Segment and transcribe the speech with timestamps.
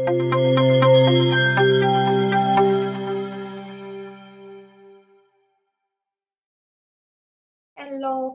[0.00, 0.14] Hello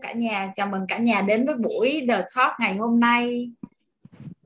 [0.01, 3.51] cả nhà, chào mừng cả nhà đến với buổi The Talk ngày hôm nay.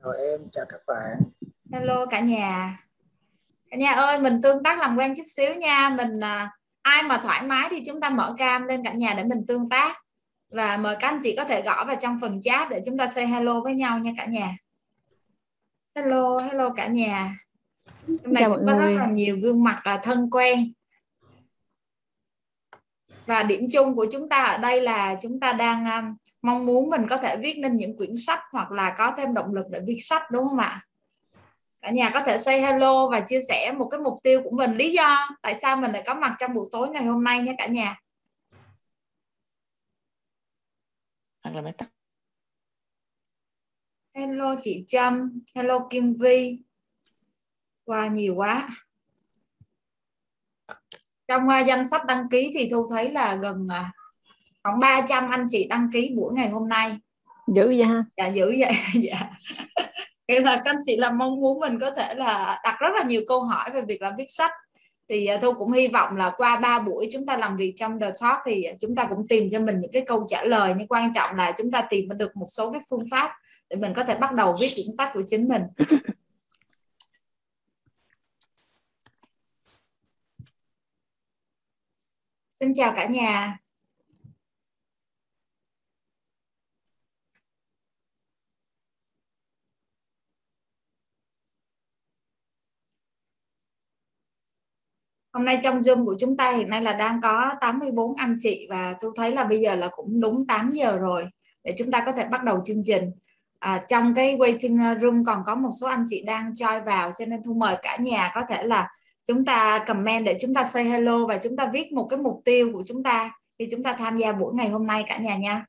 [0.02, 1.16] Chào em, chào các bạn.
[1.72, 2.78] Hello cả nhà.
[3.70, 5.88] Cả nhà ơi, mình tương tác làm quen chút xíu nha.
[5.88, 6.50] Mình à,
[6.82, 9.68] ai mà thoải mái thì chúng ta mở cam lên cả nhà để mình tương
[9.68, 9.96] tác.
[10.50, 13.08] Và mời các anh chị có thể gõ vào trong phần chat để chúng ta
[13.08, 14.56] say hello với nhau nha cả nhà.
[15.94, 17.38] Hello, hello cả nhà.
[18.06, 18.94] Hôm nay Chào cũng mọi có người.
[18.94, 20.72] rất là nhiều gương mặt là thân quen.
[23.26, 26.90] Và điểm chung của chúng ta ở đây là chúng ta đang um, mong muốn
[26.90, 29.80] mình có thể viết nên những quyển sách hoặc là có thêm động lực để
[29.86, 30.80] viết sách đúng không ạ?
[31.80, 34.76] Cả nhà có thể say hello và chia sẻ một cái mục tiêu của mình,
[34.76, 37.54] lý do tại sao mình lại có mặt trong buổi tối ngày hôm nay nhé
[37.58, 38.00] cả nhà.
[41.42, 41.88] hoặc là máy tắt
[44.14, 46.58] Hello chị Trâm, hello Kim Vi.
[47.86, 48.68] Wow, nhiều quá.
[51.28, 53.86] Trong uh, danh sách đăng ký thì Thu thấy là gần uh,
[54.62, 56.98] khoảng 300 anh chị đăng ký buổi ngày hôm nay.
[57.46, 58.72] dữ vậy ha Dạ dữ vậy.
[59.02, 59.30] dạ.
[60.28, 63.04] Thế là các anh chị là mong muốn mình có thể là đặt rất là
[63.04, 64.52] nhiều câu hỏi về việc làm viết sách.
[65.08, 68.00] Thì uh, Thu cũng hy vọng là qua 3 buổi chúng ta làm việc trong
[68.00, 70.74] The Talk thì chúng ta cũng tìm cho mình những cái câu trả lời.
[70.78, 73.30] Nhưng quan trọng là chúng ta tìm được một số cái phương pháp
[73.70, 75.62] để mình có thể bắt đầu viết cuốn sách của chính mình.
[82.50, 83.58] Xin chào cả nhà.
[95.32, 98.66] Hôm nay trong Zoom của chúng ta hiện nay là đang có 84 anh chị
[98.70, 101.26] và tôi thấy là bây giờ là cũng đúng 8 giờ rồi
[101.64, 103.10] để chúng ta có thể bắt đầu chương trình.
[103.60, 107.12] À, trong cái waiting ờ, room còn có một số anh chị đang join vào
[107.18, 108.88] cho nên thu mời cả nhà có thể là
[109.24, 112.40] chúng ta comment để chúng ta say hello và chúng ta viết một cái mục
[112.44, 115.36] tiêu của chúng ta khi chúng ta tham gia buổi ngày hôm nay cả nhà
[115.36, 115.64] nha.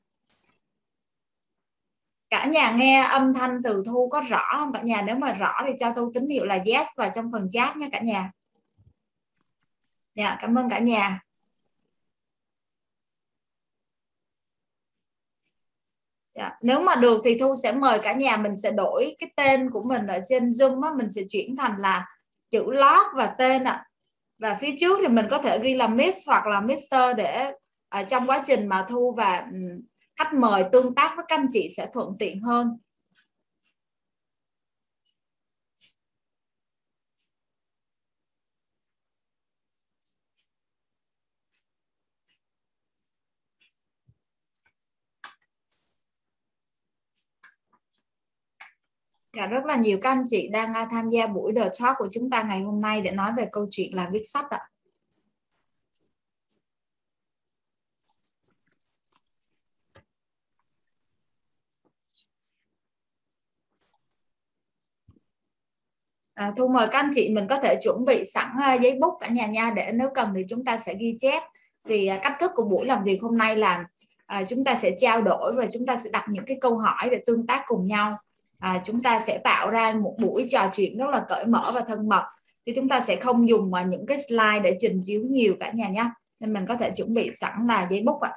[2.30, 5.02] Cả nhà nghe âm thanh từ Thu có rõ không cả nhà?
[5.02, 7.88] Nếu mà rõ thì cho Thu tín hiệu là yes vào trong phần chat nha
[7.92, 8.30] cả nhà.
[10.14, 11.20] Dạ, cảm ơn cả nhà.
[16.34, 19.70] Dạ, nếu mà được thì Thu sẽ mời cả nhà mình sẽ đổi cái tên
[19.70, 22.06] của mình ở trên Zoom á, mình sẽ chuyển thành là
[22.50, 23.84] chữ lót và tên ạ.
[24.38, 27.52] Và phía trước thì mình có thể ghi là Miss hoặc là Mister để
[27.88, 29.46] ở trong quá trình mà Thu và
[30.18, 32.78] khách mời tương tác với các anh chị sẽ thuận tiện hơn.
[49.36, 52.08] Dạ, rất là nhiều các anh chị đang à, tham gia buổi The Talk của
[52.12, 54.60] chúng ta ngày hôm nay để nói về câu chuyện là viết sách ạ.
[66.34, 69.18] À, Thu mời các anh chị mình có thể chuẩn bị sẵn à, giấy bút
[69.20, 71.42] cả nhà nha để nếu cần thì chúng ta sẽ ghi chép
[71.84, 73.84] vì à, cách thức của buổi làm việc hôm nay là
[74.26, 77.08] à, chúng ta sẽ trao đổi và chúng ta sẽ đặt những cái câu hỏi
[77.10, 78.18] để tương tác cùng nhau
[78.62, 81.80] à, chúng ta sẽ tạo ra một buổi trò chuyện rất là cởi mở và
[81.88, 82.24] thân mật.
[82.66, 85.72] Thì chúng ta sẽ không dùng mà những cái slide để trình chiếu nhiều cả
[85.74, 88.32] nhà nhé nên mình có thể chuẩn bị sẵn là giấy bút ạ.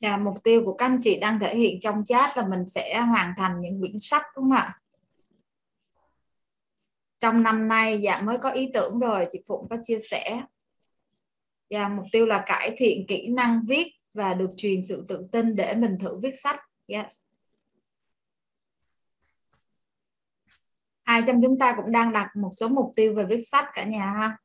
[0.00, 3.00] Và mục tiêu của các anh chị đang thể hiện trong chat là mình sẽ
[3.00, 4.80] hoàn thành những quyển sách đúng không ạ?
[7.26, 10.42] Trong năm nay dạ mới có ý tưởng rồi chị Phụng có chia sẻ.
[11.70, 15.56] Dạ, mục tiêu là cải thiện kỹ năng viết và được truyền sự tự tin
[15.56, 16.60] để mình thử viết sách.
[16.86, 17.20] Yes.
[21.02, 23.84] Ai trong chúng ta cũng đang đặt một số mục tiêu về viết sách cả
[23.84, 24.36] nhà ha.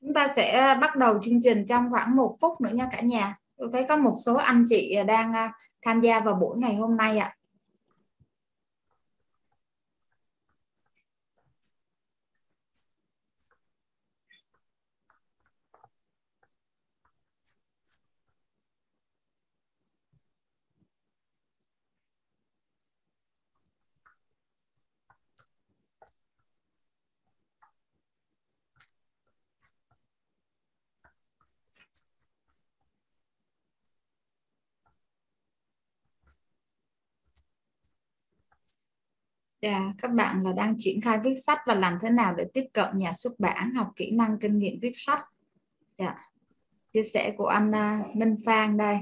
[0.00, 3.00] Chúng ta sẽ à, bắt đầu chương trình trong khoảng một phút nữa nha cả
[3.00, 3.36] nhà.
[3.56, 5.52] Tôi thấy có một số anh chị à, đang à,
[5.82, 7.36] tham gia vào buổi ngày hôm nay ạ.
[39.60, 42.64] Yeah, các bạn là đang triển khai viết sách và làm thế nào để tiếp
[42.72, 45.24] cận nhà xuất bản học kỹ năng kinh nghiệm viết sách.
[45.96, 46.16] Yeah.
[46.92, 48.98] Chia sẻ của anh uh, Minh Phan đây.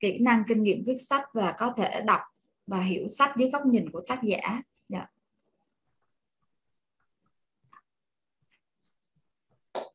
[0.00, 2.20] Kỹ năng kinh nghiệm viết sách và có thể đọc
[2.66, 4.62] và hiểu sách dưới góc nhìn của tác giả.
[4.92, 5.08] Yeah.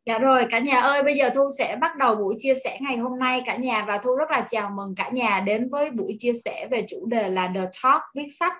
[0.05, 2.97] Dạ rồi cả nhà ơi bây giờ Thu sẽ bắt đầu buổi chia sẻ ngày
[2.97, 6.15] hôm nay cả nhà và Thu rất là chào mừng cả nhà đến với buổi
[6.19, 8.53] chia sẻ về chủ đề là The Talk viết sách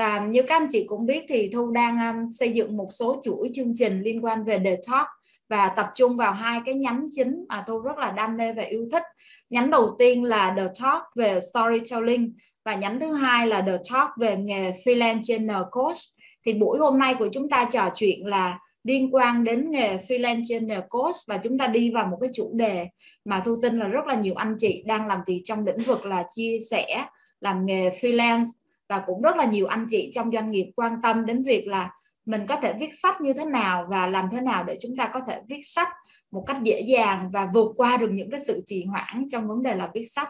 [0.00, 3.22] và như các anh chị cũng biết thì Thu đang um, xây dựng một số
[3.24, 5.06] chuỗi chương trình liên quan về The Talk
[5.48, 8.62] và tập trung vào hai cái nhánh chính mà Thu rất là đam mê và
[8.62, 9.02] yêu thích.
[9.50, 12.32] Nhánh đầu tiên là The Talk về storytelling
[12.64, 15.96] và nhánh thứ hai là The Talk về nghề freelance channel coach.
[16.46, 20.42] Thì buổi hôm nay của chúng ta trò chuyện là liên quan đến nghề freelance
[20.48, 22.86] channel coach và chúng ta đi vào một cái chủ đề
[23.24, 26.06] mà Thu tin là rất là nhiều anh chị đang làm việc trong lĩnh vực
[26.06, 27.04] là chia sẻ
[27.40, 28.44] làm nghề freelance
[28.90, 31.90] và cũng rất là nhiều anh chị trong doanh nghiệp quan tâm đến việc là
[32.26, 35.10] mình có thể viết sách như thế nào và làm thế nào để chúng ta
[35.12, 35.88] có thể viết sách
[36.30, 39.62] một cách dễ dàng và vượt qua được những cái sự trì hoãn trong vấn
[39.62, 40.28] đề là viết sách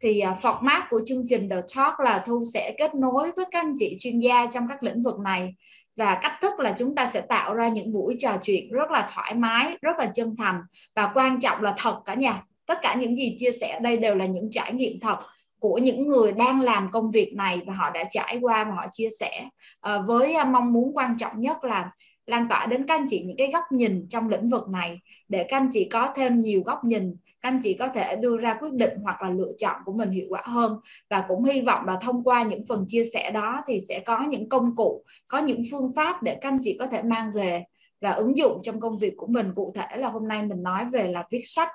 [0.00, 3.64] thì à, format của chương trình The Talk là Thu sẽ kết nối với các
[3.64, 5.54] anh chị chuyên gia trong các lĩnh vực này
[5.96, 9.08] và cách thức là chúng ta sẽ tạo ra những buổi trò chuyện rất là
[9.14, 10.60] thoải mái, rất là chân thành
[10.94, 12.42] và quan trọng là thật cả nhà.
[12.66, 15.18] Tất cả những gì chia sẻ đây đều là những trải nghiệm thật
[15.62, 18.86] của những người đang làm công việc này và họ đã trải qua và họ
[18.92, 19.48] chia sẻ.
[19.80, 21.90] Ờ, với à, mong muốn quan trọng nhất là
[22.26, 25.44] lan tỏa đến các anh chị những cái góc nhìn trong lĩnh vực này, để
[25.48, 28.54] các anh chị có thêm nhiều góc nhìn, các anh chị có thể đưa ra
[28.60, 30.78] quyết định hoặc là lựa chọn của mình hiệu quả hơn.
[31.10, 34.22] Và cũng hy vọng là thông qua những phần chia sẻ đó thì sẽ có
[34.22, 37.64] những công cụ, có những phương pháp để các anh chị có thể mang về
[38.00, 39.52] và ứng dụng trong công việc của mình.
[39.54, 41.68] Cụ thể là hôm nay mình nói về là viết sách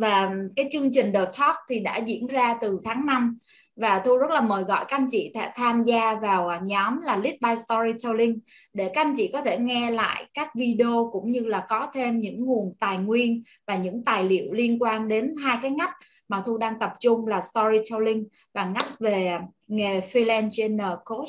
[0.00, 3.38] và cái chương trình The Talk thì đã diễn ra từ tháng 5
[3.76, 7.16] và Thu rất là mời gọi các anh chị tham gia vào à, nhóm là
[7.16, 8.38] Lead by Storytelling
[8.72, 12.20] để các anh chị có thể nghe lại các video cũng như là có thêm
[12.20, 15.94] những nguồn tài nguyên và những tài liệu liên quan đến hai cái ngách
[16.28, 18.24] mà Thu đang tập trung là storytelling
[18.54, 21.28] và ngách về à, nghề freelance trainer coach.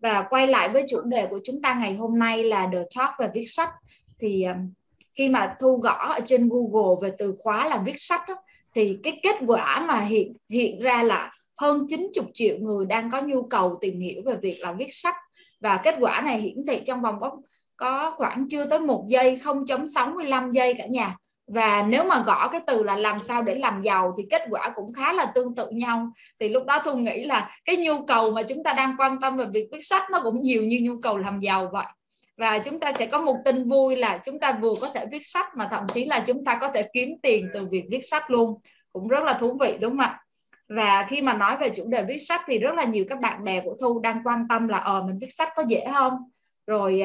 [0.00, 3.10] Và quay lại với chủ đề của chúng ta ngày hôm nay là The Talk
[3.18, 3.70] về viết sách.
[4.18, 4.56] Thì à,
[5.16, 8.34] khi mà thu gõ ở trên Google về từ khóa là viết sách đó,
[8.74, 13.20] thì cái kết quả mà hiện hiện ra là hơn 90 triệu người đang có
[13.20, 15.14] nhu cầu tìm hiểu về việc là viết sách.
[15.60, 17.36] Và kết quả này hiển thị trong vòng có
[17.76, 21.16] có khoảng chưa tới một giây 0.65 giây cả nhà.
[21.46, 24.72] Và nếu mà gõ cái từ là làm sao để làm giàu thì kết quả
[24.74, 26.10] cũng khá là tương tự nhau.
[26.40, 29.36] Thì lúc đó thu nghĩ là cái nhu cầu mà chúng ta đang quan tâm
[29.36, 31.86] về việc viết sách nó cũng nhiều như nhu cầu làm giàu vậy
[32.36, 35.22] và chúng ta sẽ có một tin vui là chúng ta vừa có thể viết
[35.26, 38.30] sách mà thậm chí là chúng ta có thể kiếm tiền từ việc viết sách
[38.30, 38.60] luôn.
[38.92, 40.20] Cũng rất là thú vị, đúng không ạ?
[40.68, 43.44] Và khi mà nói về chủ đề viết sách thì rất là nhiều các bạn
[43.44, 46.12] bè của thu đang quan tâm là ờ mình viết sách có dễ không?
[46.66, 47.02] Rồi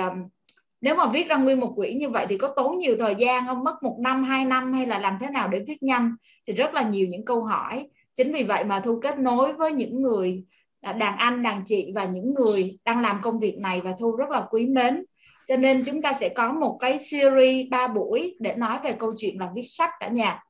[0.82, 3.46] nếu mà viết ra nguyên một quyển như vậy thì có tốn nhiều thời gian
[3.48, 3.64] không?
[3.64, 6.16] Mất một năm, hai năm hay là làm thế nào để viết nhanh?
[6.48, 7.88] Thì rất là nhiều những câu hỏi.
[8.16, 10.44] Chính vì vậy mà thu kết nối với những người
[10.82, 14.16] à, đàn anh, đàn chị và những người đang làm công việc này và thu
[14.16, 15.04] rất là quý mến
[15.52, 19.14] cho nên chúng ta sẽ có một cái series ba buổi để nói về câu
[19.18, 20.44] chuyện là viết sách cả nhà.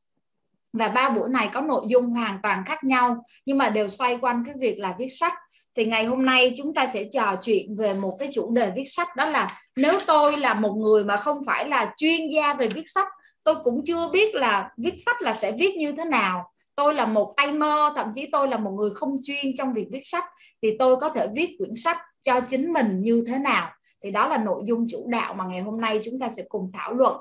[0.74, 4.18] Và ba buổi này có nội dung hoàn toàn khác nhau, nhưng mà đều xoay
[4.18, 5.34] quanh cái việc là viết sách.
[5.76, 8.86] Thì ngày hôm nay chúng ta sẽ trò chuyện về một cái chủ đề viết
[8.86, 12.68] sách, đó là nếu tôi là một người mà không phải là chuyên gia về
[12.68, 13.08] viết sách,
[13.44, 16.52] tôi cũng chưa biết là viết sách là sẽ viết như thế nào.
[16.76, 19.88] Tôi là một tay mơ, thậm chí tôi là một người không chuyên trong việc
[19.92, 20.26] viết sách,
[20.62, 23.72] thì tôi có thể viết quyển sách cho chính mình như thế nào
[24.04, 26.72] thì đó là nội dung chủ đạo mà ngày hôm nay chúng ta sẽ cùng
[26.74, 27.18] thảo luận.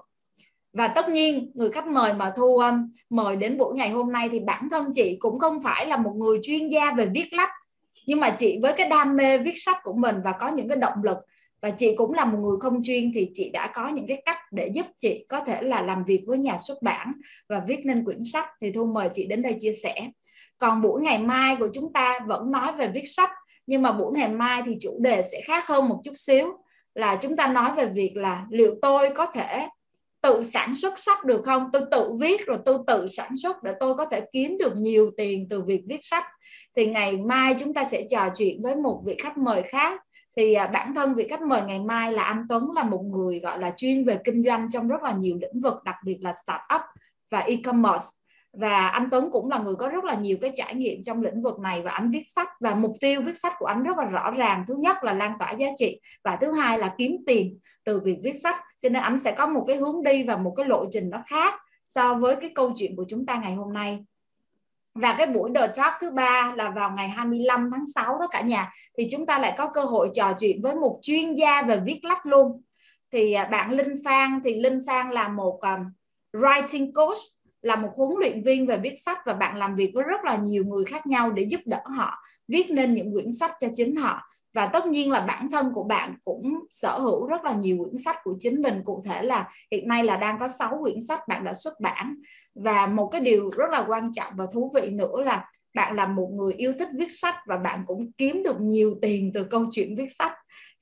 [0.72, 4.28] Và tất nhiên người khách mời mà thu um, mời đến buổi ngày hôm nay
[4.32, 7.50] thì bản thân chị cũng không phải là một người chuyên gia về viết lách.
[8.06, 10.76] Nhưng mà chị với cái đam mê viết sách của mình và có những cái
[10.76, 11.18] động lực
[11.62, 14.38] và chị cũng là một người không chuyên thì chị đã có những cái cách
[14.50, 17.12] để giúp chị có thể là làm việc với nhà xuất bản
[17.48, 18.46] và viết nên quyển sách.
[18.60, 19.94] Thì thu mời chị đến đây chia sẻ.
[20.58, 23.30] Còn buổi ngày mai của chúng ta vẫn nói về viết sách
[23.70, 26.52] nhưng mà buổi ngày mai thì chủ đề sẽ khác hơn một chút xíu
[26.94, 29.68] là chúng ta nói về việc là liệu tôi có thể
[30.22, 31.68] tự sản xuất sách được không?
[31.72, 35.10] Tôi tự viết rồi tôi tự sản xuất để tôi có thể kiếm được nhiều
[35.16, 36.24] tiền từ việc viết sách.
[36.76, 40.00] Thì ngày mai chúng ta sẽ trò chuyện với một vị khách mời khác.
[40.36, 43.40] Thì à, bản thân vị khách mời ngày mai là anh Tuấn, là một người,
[43.40, 46.32] gọi là, chuyên về kinh doanh trong rất là nhiều lĩnh vực, đặc biệt là
[46.32, 46.80] startup
[47.30, 48.06] và e-commerce
[48.52, 51.42] và anh Tuấn cũng là người có rất là nhiều cái trải nghiệm trong lĩnh
[51.42, 54.04] vực này và anh viết sách và mục tiêu viết sách của anh rất là
[54.04, 54.64] rõ ràng.
[54.68, 58.16] Thứ nhất là lan tỏa giá trị và thứ hai là kiếm tiền từ việc
[58.22, 58.56] viết sách.
[58.82, 61.22] Cho nên anh sẽ có một cái hướng đi và một cái lộ trình nó
[61.26, 61.54] khác
[61.86, 63.98] so với cái câu chuyện của chúng ta ngày hôm nay.
[64.94, 68.40] Và cái buổi The Talk thứ ba là vào ngày 25 tháng 6 đó cả
[68.40, 71.80] nhà thì chúng ta lại có cơ hội trò chuyện với một chuyên gia về
[71.84, 72.62] viết lách luôn.
[73.12, 75.80] Thì à, bạn Linh Phan thì Linh Phan là một um,
[76.32, 77.18] writing coach
[77.62, 80.36] là một huấn luyện viên về viết sách và bạn làm việc với rất là
[80.36, 83.96] nhiều người khác nhau để giúp đỡ họ, viết nên những quyển sách cho chính
[83.96, 84.20] họ.
[84.54, 87.98] Và tất nhiên là bản thân của bạn cũng sở hữu rất là nhiều quyển
[88.04, 88.82] sách của chính mình.
[88.84, 92.14] Cụ thể là hiện nay là đang có 6 quyển sách bạn đã xuất bản.
[92.54, 96.06] Và một cái điều rất là quan trọng và thú vị nữa là bạn là
[96.06, 99.64] một người yêu thích viết sách và bạn cũng kiếm được nhiều tiền từ câu
[99.70, 100.32] chuyện viết sách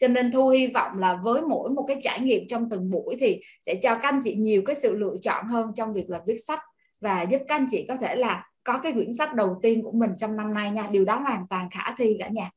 [0.00, 3.16] cho nên thu hy vọng là với mỗi một cái trải nghiệm trong từng buổi
[3.20, 6.20] thì sẽ cho các anh chị nhiều cái sự lựa chọn hơn trong việc là
[6.26, 6.60] viết sách
[7.00, 9.92] và giúp các anh chị có thể là có cái quyển sách đầu tiên của
[9.92, 10.88] mình trong năm nay nha.
[10.90, 12.50] Điều đó hoàn toàn khả thi cả nhà.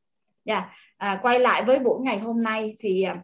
[0.46, 0.64] Yeah.
[0.98, 3.16] À, quay lại với buổi ngày hôm nay thì à,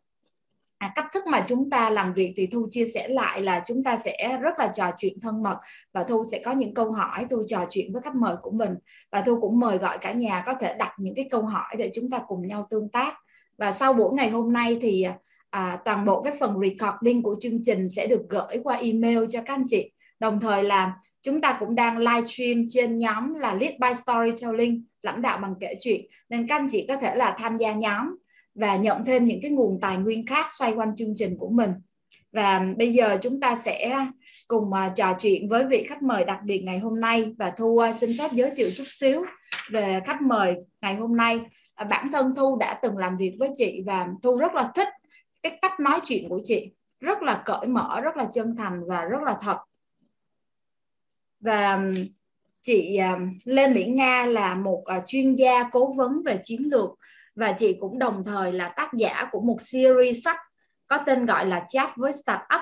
[0.78, 3.84] à, cách thức mà chúng ta làm việc thì thu chia sẻ lại là chúng
[3.84, 5.58] ta sẽ rất là trò chuyện thân mật
[5.94, 8.76] và thu sẽ có những câu hỏi thu trò chuyện với khách mời của mình.
[9.12, 11.92] Và thu cũng mời gọi cả nhà có thể đặt những cái câu hỏi để
[11.94, 13.16] chúng ta cùng nhau tương tác
[13.58, 15.06] và sau buổi ngày hôm nay thì
[15.50, 19.42] à, toàn bộ cái phần recording của chương trình sẽ được gửi qua email cho
[19.42, 19.92] các anh chị.
[20.20, 25.22] Đồng thời là chúng ta cũng đang livestream trên nhóm là Lead by Storytelling lãnh
[25.22, 26.02] đạo bằng kể chuyện.
[26.30, 28.06] Nên các anh chị có thể là tham gia nhóm
[28.56, 31.72] và nhận thêm những cái nguồn tài nguyên khác xoay quanh chương trình của mình.
[32.32, 34.06] Và bây giờ chúng ta sẽ
[34.48, 37.34] cùng uh, trò chuyện với vị khách mời đặc biệt ngày hôm nay.
[37.38, 39.24] Và thu uh, xin phép giới thiệu chút xíu
[39.72, 41.40] về khách mời ngày hôm nay.
[41.77, 44.88] Ờ, bản thân thu đã từng làm việc với chị và thu rất là thích
[45.43, 46.72] cái cách nói chuyện của chị.
[47.00, 49.57] Rất là cởi mở, rất là chân thành và rất là thật.
[51.39, 51.79] Và
[52.62, 53.00] chị
[53.46, 56.89] Lê Mỹ Nga là một ờ, chuyên gia cố vấn về chiến lược
[57.36, 60.38] và chị cũng đồng thời là tác giả của một series sách
[60.88, 62.62] có tên gọi là chat với startup,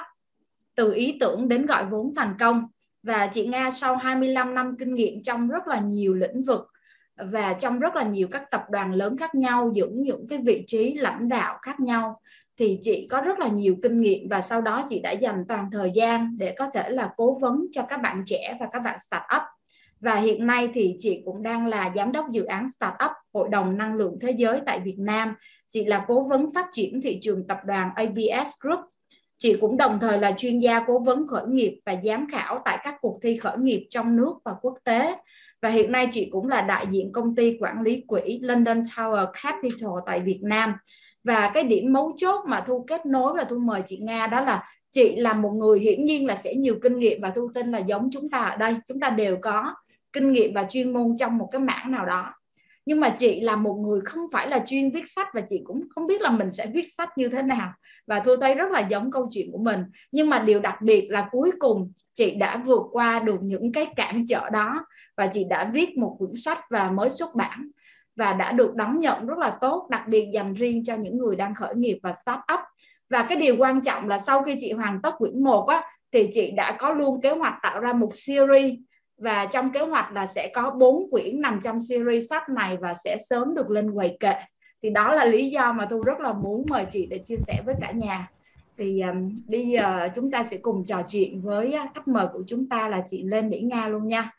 [0.75, 2.67] từ ý tưởng đến gọi vốn thành công.
[3.03, 6.71] Và chị Nga sau 25 năm kinh nghiệm trong rất là nhiều lĩnh vực
[7.15, 10.63] và trong rất là nhiều các tập đoàn lớn khác nhau giữ những cái vị
[10.67, 12.21] trí lãnh đạo khác nhau,
[12.57, 15.69] thì chị có rất là nhiều kinh nghiệm và sau đó chị đã dành toàn
[15.71, 18.99] thời gian để có thể là cố vấn cho các bạn trẻ và các bạn
[18.99, 19.41] start up
[19.99, 23.49] và hiện nay thì chị cũng đang là giám đốc dự án start up Hội
[23.49, 25.35] đồng Năng lượng Thế giới tại Việt Nam.
[25.69, 28.79] Chị là cố vấn phát triển thị trường tập đoàn ABS Group.
[29.37, 32.79] Chị cũng đồng thời là chuyên gia cố vấn khởi nghiệp và giám khảo tại
[32.83, 35.15] các cuộc thi khởi nghiệp trong nước và quốc tế.
[35.65, 39.25] Và hiện nay chị cũng là đại diện công ty quản lý quỹ London Tower
[39.43, 40.73] Capital tại Việt Nam.
[41.23, 44.41] Và cái điểm mấu chốt mà Thu kết nối và Thu mời chị Nga đó
[44.41, 47.71] là chị là một người hiển nhiên là sẽ nhiều kinh nghiệm và Thu tin
[47.71, 48.75] là giống chúng ta ở đây.
[48.87, 49.75] Chúng ta đều có
[50.13, 52.33] kinh nghiệm và chuyên môn trong một cái mảng nào đó
[52.85, 55.81] nhưng mà chị là một người không phải là chuyên viết sách và chị cũng
[55.89, 57.71] không biết là mình sẽ viết sách như thế nào.
[58.07, 59.83] Và thu thấy rất là giống câu chuyện của mình.
[60.11, 63.85] Nhưng mà điều đặc biệt là cuối cùng chị đã vượt qua được những cái
[63.95, 64.85] cản trở đó
[65.17, 67.69] và chị đã viết một quyển sách và mới xuất bản
[68.15, 71.35] và đã được đón nhận rất là tốt, đặc biệt dành riêng cho những người
[71.35, 72.59] đang khởi nghiệp và start up
[73.09, 76.29] và cái điều quan trọng là sau khi chị hoàn tất quyển 1 á, thì
[76.33, 78.73] chị đã có luôn kế hoạch tạo ra một series
[79.17, 82.93] và trong kế hoạch là sẽ có bốn quyển nằm trong series sách này và
[82.93, 84.35] sẽ sớm được lên quầy kệ.
[84.83, 87.61] Thì đó là lý do mà thu rất là muốn mời chị để chia sẻ
[87.65, 88.31] với cả nhà.
[88.77, 92.43] Thì um, bây giờ chúng ta sẽ cùng trò chuyện với uh, khách mời của
[92.47, 94.31] chúng ta là chị Lê Mỹ Nga luôn nha.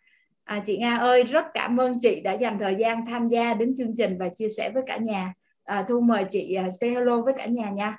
[0.45, 3.75] À, chị Nga ơi rất cảm ơn chị đã dành thời gian tham gia đến
[3.77, 5.35] chương trình và chia sẻ với cả nhà.
[5.65, 7.99] À, thu mời chị uh, say hello với cả nhà nha.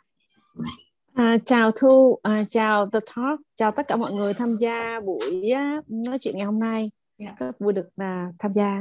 [1.17, 5.51] À, chào Thu, à, chào The Talk, chào tất cả mọi người tham gia buổi
[5.87, 6.91] nói chuyện ngày hôm nay.
[7.17, 7.35] Yeah.
[7.39, 7.45] Dạ.
[7.45, 8.79] Rất vui được à, tham gia.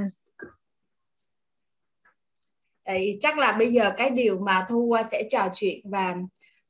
[2.86, 6.16] Đấy, chắc là bây giờ cái điều mà Thu à, sẽ trò chuyện và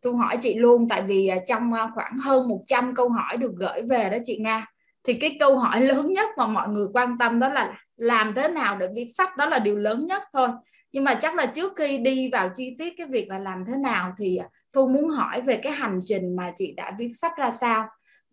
[0.03, 3.53] Thu hỏi chị luôn tại vì à, trong à, khoảng hơn 100 câu hỏi được
[3.57, 4.67] gửi về đó chị Nga
[5.05, 8.49] thì cái câu hỏi lớn nhất mà mọi người quan tâm đó là làm thế
[8.49, 10.49] nào để viết sách đó là điều lớn nhất thôi
[10.93, 13.77] nhưng mà chắc là trước khi đi vào chi tiết cái việc là làm thế
[13.77, 14.39] nào thì
[14.77, 17.89] Thu muốn hỏi về cái hành trình mà chị đã viết sách ra sao?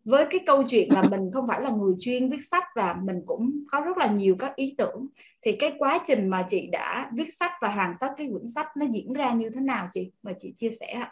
[0.06, 3.22] Với cái câu chuyện là mình không phải là người chuyên viết sách và mình
[3.26, 5.08] cũng có rất là nhiều các ý tưởng
[5.46, 8.68] thì cái quá trình mà chị đã viết sách và hoàn tất cái quyển sách
[8.78, 10.12] nó diễn ra như thế nào chị?
[10.24, 11.04] Mà chị chia sẻ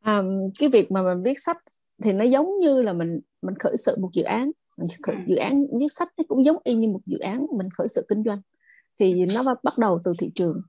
[0.00, 0.22] à,
[0.58, 1.58] cái việc mà mình viết sách
[2.02, 4.50] thì nó giống như là mình mình khởi sự một dự án.
[4.76, 5.20] Mình khởi, ừ.
[5.26, 8.06] dự án viết sách nó cũng giống y như một dự án mình khởi sự
[8.08, 8.40] kinh doanh.
[8.98, 10.62] Thì nó bắt đầu từ thị trường.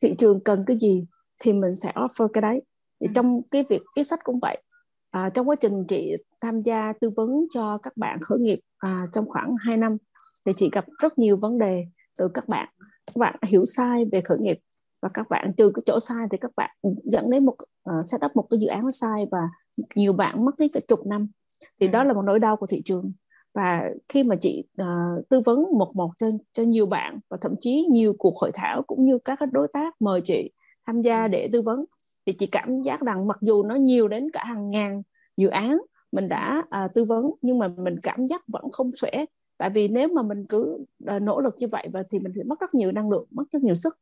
[0.00, 1.04] Thị trường cần cái gì
[1.38, 2.62] thì mình sẽ offer cái đấy
[3.02, 4.62] thì trong cái việc viết sách cũng vậy.
[5.10, 9.06] À, trong quá trình chị tham gia tư vấn cho các bạn khởi nghiệp à,
[9.12, 9.96] trong khoảng 2 năm
[10.44, 11.84] thì chị gặp rất nhiều vấn đề
[12.16, 12.68] từ các bạn.
[13.06, 14.58] Các bạn hiểu sai về khởi nghiệp
[15.02, 16.70] và các bạn từ cái chỗ sai thì các bạn
[17.04, 17.54] dẫn đến một
[17.90, 19.38] uh, set up một cái dự án sai và
[19.94, 21.28] nhiều bạn mất đến cả chục năm.
[21.80, 23.12] Thì đó là một nỗi đau của thị trường.
[23.54, 27.54] Và khi mà chị uh, tư vấn một một cho cho nhiều bạn và thậm
[27.60, 30.50] chí nhiều cuộc hội thảo cũng như các đối tác mời chị
[30.86, 31.84] tham gia để tư vấn
[32.26, 35.02] thì chị cảm giác rằng mặc dù nó nhiều đến cả hàng ngàn
[35.36, 35.78] dự án
[36.12, 39.10] mình đã à, tư vấn nhưng mà mình cảm giác vẫn không xuể.
[39.58, 42.42] Tại vì nếu mà mình cứ à, nỗ lực như vậy và thì mình sẽ
[42.42, 43.98] mất rất nhiều năng lượng mất rất nhiều sức.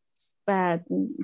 [0.47, 0.79] Và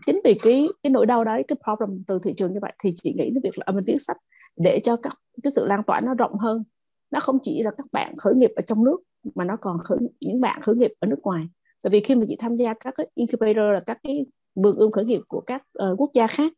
[0.07, 2.93] chính vì cái cái nỗi đau đấy cái problem từ thị trường như vậy thì
[2.97, 4.17] chị nghĩ đến việc là mình viết sách
[4.57, 6.65] để cho các cái sự lan tỏa nó rộng hơn.
[7.11, 8.97] Nó không chỉ là các bạn khởi nghiệp ở trong nước
[9.35, 11.49] mà nó còn khởi những bạn khởi nghiệp ở nước ngoài.
[11.83, 14.93] Tại vì khi mà chị tham gia các cái incubator là các cái vườn ươm
[14.93, 16.53] khởi nghiệp của các uh, quốc gia khác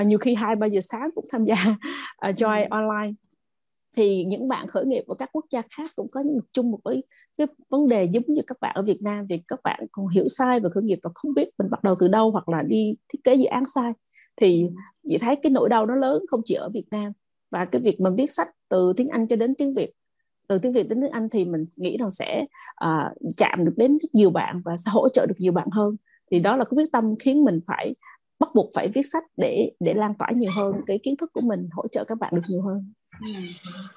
[0.00, 1.56] uh, nhiều khi hai ba giờ sáng cũng tham gia
[2.28, 2.68] uh, join ừ.
[2.70, 3.12] online.
[3.96, 6.78] Thì những bạn khởi nghiệp ở các quốc gia khác cũng có những chung một
[6.84, 7.02] cái,
[7.36, 10.28] cái vấn đề giống như các bạn ở Việt Nam vì các bạn còn hiểu
[10.28, 12.96] sai về khởi nghiệp và không biết mình bắt đầu từ đâu hoặc là đi
[13.08, 13.92] thiết kế dự án sai.
[14.40, 14.66] Thì
[15.08, 17.12] chị thấy cái nỗi đau nó lớn không chỉ ở Việt Nam.
[17.50, 19.90] Và cái việc mà viết sách từ tiếng Anh cho đến tiếng Việt
[20.50, 22.44] từ tiếng Việt đến tiếng Anh thì mình nghĩ rằng sẽ
[22.84, 25.96] uh, chạm được đến rất nhiều bạn và sẽ hỗ trợ được nhiều bạn hơn.
[26.30, 27.94] Thì đó là cái quyết tâm khiến mình phải
[28.40, 31.40] bắt buộc phải viết sách để để lan tỏa nhiều hơn cái kiến thức của
[31.44, 32.92] mình hỗ trợ các bạn được nhiều hơn.
[33.20, 33.40] Ừ.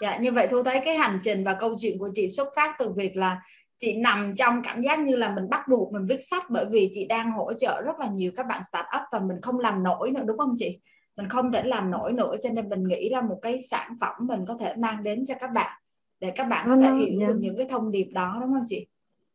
[0.01, 2.75] Dạ như vậy thu thấy cái hành trình và câu chuyện của chị xuất phát
[2.79, 3.41] từ việc là
[3.77, 6.89] chị nằm trong cảm giác như là mình bắt buộc mình viết sách bởi vì
[6.93, 9.83] chị đang hỗ trợ rất là nhiều các bạn start up và mình không làm
[9.83, 10.79] nổi nữa đúng không chị?
[11.17, 14.15] mình không thể làm nổi nữa cho nên mình nghĩ ra một cái sản phẩm
[14.19, 15.79] mình có thể mang đến cho các bạn
[16.19, 17.29] để các bạn có thể hiểu yeah.
[17.29, 18.87] được những cái thông điệp đó đúng không chị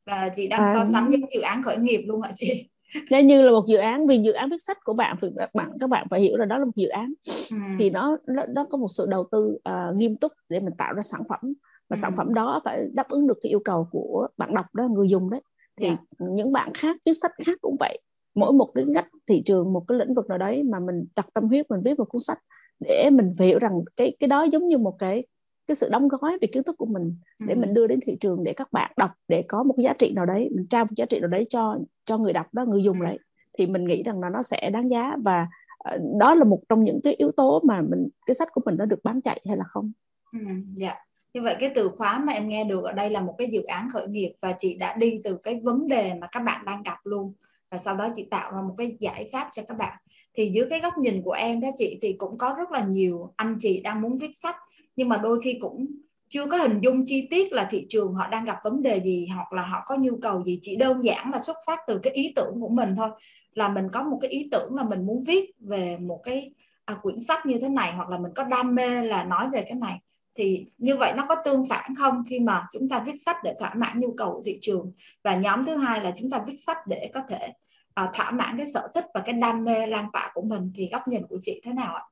[0.06, 2.68] và chị đang à, so sánh với dự án khởi nghiệp luôn hả chị
[3.10, 5.70] Nếu như là một dự án vì dự án viết sách của bạn thì bạn
[5.80, 7.12] các bạn phải hiểu là đó là một dự án
[7.50, 7.56] ừ.
[7.78, 10.94] thì nó, nó nó có một sự đầu tư uh, nghiêm túc để mình tạo
[10.94, 11.40] ra sản phẩm
[11.88, 12.00] và ừ.
[12.02, 15.08] sản phẩm đó phải đáp ứng được cái yêu cầu của bạn đọc đó người
[15.08, 15.40] dùng đấy
[15.80, 15.98] thì yeah.
[16.18, 17.98] những bạn khác viết sách khác cũng vậy
[18.34, 21.26] mỗi một cái ngách thị trường một cái lĩnh vực nào đấy mà mình đặt
[21.34, 22.38] tâm huyết mình viết một cuốn sách
[22.80, 25.24] để mình hiểu rằng cái cái đó giống như một cái
[25.68, 28.44] cái sự đóng gói về kiến thức của mình để mình đưa đến thị trường
[28.44, 31.06] để các bạn đọc để có một giá trị nào đấy mình trao một giá
[31.06, 33.18] trị nào đấy cho cho người đọc đó người dùng đấy
[33.58, 35.16] thì mình nghĩ rằng là nó sẽ đáng giá.
[35.24, 35.46] Và
[35.94, 38.76] uh, đó là một trong những cái yếu tố mà mình cái sách của mình
[38.78, 39.92] nó được bán chạy hay là không?
[40.32, 40.38] Ừ,
[40.76, 40.94] dạ.
[41.34, 43.62] Như vậy cái từ khóa mà em nghe được ở đây là một cái dự
[43.62, 46.82] án khởi nghiệp và chị đã đi từ cái vấn đề mà các bạn đang
[46.82, 47.32] gặp luôn
[47.70, 49.98] và sau đó chị tạo ra một cái giải pháp cho các bạn.
[50.34, 53.32] Thì dưới cái góc nhìn của em đó chị thì cũng có rất là nhiều
[53.36, 54.56] anh chị đang muốn viết sách
[54.98, 55.86] nhưng mà đôi khi cũng
[56.28, 59.28] chưa có hình dung chi tiết là thị trường họ đang gặp vấn đề gì
[59.34, 62.12] hoặc là họ có nhu cầu gì chỉ đơn giản là xuất phát từ cái
[62.12, 63.10] ý tưởng của mình thôi.
[63.54, 66.52] Là mình có một cái ý tưởng là mình muốn viết về một cái
[66.84, 69.62] à, quyển sách như thế này hoặc là mình có đam mê là nói về
[69.62, 69.98] cái này.
[70.34, 73.54] Thì như vậy nó có tương phản không khi mà chúng ta viết sách để
[73.58, 74.92] thỏa mãn nhu cầu của thị trường?
[75.24, 77.52] Và nhóm thứ hai là chúng ta viết sách để có thể
[77.94, 80.88] à, thỏa mãn cái sở thích và cái đam mê lan tỏa của mình thì
[80.92, 82.02] góc nhìn của chị thế nào ạ?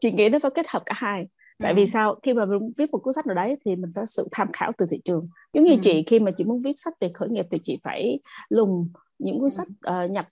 [0.00, 1.26] Chị nghĩ nó phải kết hợp cả hai
[1.58, 1.76] tại ừ.
[1.76, 2.16] vì sao?
[2.22, 4.72] Khi mà mình viết một cuốn sách nào đấy thì mình phải sự tham khảo
[4.78, 5.22] từ thị trường.
[5.52, 5.78] Giống như ừ.
[5.82, 8.88] chị khi mà chị muốn viết sách về khởi nghiệp thì chị phải lùng
[9.18, 9.48] những cuốn ừ.
[9.48, 9.68] sách
[10.04, 10.28] uh, nhập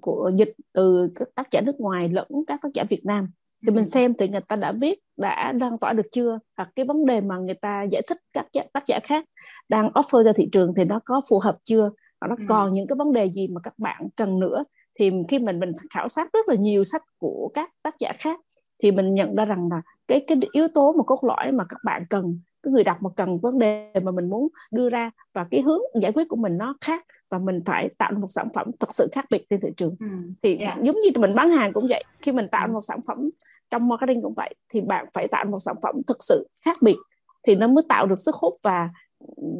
[0.00, 3.30] của dịch từ các tác giả nước ngoài lẫn các tác giả Việt Nam.
[3.66, 6.38] Thì mình xem thì người ta đã viết đã lan tỏa được chưa?
[6.56, 9.24] Hoặc cái vấn đề mà người ta giải thích các tác giả khác
[9.68, 11.90] đang offer ra thị trường thì nó có phù hợp chưa?
[12.20, 14.64] Hoặc nó còn những cái vấn đề gì mà các bạn cần nữa?
[14.98, 18.40] Thì khi mình mình khảo sát rất là nhiều sách của các tác giả khác
[18.78, 21.78] thì mình nhận ra rằng là cái cái yếu tố mà cốt lõi mà các
[21.84, 25.46] bạn cần cái người đọc mà cần vấn đề mà mình muốn đưa ra và
[25.50, 28.70] cái hướng giải quyết của mình nó khác và mình phải tạo một sản phẩm
[28.80, 30.06] thật sự khác biệt trên thị trường ừ.
[30.42, 30.76] thì yeah.
[30.76, 30.82] Dạ.
[30.84, 32.72] giống như mình bán hàng cũng vậy khi mình tạo ừ.
[32.72, 33.30] một sản phẩm
[33.70, 36.96] trong marketing cũng vậy thì bạn phải tạo một sản phẩm thực sự khác biệt
[37.42, 38.88] thì nó mới tạo được sức hút và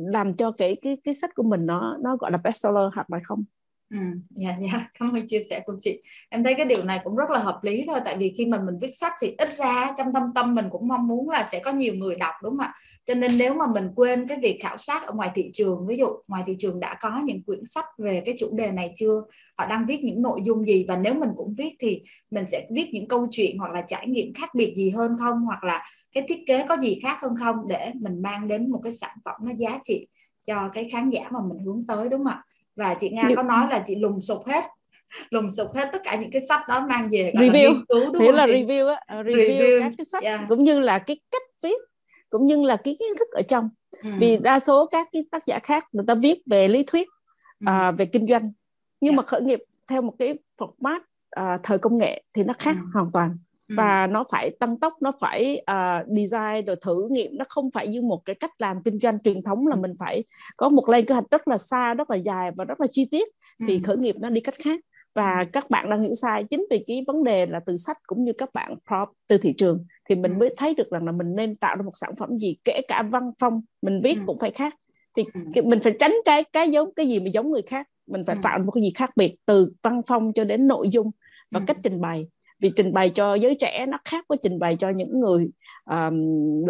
[0.07, 3.19] làm cho cái cái cái sách của mình nó nó gọi là bestseller hoặc là
[3.25, 3.45] không
[3.91, 3.97] Ừ,
[4.31, 4.89] dạ dạ.
[4.99, 6.03] Cảm ơn chia sẻ của chị.
[6.29, 8.59] Em thấy cái điều này cũng rất là hợp lý thôi tại vì khi mà
[8.61, 11.61] mình viết sách thì ít ra trong tâm tâm mình cũng mong muốn là sẽ
[11.65, 12.75] có nhiều người đọc đúng không ạ?
[13.07, 15.97] Cho nên nếu mà mình quên cái việc khảo sát ở ngoài thị trường ví
[15.97, 19.23] dụ ngoài thị trường đã có những quyển sách về cái chủ đề này chưa
[19.59, 22.67] họ đang viết những nội dung gì và nếu mình cũng viết thì mình sẽ
[22.75, 25.45] viết những câu chuyện hoặc là trải nghiệm khác biệt gì hơn không?
[25.45, 27.57] Hoặc là cái thiết kế có gì khác hơn không?
[27.69, 30.07] Để mình mang đến một cái sản phẩm nó giá trị
[30.47, 32.43] cho cái khán giả mà mình hướng tới đúng không ạ?
[32.79, 34.65] Và chị Nga có nói là chị lùng sục hết
[35.31, 38.33] lùng sục hết tất cả những cái sách đó mang về review cứu đúng Thế
[38.33, 38.53] là chị?
[38.53, 40.41] review á uh, review, review các cái sách yeah.
[40.49, 41.81] cũng như là cái cách viết
[42.31, 43.69] cũng như là cái kiến thức ở trong
[44.03, 44.11] ừ.
[44.19, 47.09] vì đa số các cái tác giả khác người ta viết về lý thuyết
[47.67, 47.71] ừ.
[47.71, 48.45] uh, về kinh doanh
[49.01, 49.17] nhưng yeah.
[49.17, 51.01] mà khởi nghiệp theo một cái format
[51.41, 52.87] uh, thời công nghệ thì nó khác ừ.
[52.95, 53.75] hoàn toàn Ừ.
[53.77, 57.89] và nó phải tăng tốc nó phải uh, design rồi thử nghiệm nó không phải
[57.89, 59.81] như một cái cách làm kinh doanh truyền thống là ừ.
[59.81, 60.25] mình phải
[60.57, 63.09] có một lên kế hoạch rất là xa rất là dài và rất là chi
[63.11, 63.29] tiết
[63.67, 64.81] thì khởi nghiệp nó đi cách khác
[65.15, 68.25] và các bạn đang hiểu sai chính vì cái vấn đề là từ sách cũng
[68.25, 70.37] như các bạn prop từ thị trường thì mình ừ.
[70.39, 73.03] mới thấy được rằng là mình nên tạo ra một sản phẩm gì kể cả
[73.03, 74.23] văn phong mình viết ừ.
[74.27, 74.75] cũng phải khác
[75.17, 75.63] thì ừ.
[75.65, 78.41] mình phải tránh cái cái giống cái gì mà giống người khác mình phải ừ.
[78.43, 81.11] tạo một cái gì khác biệt từ văn phong cho đến nội dung
[81.51, 81.65] và ừ.
[81.67, 82.27] cách trình bày
[82.61, 85.49] vì trình bày cho giới trẻ nó khác với trình bày cho những người
[85.85, 86.17] um,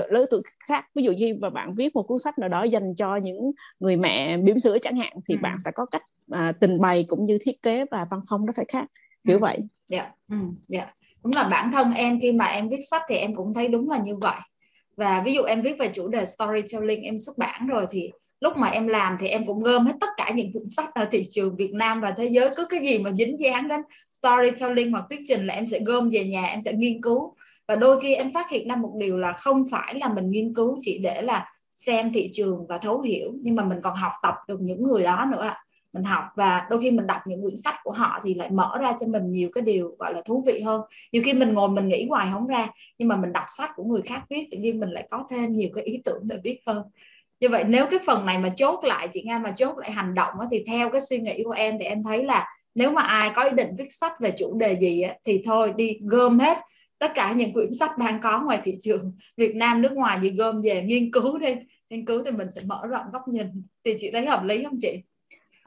[0.08, 2.94] lớn tuổi khác ví dụ như mà bạn viết một cuốn sách nào đó dành
[2.94, 5.38] cho những người mẹ bỉm sữa chẳng hạn thì ừ.
[5.42, 8.52] bạn sẽ có cách uh, trình bày cũng như thiết kế và văn phong nó
[8.56, 8.86] phải khác
[9.26, 9.40] kiểu ừ.
[9.40, 10.14] vậy dạ yeah.
[10.30, 10.36] ừ.
[10.36, 10.52] yeah.
[10.68, 10.94] Dạ.
[11.24, 13.90] đúng là bản thân em khi mà em viết sách thì em cũng thấy đúng
[13.90, 14.40] là như vậy
[14.96, 18.56] và ví dụ em viết về chủ đề storytelling em xuất bản rồi thì lúc
[18.56, 21.26] mà em làm thì em cũng gom hết tất cả những cuốn sách ở thị
[21.30, 22.50] trường Việt Nam và thế giới.
[22.56, 23.80] Cứ cái gì mà dính dáng đến
[24.12, 27.34] storytelling hoặc thuyết trình là em sẽ gom về nhà, em sẽ nghiên cứu.
[27.68, 30.54] Và đôi khi em phát hiện ra một điều là không phải là mình nghiên
[30.54, 34.12] cứu chỉ để là xem thị trường và thấu hiểu, nhưng mà mình còn học
[34.22, 35.64] tập được những người đó nữa ạ.
[35.92, 38.78] Mình học và đôi khi mình đọc những quyển sách của họ thì lại mở
[38.80, 40.80] ra cho mình nhiều cái điều gọi là thú vị hơn.
[41.12, 43.84] Nhiều khi mình ngồi mình nghĩ hoài không ra, nhưng mà mình đọc sách của
[43.84, 46.60] người khác viết tự nhiên mình lại có thêm nhiều cái ý tưởng để viết
[46.66, 46.82] hơn
[47.40, 50.14] như vậy nếu cái phần này mà chốt lại chị Nga mà chốt lại hành
[50.14, 53.30] động thì theo cái suy nghĩ của em thì em thấy là nếu mà ai
[53.34, 56.58] có ý định viết sách về chủ đề gì thì thôi đi gom hết
[56.98, 60.30] tất cả những quyển sách đang có ngoài thị trường Việt Nam nước ngoài gì
[60.30, 61.54] gom về nghiên cứu đi
[61.90, 64.78] nghiên cứu thì mình sẽ mở rộng góc nhìn thì chị thấy hợp lý không
[64.80, 65.02] chị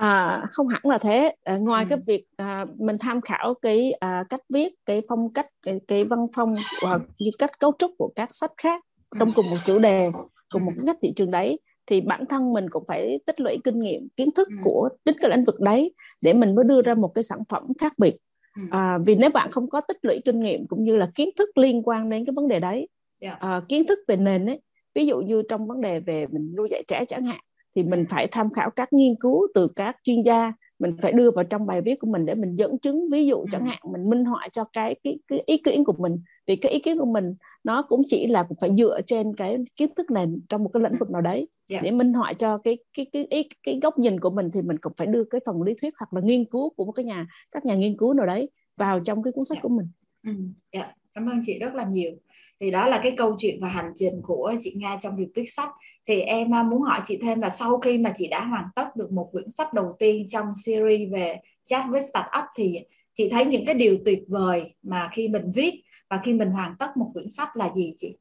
[0.02, 1.88] À, không hẳn là thế à, ngoài ừ.
[1.90, 6.04] cái việc à, mình tham khảo cái à, cách viết cái phong cách cái, cái
[6.04, 8.86] văn phong và như cách cấu trúc của các sách khác
[9.20, 9.34] trong ừ.
[9.36, 10.10] cùng một chủ đề
[10.52, 13.80] cùng một cách thị trường đấy thì bản thân mình cũng phải tích lũy kinh
[13.80, 14.56] nghiệm kiến thức ừ.
[14.64, 17.64] của đến cái lĩnh vực đấy để mình mới đưa ra một cái sản phẩm
[17.80, 18.18] khác biệt
[18.56, 18.62] ừ.
[18.72, 21.58] à, vì nếu bạn không có tích lũy kinh nghiệm cũng như là kiến thức
[21.58, 22.88] liên quan đến cái vấn đề đấy.
[23.22, 23.32] Dạ.
[23.32, 24.62] à, kiến thức về nền ấy
[24.96, 27.40] ví dụ như trong vấn đề về mình nuôi dạy trẻ chẳng hạn
[27.76, 31.32] thì mình phải tham khảo các nghiên cứu từ các chuyên gia mình phải đưa
[31.32, 34.10] vào trong bài viết của mình để mình dẫn chứng ví dụ chẳng hạn mình
[34.10, 37.06] minh họa cho cái cái, cái ý kiến của mình vì cái ý kiến của
[37.06, 40.84] mình nó cũng chỉ là phải dựa trên cái kiến thức nền trong một cái
[40.84, 41.48] lĩnh vực nào đấy yeah.
[41.68, 41.80] Dạ.
[41.84, 44.78] để minh họa cho cái cái cái ý cái góc nhìn của mình thì mình
[44.78, 47.28] cũng phải đưa cái phần lý thuyết hoặc là nghiên cứu của một cái nhà
[47.52, 49.64] các nhà nghiên cứu nào đấy vào trong cái cuốn sách yeah.
[49.64, 49.70] Dạ.
[49.70, 49.88] của mình.
[50.24, 50.32] Ừ.
[50.72, 50.88] Yeah.
[50.88, 50.96] Dạ.
[51.14, 52.12] Cảm ơn chị rất là nhiều
[52.60, 55.46] thì đó là cái câu chuyện và hành trình của chị Nga trong việc viết
[55.48, 55.70] sách
[56.08, 58.96] thì em à, muốn hỏi chị thêm là sau khi mà chị đã hoàn tất
[58.96, 62.80] được một quyển sách đầu tiên trong series về chat với startup thì
[63.22, 66.76] chị thấy những cái điều tuyệt vời mà khi mình viết và khi mình hoàn
[66.80, 68.18] tất một quyển sách là gì chị?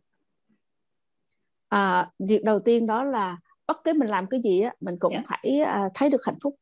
[1.68, 5.12] À, việc đầu tiên đó là bất cứ mình làm cái gì á mình cũng
[5.12, 5.24] yeah.
[5.30, 5.36] Dạ.
[5.42, 6.54] phải uh, thấy được hạnh phúc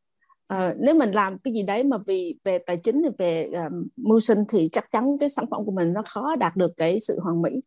[0.47, 4.21] à, nếu mình làm cái gì đấy mà vì về tài chính về uh, mưu
[4.21, 7.21] sinh thì chắc chắn cái sản phẩm của mình nó khó đạt được cái sự
[7.21, 7.61] hoàn mỹ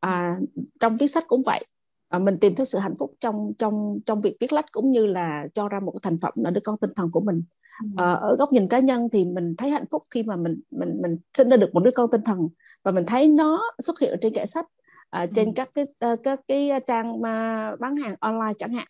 [0.00, 0.36] à,
[0.80, 1.64] trong viết sách cũng vậy
[2.08, 5.06] à, mình tìm thấy sự hạnh phúc trong trong trong việc viết lách cũng như
[5.06, 7.42] là cho ra một cái thành phẩm là đứa con tinh thần của mình
[7.96, 11.02] à, ở góc nhìn cá nhân thì mình thấy hạnh phúc khi mà mình mình
[11.02, 12.48] mình sinh ra được một đứa con tinh thần
[12.84, 14.66] và mình thấy nó xuất hiện trên kệ sách
[15.10, 15.86] à, trên các cái
[16.24, 17.22] các cái trang
[17.80, 18.86] bán hàng online chẳng hạn.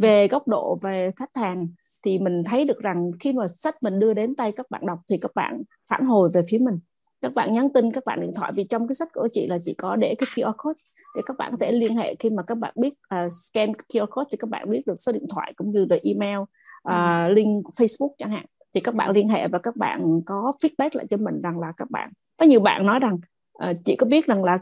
[0.00, 1.68] Về góc độ về khách hàng
[2.02, 4.98] thì mình thấy được rằng khi mà sách mình đưa đến tay các bạn đọc
[5.08, 6.78] thì các bạn phản hồi về phía mình.
[7.20, 9.56] Các bạn nhắn tin các bạn điện thoại vì trong cái sách của chị là
[9.58, 10.80] chị có để cái QR code
[11.16, 12.14] để các bạn có thể liên hệ.
[12.18, 15.12] Khi mà các bạn biết uh, scan QR code thì các bạn biết được số
[15.12, 16.38] điện thoại cũng như là email
[16.88, 18.44] uh, link Facebook chẳng hạn.
[18.74, 21.72] Thì các bạn liên hệ và các bạn có feedback lại cho mình rằng là
[21.76, 23.18] các bạn có nhiều bạn nói rằng
[23.70, 24.58] uh, chị có biết rằng là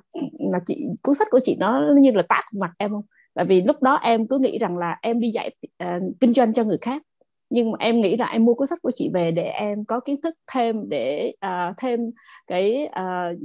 [0.53, 3.05] là chị cuốn sách của chị nó như là tát mặt em không?
[3.35, 5.51] Tại vì lúc đó em cứ nghĩ rằng là em đi dạy
[5.85, 7.03] uh, kinh doanh cho người khác.
[7.51, 10.01] Nhưng mà em nghĩ là em mua cuốn sách của chị về để em có
[10.01, 12.01] kiến thức thêm để uh, thêm
[12.47, 13.39] cái uh,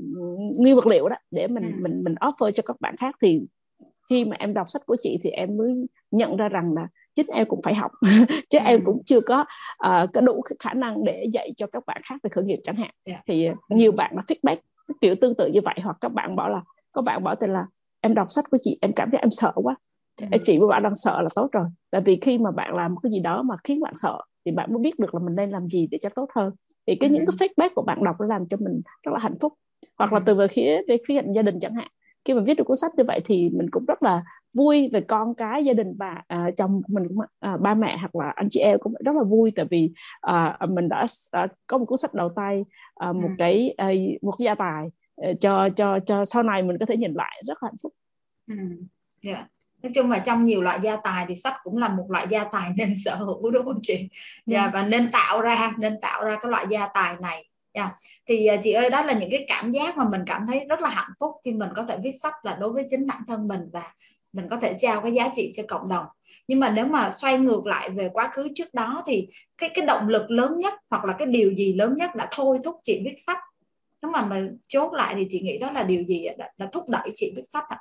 [0.59, 1.79] nguyên vật liệu đó để mình ừ.
[1.81, 3.15] mình mình offer cho các bạn khác.
[3.21, 3.41] Thì
[4.09, 5.73] khi mà em đọc sách của chị thì em mới
[6.11, 7.91] nhận ra rằng là chính em cũng phải học
[8.49, 8.63] chứ ừ.
[8.65, 9.45] em cũng chưa có
[9.87, 12.75] uh, có đủ khả năng để dạy cho các bạn khác về khởi nghiệp chẳng
[12.75, 13.19] hạn yeah.
[13.19, 13.23] Dạ.
[13.27, 14.57] thì nhiều bạn đã feedback
[15.01, 16.61] kiểu tương tự như vậy hoặc các bạn bảo là
[16.93, 17.65] các bạn bảo tên là
[18.01, 19.75] em đọc sách của chị em cảm thấy em sợ quá
[20.21, 20.37] ừ.
[20.43, 22.99] chị với bạn đang sợ là tốt rồi tại vì khi mà bạn làm một
[23.03, 25.49] cái gì đó mà khiến bạn sợ thì bạn mới biết được là mình nên
[25.49, 26.53] làm gì để cho tốt hơn
[26.87, 27.13] thì cái ừ.
[27.13, 29.53] những cái feedback của bạn đọc nó làm cho mình rất là hạnh phúc
[29.97, 31.87] hoặc là từ về phía về phía gia đình chẳng hạn
[32.27, 35.01] khi mà viết được cuốn sách như vậy thì mình cũng rất là vui về
[35.01, 38.47] con cái gia đình và uh, chồng mình cũng uh, ba mẹ hoặc là anh
[38.49, 39.91] chị em cũng rất là vui tại vì
[40.29, 41.05] uh, mình đã
[41.43, 42.65] uh, có một cuốn sách đầu tay
[43.09, 43.35] uh, một ừ.
[43.37, 44.85] cái uh, một cái gia tài
[45.31, 47.93] uh, cho cho cho sau này mình có thể nhìn lại rất là hạnh phúc.
[48.47, 48.55] Ừ.
[49.21, 49.47] Yeah
[49.83, 52.43] nói chung là trong nhiều loại gia tài thì sách cũng là một loại gia
[52.43, 54.09] tài nên sở hữu đúng không chị yeah,
[54.45, 54.73] dạ, yeah.
[54.73, 57.91] và nên tạo ra nên tạo ra cái loại gia tài này yeah.
[58.27, 60.81] Thì à, chị ơi đó là những cái cảm giác mà mình cảm thấy rất
[60.81, 63.47] là hạnh phúc khi mình có thể viết sách là đối với chính bản thân
[63.47, 63.93] mình và
[64.33, 66.05] mình có thể trao cái giá trị cho cộng đồng.
[66.47, 69.85] Nhưng mà nếu mà xoay ngược lại về quá khứ trước đó thì cái cái
[69.85, 73.01] động lực lớn nhất hoặc là cái điều gì lớn nhất đã thôi thúc chị
[73.05, 73.37] viết sách?
[74.01, 76.89] Nếu mà mà chốt lại thì chị nghĩ đó là điều gì đã, đã thúc
[76.89, 77.77] đẩy chị viết sách ạ?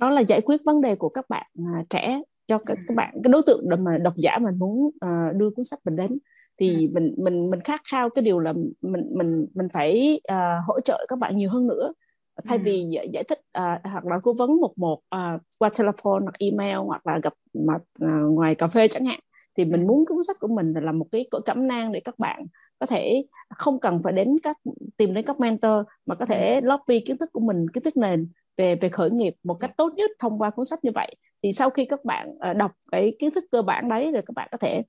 [0.00, 3.14] Đó là giải quyết vấn đề của các bạn à, trẻ cho các, các bạn
[3.24, 6.18] cái đối tượng mà độc giả mình muốn à, đưa cuốn sách mình đến
[6.60, 6.90] thì ừ.
[6.92, 11.06] mình mình mình khát khao cái điều là mình mình mình phải uh, hỗ trợ
[11.08, 11.92] các bạn nhiều hơn nữa
[12.44, 12.62] thay ừ.
[12.64, 16.76] vì giải thích uh, hoặc là cố vấn một một uh, qua telephone hoặc email
[16.76, 19.20] hoặc là gặp mặt uh, ngoài cà phê chẳng hạn
[19.56, 22.18] thì mình muốn cuốn sách của mình là một cái cỡ cẩm nang để các
[22.18, 22.46] bạn
[22.78, 23.24] có thể
[23.58, 24.56] không cần phải đến các
[24.96, 28.28] tìm đến các mentor mà có thể lobby kiến thức của mình kiến thức nền
[28.56, 31.52] về về khởi nghiệp một cách tốt nhất thông qua cuốn sách như vậy thì
[31.52, 34.48] sau khi các bạn uh, đọc cái kiến thức cơ bản đấy rồi các bạn
[34.52, 34.82] có thể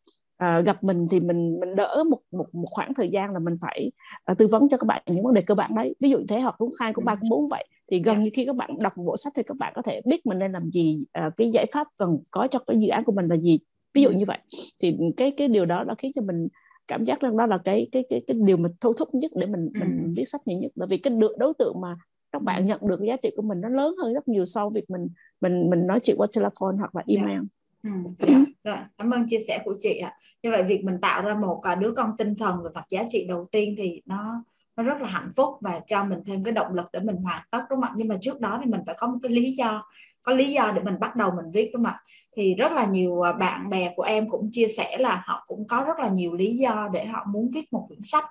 [0.46, 3.56] uh, gặp mình thì mình mình đỡ một một một khoảng thời gian là mình
[3.62, 3.92] phải
[4.32, 5.96] uh, tư vấn cho các bạn những vấn đề cơ bản đấy.
[6.00, 7.68] Ví dụ như thế hoặc cũng hai cũng ba cũng bốn vậy.
[7.92, 10.02] Thì gần như khi các bạn đọc một bộ sách thì các bạn có thể
[10.06, 13.04] biết mình nên làm gì uh, cái giải pháp cần có cho cái dự án
[13.04, 13.60] của mình là gì.
[13.94, 14.38] Ví dụ như vậy.
[14.82, 16.48] Thì cái cái điều đó đã khiến cho mình
[16.88, 19.46] cảm giác rằng đó là cái cái cái cái điều mà thu thúc nhất để
[19.48, 20.72] mình mình viết sách nhiều nhất.
[20.76, 21.96] Là vì cái được đối tượng mà
[22.32, 24.82] các bạn nhận được giá trị của mình nó lớn hơn rất nhiều so với
[24.82, 25.08] việc mình
[25.42, 27.32] mình mình nói chuyện qua telephone hoặc là email.
[27.32, 27.44] Yeah.
[27.84, 27.90] Ừ.
[28.64, 30.14] Rồi, cảm ơn chia sẻ của chị ạ.
[30.44, 33.04] Như vậy việc mình tạo ra một à, đứa con tinh thần và mặt giá
[33.10, 34.44] trị đầu tiên thì nó
[34.78, 37.40] nó rất là hạnh phúc và cho mình thêm cái động lực để mình hoàn
[37.52, 37.94] tất đúng không ạ?
[37.96, 39.86] Nhưng mà trước đó thì mình phải có một cái lý do,
[40.24, 42.02] có lý do để mình bắt đầu mình viết đúng không ạ?
[42.36, 45.68] Thì rất là nhiều à, bạn bè của em cũng chia sẻ là họ cũng
[45.68, 48.26] có rất là nhiều lý do để họ muốn viết một quyển sách.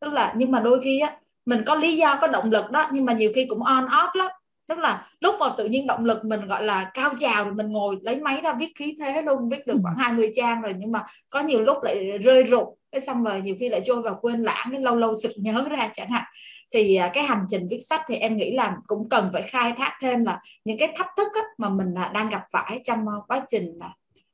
[0.00, 2.90] Tức là nhưng mà đôi khi á mình có lý do có động lực đó
[2.92, 4.30] nhưng mà nhiều khi cũng on off lắm
[4.68, 7.96] tức là lúc mà tự nhiên động lực mình gọi là cao trào mình ngồi
[8.02, 10.32] lấy máy ra viết khí thế luôn viết được khoảng 20 ừ.
[10.36, 13.68] trang rồi nhưng mà có nhiều lúc lại rơi rụng cái xong rồi nhiều khi
[13.68, 16.24] lại trôi vào quên lãng cái lâu lâu sực nhớ ra chẳng hạn
[16.72, 19.72] thì à, cái hành trình viết sách thì em nghĩ là cũng cần phải khai
[19.78, 23.08] thác thêm là những cái thách thức á, mà mình à, đang gặp phải trong
[23.08, 23.78] à, quá trình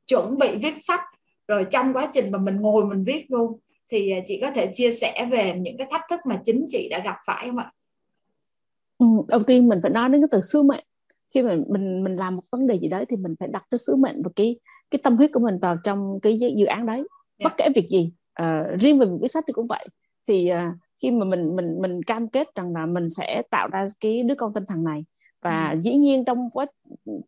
[0.07, 1.01] chuẩn bị viết sách
[1.49, 3.59] rồi trong quá trình mà mình ngồi mình viết luôn
[3.91, 6.99] thì chị có thể chia sẻ về những cái thách thức mà chính chị đã
[7.05, 7.71] gặp phải không ạ?
[8.99, 10.85] Ừ, đầu tiên mình phải nói đến cái từ sứ mệnh
[11.35, 13.79] khi mà mình mình làm một vấn đề gì đấy thì mình phải đặt cái
[13.79, 16.97] sứ mệnh và cái cái tâm huyết của mình vào trong cái dự án đấy
[16.97, 17.07] yeah.
[17.39, 17.45] Dạ.
[17.45, 19.89] bất kể việc gì à, riêng về một cái sách thì cũng vậy
[20.27, 23.87] thì à, khi mà mình mình mình cam kết rằng là mình sẽ tạo ra
[24.01, 25.05] cái đứa con tinh thần này
[25.43, 25.81] và ừ.
[25.83, 26.67] dĩ nhiên trong quá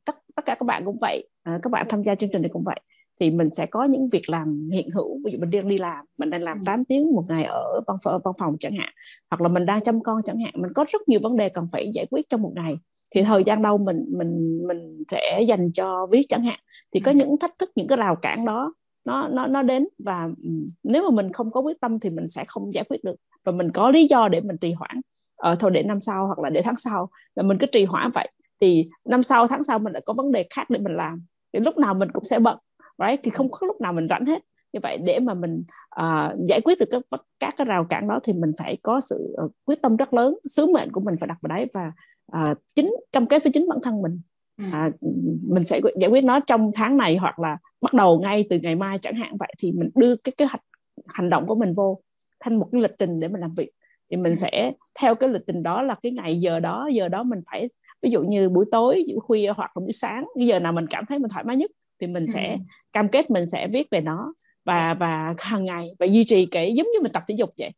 [0.05, 2.51] tất tất cả các bạn cũng vậy à, các bạn tham gia chương trình này
[2.53, 2.81] cũng vậy
[3.21, 5.21] thì mình sẽ có những việc làm hiện hữu.
[5.25, 6.85] Ví dụ mình đang đi làm mình đang làm 8 ừ.
[6.89, 8.89] tiếng một ngày ở văn phòng, văn phòng chẳng hạn
[9.31, 11.69] hoặc là mình đang chăm con chẳng hạn mình có rất nhiều vấn đề cần
[11.73, 12.75] phải giải quyết trong một ngày.
[13.15, 16.59] Thì thời gian đâu mình mình mình sẽ dành cho viết chẳng hạn.
[16.95, 17.17] Thì có ừ.
[17.17, 20.29] những thách thức những cái rào cản đó nó nó nó đến và
[20.83, 23.17] nếu mà mình không có quyết tâm thì mình sẽ không giải quyết được.
[23.47, 25.01] Và mình có lý do để mình trì hoãn
[25.37, 27.85] ở ờ, thôi để năm sau hoặc là để tháng sau và mình cứ trì
[27.85, 28.29] hoãn vậy.
[28.61, 31.25] Thì năm sau tháng sau mình lại có vấn đề khác để mình làm.
[31.53, 32.59] Thì lúc nào mình cũng sẽ bận
[33.01, 33.21] right?
[33.23, 34.43] Thì không có lúc nào mình rảnh hết.
[34.73, 35.65] Như vậy để mà mình
[36.01, 37.03] uh, giải quyết được các
[37.41, 40.37] các cái rào cản đó thì mình phải có sự uh, quyết tâm rất lớn.
[40.45, 41.93] Sứ mệnh của mình phải đặt vào đấy và
[42.43, 44.21] uh, chính cam kết với chính bản thân mình.
[44.69, 44.95] Uh,
[45.49, 48.75] mình sẽ giải quyết nó trong tháng này hoặc là bắt đầu ngay từ ngày
[48.75, 49.37] mai chẳng hạn.
[49.39, 50.63] Vậy thì mình đưa cái kế hoạch
[51.07, 52.01] hành động của mình vô
[52.41, 53.71] thành một cái lịch trình để mình làm việc.
[54.11, 57.23] Thì mình sẽ theo cái lịch trình đó là cái ngày giờ đó giờ đó
[57.23, 57.69] mình phải
[58.03, 60.87] ví dụ như buổi tối buổi khuya hoặc là buổi sáng cái giờ nào mình
[60.87, 62.59] cảm thấy mình thoải mái nhất thì mình sẽ ừ.
[62.93, 64.33] cam kết mình sẽ viết về nó
[64.65, 64.95] và dạ.
[65.01, 67.71] và hàng ngày và duy trì cái giống như mình tập thể dục vậy.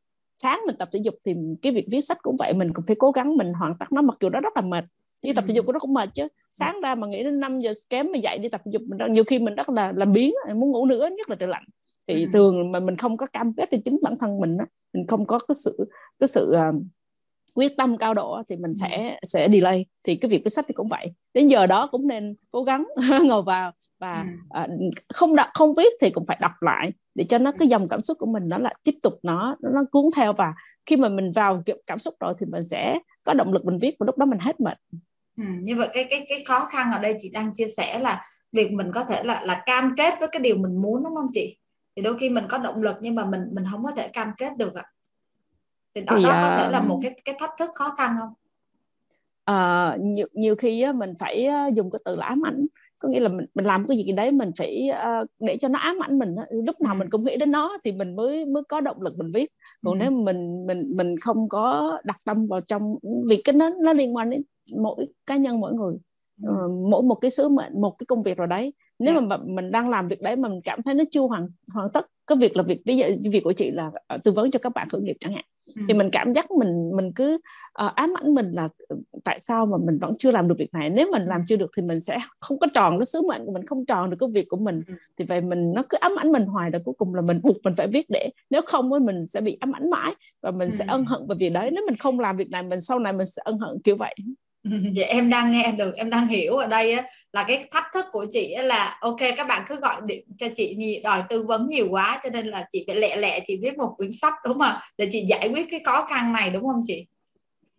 [0.43, 2.97] Sáng mình tập thể dục thì cái việc viết sách cũng vậy mình cũng phải
[2.99, 4.85] cố gắng mình hoàn tất nó mặc dù nó rất là mệt.
[5.23, 6.29] Đi tập thể dục nó cũng mệt chứ.
[6.53, 9.13] Sáng ra mà nghĩ đến 5 giờ kém mà dậy đi tập thể dục mình
[9.13, 11.65] nhiều khi mình rất là làm biến muốn ngủ nữa nhất là trời lạnh.
[12.07, 14.57] Thì thường mà mình không có cam kết cho chính bản thân mình
[14.93, 16.83] mình không có cái sự cái sự uh,
[17.55, 19.87] quyết tâm cao độ thì mình sẽ sẽ delay.
[20.05, 21.13] Thì cái việc viết sách thì cũng vậy.
[21.35, 22.87] Đến giờ đó cũng nên cố gắng
[23.29, 24.62] ngồi vào và ừ.
[24.62, 27.88] uh, không đọc không viết thì cũng phải đọc lại để cho nó cái dòng
[27.88, 30.33] cảm xúc của mình nó lại tiếp tục nó nó cuốn theo.
[30.33, 30.55] Và
[30.87, 33.97] khi mà mình vào cảm xúc rồi thì mình sẽ có động lực mình viết
[33.99, 34.79] và lúc đó mình hết mệt.
[35.37, 38.25] Ừ, như vậy cái cái cái khó khăn ở đây chị đang chia sẻ là
[38.53, 41.31] việc mình có thể là là cam kết với cái điều mình muốn đúng không
[41.33, 41.57] chị?
[41.97, 44.33] Thì đôi khi mình có động lực nhưng mà mình mình không có thể cam
[44.38, 44.85] kết được ạ.
[45.95, 48.33] Thì đó, thì, đó có thể là một cái cái thách thức khó khăn không?
[49.51, 52.67] Uh, nhiều, nhiều khi á, mình phải dùng cái từ là ám ảnh
[53.03, 55.79] có nghĩa là mình mình làm cái gì đấy mình phải uh, để cho nó
[55.79, 56.35] ám ảnh mình
[56.65, 59.33] lúc nào mình cũng nghĩ đến nó thì mình mới mới có động lực mình
[59.33, 59.53] viết
[59.85, 60.03] còn ừ.
[60.03, 62.97] nếu mình mình mình không có đặt tâm vào trong
[63.29, 64.43] vì cái nó nó liên quan đến
[64.77, 65.95] mỗi cá nhân mỗi người
[66.49, 69.23] uh, mỗi một cái sứ mệnh một cái công việc rồi đấy nếu yeah.
[69.23, 69.37] Dạ.
[69.37, 72.07] mà mình đang làm việc đấy mà mình cảm thấy nó chưa hoàn hoàn tất
[72.27, 74.73] cái việc là việc ví dụ việc của chị là uh, tư vấn cho các
[74.75, 75.45] bạn khởi nghiệp chẳng hạn
[75.77, 75.83] ừ.
[75.88, 78.69] thì mình cảm giác mình mình cứ uh, ám ảnh mình là
[79.25, 80.91] tại sao mà mình vẫn chưa làm được việc này?
[80.91, 83.53] Nếu mình làm chưa được thì mình sẽ không có tròn cái sứ mệnh của
[83.53, 84.81] mình không tròn được cái việc của mình.
[84.89, 84.95] Ừ.
[85.19, 87.57] thì vậy mình nó cứ ám ảnh mình hoài là cuối cùng là mình buộc
[87.65, 90.71] mình phải viết để nếu không với mình sẽ bị ám ảnh mãi và mình
[90.71, 93.13] sẽ ân hận về việc đấy nếu mình không làm việc này mình sau này
[93.13, 94.15] mình sẽ ân hận kiểu vậy.
[94.95, 98.05] Vậy em đang nghe được em đang hiểu ở đây á, là cái thách thức
[98.13, 101.69] của chị là ok các bạn cứ gọi điện cho chị nhì đòi tư vấn
[101.69, 104.59] nhiều quá cho nên là chị phải lẹ lẹ chị viết một quyển sách đúng
[104.59, 104.75] không?
[104.99, 107.07] Để chị giải quyết cái khó khăn này đúng không chị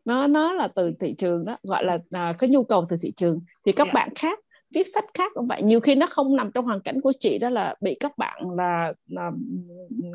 [0.05, 3.13] nó nó là từ thị trường đó gọi là à, cái nhu cầu từ thị
[3.15, 3.95] trường thì các yeah.
[3.95, 3.99] Dạ.
[3.99, 4.39] bạn khác
[4.73, 7.37] viết sách khác cũng vậy nhiều khi nó không nằm trong hoàn cảnh của chị
[7.37, 9.31] đó là bị các bạn là, là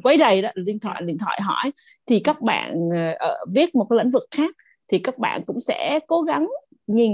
[0.03, 1.73] quấy rầy đó điện thoại điện thoại hỏi
[2.07, 4.57] thì các bạn uh, viết một cái lĩnh vực khác
[4.89, 6.49] thì các bạn cũng sẽ cố gắng
[6.87, 7.13] nhìn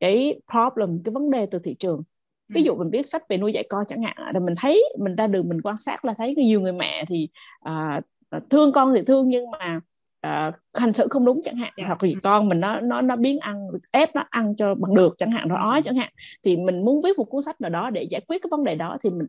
[0.00, 2.02] cái problem cái vấn đề từ thị trường
[2.48, 2.64] ví ừ.
[2.64, 5.26] dụ mình viết sách về nuôi dạy con chẳng hạn rồi mình thấy mình ra
[5.26, 7.28] đường mình quan sát là thấy nhiều người mẹ thì
[7.68, 8.04] uh,
[8.50, 9.80] thương con thì thương nhưng mà
[10.26, 11.78] uh, hành xử không đúng chẳng hạn yeah.
[11.78, 11.86] Dạ.
[11.86, 15.14] hoặc là con mình nó nó nó biến ăn ép nó ăn cho bằng được
[15.18, 17.90] chẳng hạn nó ói chẳng hạn thì mình muốn viết một cuốn sách nào đó
[17.90, 19.26] để giải quyết cái vấn đề đó thì mình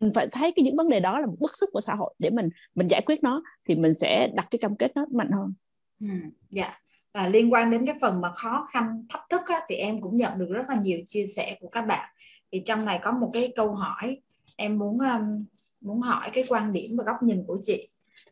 [0.00, 2.14] mình phải thấy cái những vấn đề đó là một bức xúc của xã hội
[2.18, 5.30] để mình mình giải quyết nó thì mình sẽ đặt cái cam kết nó mạnh
[5.30, 5.54] hơn.
[6.00, 6.08] Ừ,
[6.50, 6.80] dạ
[7.14, 10.16] à, liên quan đến cái phần mà khó khăn thách thức á, thì em cũng
[10.16, 12.08] nhận được rất là nhiều chia sẻ của các bạn
[12.52, 14.20] thì trong này có một cái câu hỏi
[14.56, 15.44] em muốn um,
[15.80, 17.88] muốn hỏi cái quan điểm và góc nhìn của chị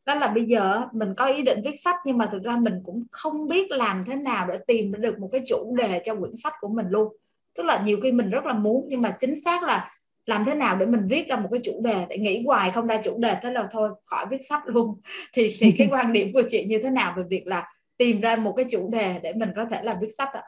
[0.07, 2.75] đó là bây giờ mình có ý định viết sách nhưng mà thực ra mình
[2.85, 6.37] cũng không biết làm thế nào để tìm được một cái chủ đề cho quyển
[6.37, 7.17] sách của mình luôn.
[7.57, 9.91] Tức là nhiều khi mình rất là muốn nhưng mà chính xác là
[10.27, 12.87] làm thế nào để mình viết ra một cái chủ đề để nghĩ hoài không
[12.87, 15.01] ra chủ đề thế là thôi khỏi viết sách luôn.
[15.35, 18.37] Thì, thì cái quan điểm của chị như thế nào về việc là tìm ra
[18.37, 20.43] một cái chủ đề để mình có thể làm viết sách ạ?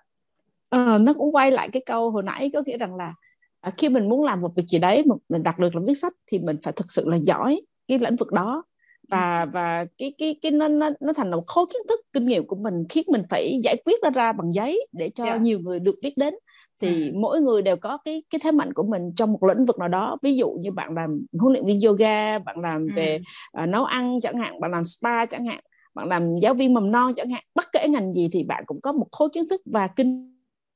[0.71, 3.15] À, nó cũng quay lại cái câu hồi nãy có nghĩa rằng là
[3.61, 6.13] à, khi mình muốn làm một việc gì đấy mình đạt được là viết sách
[6.27, 8.63] thì mình phải thực sự là giỏi cái lĩnh vực đó
[9.09, 12.47] và và cái cái cái nó nó nó thành một khối kiến thức kinh nghiệm
[12.47, 15.37] của mình khiến mình phải giải quyết nó ra bằng giấy để cho yeah.
[15.37, 15.43] Dạ.
[15.43, 16.35] nhiều người được biết đến
[16.81, 17.13] thì ừ.
[17.15, 19.89] mỗi người đều có cái cái thế mạnh của mình trong một lĩnh vực nào
[19.89, 23.21] đó ví dụ như bạn làm huấn luyện viên yoga bạn làm về
[23.63, 25.61] uh, nấu ăn chẳng hạn bạn làm spa chẳng hạn
[25.95, 28.79] bạn làm giáo viên mầm non chẳng hạn bất kể ngành gì thì bạn cũng
[28.83, 30.35] có một khối kiến thức và kinh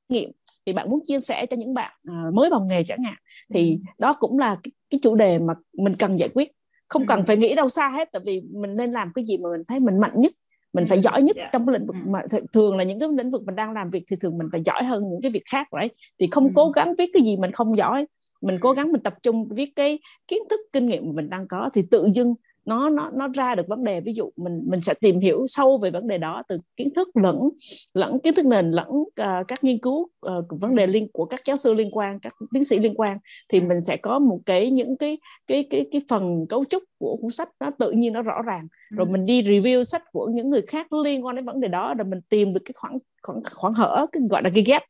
[0.08, 0.30] nghiệm
[0.66, 3.16] thì bạn muốn chia sẻ cho những bạn uh, mới vào nghề chẳng hạn
[3.54, 3.76] thì ừ.
[3.98, 6.52] đó cũng là cái, cái chủ đề mà mình cần giải quyết
[6.88, 7.24] không cần ừ.
[7.26, 9.80] phải nghĩ đâu xa hết tại vì mình nên làm cái gì mà mình thấy
[9.80, 10.32] mình mạnh nhất
[10.72, 11.02] mình phải ừ.
[11.02, 11.52] giỏi nhất yeah.
[11.52, 12.20] trong cái lĩnh vực mà
[12.52, 14.84] thường là những cái lĩnh vực mình đang làm việc thì thường mình phải giỏi
[14.84, 15.88] hơn những cái việc khác đấy
[16.20, 18.06] thì không cố gắng viết cái gì mình không giỏi
[18.40, 19.98] mình cố gắng mình tập trung viết cái
[20.28, 22.34] kiến thức kinh nghiệm mà mình đang có thì tự dưng
[22.68, 24.00] nó nó nó ra được vấn đề.
[24.00, 27.08] Ví dụ mình mình sẽ tìm hiểu sâu về vấn đề đó từ kiến thức
[27.16, 27.48] lẫn
[27.94, 31.40] lẫn kiến thức nền lẫn uh, các nghiên cứu uh, vấn đề liên của các
[31.44, 34.70] giáo sư liên quan các tiến sĩ liên quan thì mình sẽ có một cái
[34.70, 38.22] những cái cái cái cái phần cấu trúc của cuốn sách nó tự nhiên nó
[38.22, 38.68] rõ ràng.
[38.90, 41.94] Rồi mình đi review sách của những người khác liên quan đến vấn đề đó
[41.94, 44.82] rồi mình tìm được cái khoảng khoảng khoảng hở cái gọi là cái gap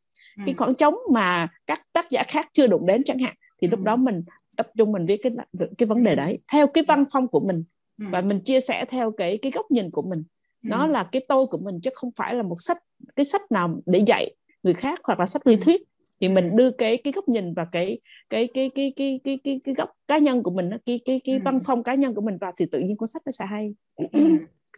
[0.46, 3.34] cái khoảng trống mà các tác giả khác chưa đụng đến chẳng hạn.
[3.62, 4.22] Thì lúc đó mình
[4.58, 5.32] tập trung mình viết cái
[5.78, 7.64] cái vấn đề đấy theo cái văn phong của mình
[8.00, 8.06] ừ.
[8.10, 10.24] và mình chia sẻ theo cái cái góc nhìn của mình
[10.62, 10.90] nó ừ.
[10.90, 12.78] là cái tôi của mình chứ không phải là một sách
[13.16, 15.82] cái sách nào để dạy người khác hoặc là sách lý thuyết
[16.20, 19.60] thì mình đưa cái cái góc nhìn và cái cái cái cái cái cái cái,
[19.64, 22.38] cái góc cá nhân của mình cái cái cái văn phong cá nhân của mình
[22.40, 23.74] vào thì tự nhiên cuốn sách nó sẽ hay.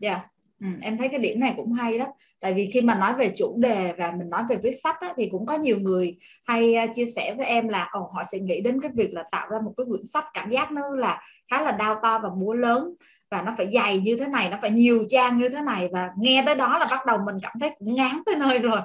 [0.01, 0.11] Dạ.
[0.11, 0.31] Yeah.
[0.61, 2.07] Ừ, em thấy cái điểm này cũng hay đó.
[2.41, 5.13] Tại vì khi mà nói về chủ đề và mình nói về viết sách á,
[5.17, 8.39] thì cũng có nhiều người hay à, chia sẻ với em là oh, họ sẽ
[8.39, 11.23] nghĩ đến cái việc là tạo ra một cái quyển sách cảm giác nó là
[11.51, 12.95] khá là đau to và búa lớn
[13.31, 15.89] và nó phải dày như thế này nó phải nhiều trang như thế này.
[15.93, 18.81] Và nghe tới đó là bắt đầu mình cảm thấy cũng ngán tới nơi rồi.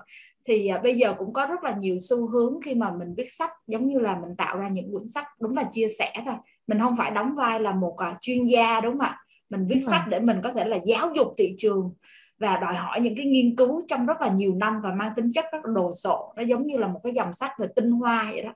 [0.47, 3.31] Thì uh, bây giờ cũng có rất là nhiều xu hướng khi mà mình viết
[3.31, 6.35] sách giống như là mình tạo ra những quyển sách đúng là chia sẻ thôi.
[6.67, 9.24] Mình không phải đóng vai là một uh, chuyên gia đúng không ạ?
[9.49, 11.93] Mình viết sách để mình có thể là giáo dục thị trường
[12.39, 15.31] và đòi hỏi những cái nghiên cứu trong rất là nhiều năm và mang tính
[15.31, 16.33] chất rất là đồ sộ.
[16.35, 18.53] Nó giống như là một cái dòng sách về tinh hoa vậy đó.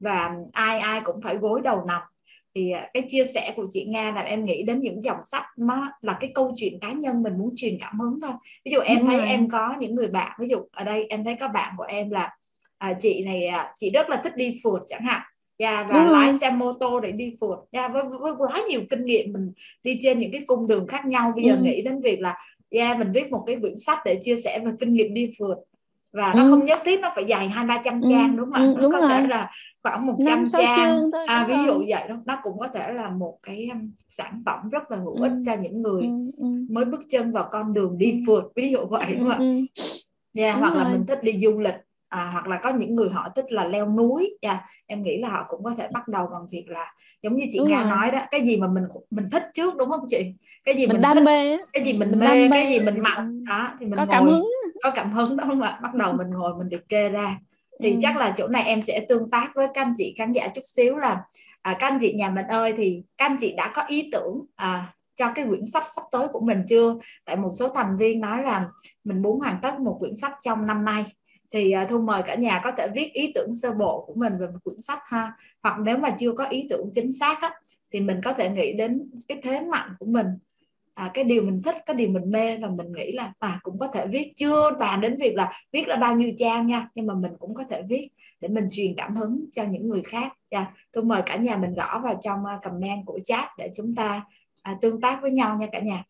[0.00, 2.02] Và ai ai cũng phải gối đầu nằm.
[2.54, 5.44] Thì à, cái chia sẻ của chị Nga làm em nghĩ đến những dòng sách
[5.56, 8.32] nó là cái câu chuyện cá nhân mình muốn truyền cảm hứng thôi.
[8.64, 9.26] Ví dụ em Đúng thấy rồi.
[9.26, 12.10] em có những người bạn ví dụ ở đây em thấy có bạn của em
[12.10, 12.36] là
[12.78, 15.22] à, chị này à, chị rất là thích đi phượt chẳng hạn
[15.58, 16.38] yeah, và Đúng lái rồi.
[16.40, 19.98] xe mô tô để đi phượt yeah, với, với quá nhiều kinh nghiệm mình đi
[20.02, 21.62] trên những cái cung đường khác nhau bây giờ ừ.
[21.62, 22.36] nghĩ đến việc là
[22.70, 25.56] yeah, mình viết một cái quyển sách để chia sẻ về kinh nghiệm đi phượt
[26.12, 26.50] và nó ừ.
[26.50, 28.08] không nhất thiết nó phải dài hai ba trăm ừ.
[28.10, 28.60] trang đúng không ạ?
[28.60, 29.10] Ừ, nó có rồi.
[29.10, 29.50] thể là
[29.82, 33.10] khoảng một trăm trang thôi, à, ví dụ vậy đó nó cũng có thể là
[33.10, 35.42] một cái um, sản phẩm rất là hữu ích ừ.
[35.46, 36.30] cho những người ừ.
[36.38, 36.46] Ừ.
[36.70, 39.38] mới bước chân vào con đường đi phượt ví dụ vậy đúng không ạ?
[40.34, 40.84] Yeah, hoặc rồi.
[40.84, 41.74] là mình thích đi du lịch
[42.12, 44.38] à, hoặc là có những người họ thích là leo núi.
[44.40, 47.46] Yeah, em nghĩ là họ cũng có thể bắt đầu bằng việc là giống như
[47.50, 47.90] chị đúng Nga rồi.
[47.90, 50.34] nói đó cái gì mà mình mình thích trước đúng không chị?
[50.64, 53.00] Cái gì mình, mình đam thích, mê cái gì mình, mình mê cái gì mình
[53.00, 53.44] mạnh.
[53.44, 54.50] đó thì mình có ngồi, cảm hứng.
[54.82, 55.78] có cảm hứng đó không ạ?
[55.82, 57.38] Bắt đầu mình ngồi mình liệt kê ra.
[57.82, 57.98] Thì ừ.
[58.02, 60.62] chắc là chỗ này em sẽ tương tác với các anh chị khán giả chút
[60.64, 61.20] xíu là
[61.62, 64.44] à, các anh chị nhà mình ơi thì các anh chị đã có ý tưởng
[64.56, 66.94] à, cho cái quyển sách sắp tới của mình chưa?
[67.24, 68.66] Tại một số thành viên nói là
[69.04, 71.04] mình muốn hoàn tất một quyển sách trong năm nay
[71.52, 74.32] thì uh, thu mời cả nhà có thể viết ý tưởng sơ bộ của mình
[74.40, 75.32] về một quyển sách ha.
[75.62, 77.50] Hoặc nếu mà chưa có ý tưởng chính xác á,
[77.92, 80.26] thì mình có thể nghĩ đến cái thế mạnh của mình.
[80.94, 83.78] À, cái điều mình thích cái điều mình mê và mình nghĩ là à cũng
[83.78, 84.32] có thể viết.
[84.36, 87.54] Chưa bàn đến việc là viết là bao nhiêu trang nha nhưng mà mình cũng
[87.54, 88.08] có thể viết
[88.40, 90.32] để mình truyền cảm hứng cho những người khác.
[90.50, 90.72] Dạ, yeah.
[90.92, 94.24] tôi mời cả nhà mình gõ vào trong à, comment của chat để chúng ta
[94.62, 96.04] à, tương tác với nhau nha cả nhà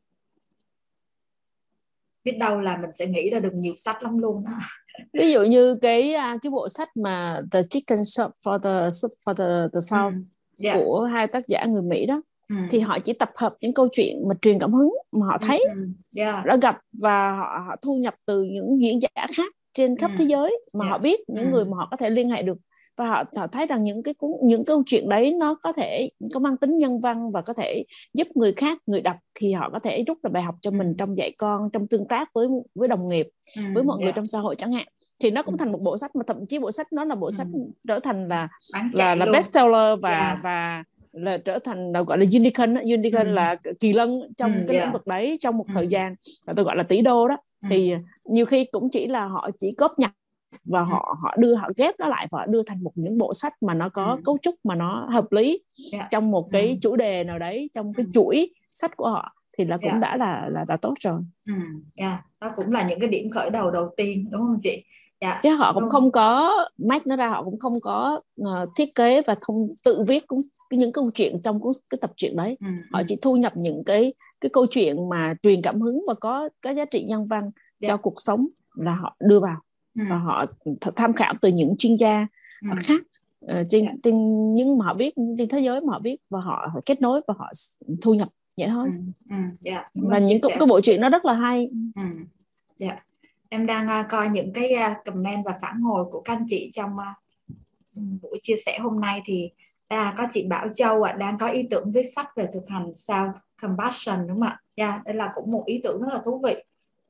[2.24, 4.50] biết đâu là mình sẽ nghĩ ra được nhiều sách lắm luôn đó.
[5.12, 9.12] ví dụ như cái à, cái bộ sách mà The Chicken Soup for the Soup
[9.26, 10.64] for the the South ừ.
[10.64, 10.76] yeah.
[10.76, 12.56] của hai tác giả người Mỹ đó ừ.
[12.70, 15.46] thì họ chỉ tập hợp những câu chuyện mà truyền cảm hứng mà họ ừ,
[15.46, 15.86] thấy ừ.
[16.16, 16.46] Yeah.
[16.46, 20.14] đã gặp và họ, họ thu nhập từ những diễn giả khác trên khắp ừ.
[20.18, 20.92] thế giới mà yeah.
[20.92, 21.50] họ biết những ừ.
[21.52, 22.58] người mà họ có thể liên hệ được
[22.96, 26.40] và họ, họ thấy rằng những cái những câu chuyện đấy nó có thể có
[26.40, 27.84] mang tính nhân văn và có thể
[28.14, 30.86] giúp người khác người đọc thì họ có thể rút ra bài học cho mình
[30.86, 30.94] ừ.
[30.98, 34.04] trong dạy con trong tương tác với với đồng nghiệp ừ, với mọi yeah.
[34.04, 34.86] người trong xã hội chẳng hạn
[35.20, 35.58] thì nó cũng ừ.
[35.58, 37.46] thành một bộ sách mà thậm chí bộ sách nó là bộ sách
[37.88, 38.48] trở thành là
[38.92, 40.38] là là bestseller và yeah.
[40.42, 43.32] và là trở thành gọi là unicorn unicorn ừ.
[43.32, 44.86] là kỳ lân trong ừ, cái yeah.
[44.86, 45.72] lĩnh vực đấy trong một ừ.
[45.74, 46.14] thời gian
[46.46, 47.66] và tôi gọi là tỷ đô đó ừ.
[47.70, 47.92] thì
[48.24, 50.12] nhiều khi cũng chỉ là họ chỉ góp nhặt
[50.64, 50.84] và ừ.
[50.84, 53.62] họ họ đưa họ ghép nó lại và họ đưa thành một những bộ sách
[53.62, 54.20] mà nó có ừ.
[54.24, 55.60] cấu trúc mà nó hợp lý yeah.
[55.92, 56.08] Dạ.
[56.10, 56.76] trong một cái ừ.
[56.82, 59.94] chủ đề nào đấy trong cái chuỗi sách của họ thì là cũng yeah.
[60.02, 60.08] Dạ.
[60.08, 61.20] đã là là đã tốt rồi.
[61.46, 61.52] Ừ.
[61.52, 61.62] Yeah.
[61.96, 64.84] Dạ, đó cũng là những cái điểm khởi đầu đầu tiên đúng không chị?
[65.20, 65.40] Dạ.
[65.42, 69.22] Chứ họ cũng không có mách nó ra họ cũng không có uh, thiết kế
[69.26, 70.38] và không tự viết cũng
[70.70, 72.56] những câu chuyện trong cái tập truyện đấy.
[72.60, 72.66] Ừ.
[72.92, 76.48] Họ chỉ thu nhập những cái cái câu chuyện mà truyền cảm hứng và có
[76.62, 77.88] cái giá trị nhân văn yeah.
[77.88, 79.56] cho cuộc sống là họ đưa vào
[79.94, 80.02] ừ.
[80.10, 80.44] và họ
[80.96, 82.26] tham khảo từ những chuyên gia
[82.62, 82.68] ừ.
[82.84, 83.00] khác
[83.44, 83.94] uh, trên yeah.
[83.94, 84.00] Dạ.
[84.02, 84.16] trên
[84.54, 87.20] những mà họ biết trên thế giới mà họ biết và họ, họ kết nối
[87.28, 87.50] và họ
[88.02, 88.28] thu nhập
[88.58, 89.12] vậy thôi ừ.
[89.30, 89.36] Ừ.
[89.36, 89.84] Yeah.
[89.94, 92.02] Dạ, và những cái, cái bộ truyện nó rất là hay ừ.
[92.02, 92.16] yeah.
[92.78, 93.04] Dạ.
[93.48, 96.70] em đang uh, coi những cái uh, comment và phản hồi của các anh chị
[96.72, 97.22] trong uh,
[98.22, 99.50] buổi chia sẻ hôm nay thì
[99.92, 102.68] à, có chị Bảo Châu ạ à, đang có ý tưởng viết sách về thực
[102.68, 103.32] hành self
[103.62, 104.60] compassion đúng không ạ?
[104.74, 106.64] Yeah, đây là cũng một ý tưởng rất là thú vị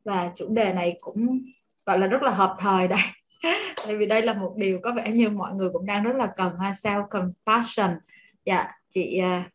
[0.04, 1.40] và chủ đề này cũng
[1.86, 3.00] gọi là rất là hợp thời đây
[3.86, 6.26] tại vì đây là một điều có vẻ như mọi người cũng đang rất là
[6.36, 7.90] cần ha self compassion
[8.44, 9.52] dạ chị uh,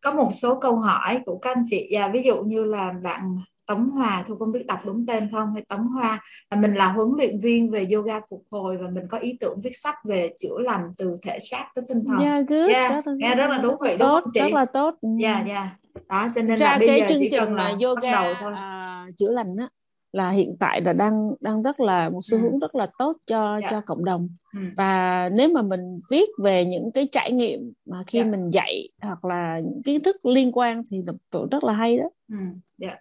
[0.00, 3.38] có một số câu hỏi của các anh chị dạ, ví dụ như là bạn
[3.66, 6.20] Tống Hòa thôi không biết đọc đúng tên không hay Tống Hoa
[6.50, 9.60] là mình là huấn luyện viên về yoga phục hồi và mình có ý tưởng
[9.60, 12.18] viết sách về chữa lành từ thể xác tới tinh thần.
[12.18, 12.70] Yeah, good.
[12.70, 14.40] Yeah, nghe rất là thú vị tốt, chị?
[14.40, 14.94] Rất là tốt.
[15.20, 15.54] Dạ yeah, dạ.
[15.54, 16.08] Yeah.
[16.08, 18.34] Đó cho nên Ra là bây cái giờ chương chỉ trình cần là yoga đầu
[18.40, 18.52] thôi.
[18.56, 19.68] À, chữa lành á
[20.16, 22.42] là hiện tại là đang đang rất là một xu ừ.
[22.42, 22.58] hướng ừ.
[22.60, 23.62] rất là tốt cho yeah.
[23.62, 23.68] Dạ.
[23.70, 24.60] cho cộng đồng ừ.
[24.76, 28.26] và nếu mà mình viết về những cái trải nghiệm mà khi yeah.
[28.26, 28.36] Dạ.
[28.36, 31.12] mình dạy hoặc là những kiến thức liên quan thì là
[31.50, 32.10] rất là hay đó.
[32.28, 32.36] Ừ.
[32.36, 32.54] Yeah.
[32.78, 32.96] Dạ.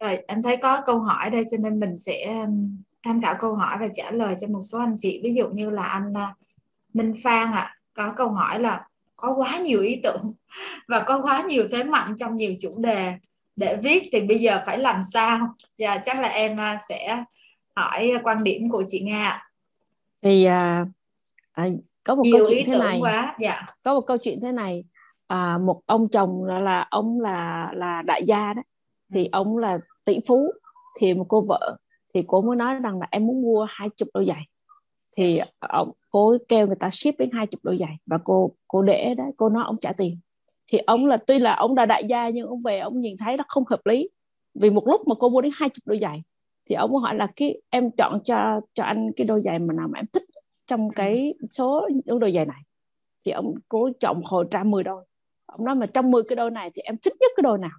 [0.00, 3.54] Rồi em thấy có câu hỏi đây cho nên mình sẽ um, tham khảo câu
[3.54, 6.36] hỏi và trả lời cho một số anh chị ví dụ như là anh uh,
[6.94, 10.32] Minh Phan ạ à, có câu hỏi là có quá nhiều ý tưởng
[10.88, 13.14] và có quá nhiều thế mạnh trong nhiều chủ đề
[13.56, 15.38] để viết thì bây giờ phải làm sao?
[15.78, 17.24] Dạ chắc là em à, sẽ
[17.76, 19.42] hỏi quan điểm của chị Nga
[20.24, 20.84] thì à,
[21.52, 21.66] à,
[22.04, 22.98] có một Nhiều câu chuyện thế này.
[23.00, 23.62] quá dạ.
[23.82, 24.84] Có một câu chuyện thế này.
[25.26, 28.62] À, một ông chồng là, là ông là là đại gia đó.
[29.14, 29.28] Thì ừ.
[29.32, 30.52] ông là tỷ phú
[31.00, 31.76] thì một cô vợ.
[32.14, 34.42] Thì cô mới nói rằng là em muốn mua hai chục đôi giày.
[35.16, 37.96] Thì ông cô kêu người ta ship đến hai chục đôi giày.
[38.06, 40.18] Và cô cô để đấy cô nói ông trả tiền
[40.66, 43.36] thì ông là tuy là ông là đại gia nhưng ông về ông nhìn thấy
[43.36, 44.08] nó không hợp lý.
[44.54, 46.22] Vì một lúc mà cô mua đến hai chục đôi giày
[46.64, 49.88] thì ông hỏi là cái em chọn cho cho anh cái đôi giày mà nào
[49.92, 50.22] mà em thích
[50.66, 50.92] trong ừ.
[50.96, 52.62] cái số những đôi giày này?
[53.24, 55.04] Thì ông cố chọn hồi ra 10 đôi.
[55.46, 57.78] Ông nói mà trong 10 cái đôi này thì em thích nhất cái đôi nào?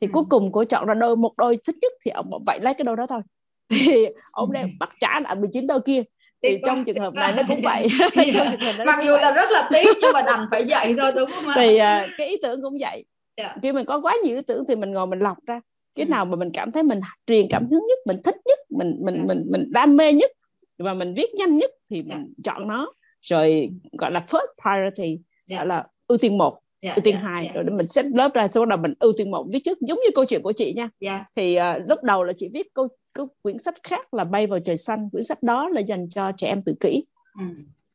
[0.00, 0.10] Thì ừ.
[0.12, 2.84] cuối cùng cô chọn ra đôi một đôi thích nhất thì ông vậy lấy cái
[2.84, 3.20] đôi đó thôi.
[3.68, 6.02] Thì ông đem bắt trả lại 19 đôi kia
[6.48, 7.86] thì trong trường hợp này nó cũng vậy
[8.34, 10.94] trong trường hợp này mặc dù là rất là tiếc nhưng mà đành phải dạy
[10.98, 13.04] thôi đúng không thì uh, cái ý tưởng cũng vậy
[13.36, 13.52] yeah.
[13.54, 13.56] Dạ.
[13.62, 15.60] khi mình có quá nhiều ý tưởng thì mình ngồi mình lọc ra
[15.94, 16.10] cái ừ.
[16.10, 19.14] nào mà mình cảm thấy mình truyền cảm hứng nhất mình thích nhất mình mình
[19.14, 19.26] yeah.
[19.28, 19.34] Dạ.
[19.34, 20.30] mình mình đam mê nhất
[20.78, 22.26] và mình viết nhanh nhất thì mình yeah.
[22.44, 22.92] chọn nó
[23.22, 25.18] rồi gọi là first priority
[25.48, 25.58] yeah.
[25.58, 27.54] gọi là ưu tiên một yeah, ưu tiên yeah, hai yeah.
[27.54, 30.10] rồi mình xếp lớp ra sau đó mình ưu tiên một viết trước giống như
[30.14, 31.22] câu chuyện của chị nha yeah.
[31.36, 34.58] thì uh, lúc đầu là chị viết câu cái quyển sách khác là bay vào
[34.58, 37.04] trời xanh quyển sách đó là dành cho trẻ em tự kỷ
[37.38, 37.44] ừ.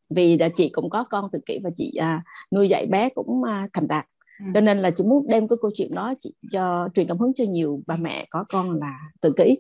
[0.09, 2.23] vì là chị cũng có con tự kỷ và chị à,
[2.55, 4.05] nuôi dạy bé cũng à, thành đạt
[4.39, 4.45] ừ.
[4.53, 7.33] cho nên là chị muốn đem cái câu chuyện đó chị cho truyền cảm hứng
[7.33, 9.57] cho nhiều bà mẹ có con là tự kỷ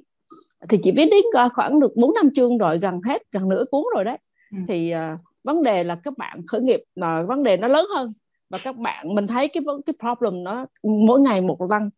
[0.69, 3.83] thì chị viết đến khoảng được bốn năm chương rồi gần hết gần nửa cuốn
[3.95, 4.17] rồi đấy
[4.51, 4.57] ừ.
[4.67, 8.13] thì uh, vấn đề là các bạn khởi nghiệp là vấn đề nó lớn hơn
[8.49, 11.89] và các bạn mình thấy cái cái problem nó mỗi ngày một lần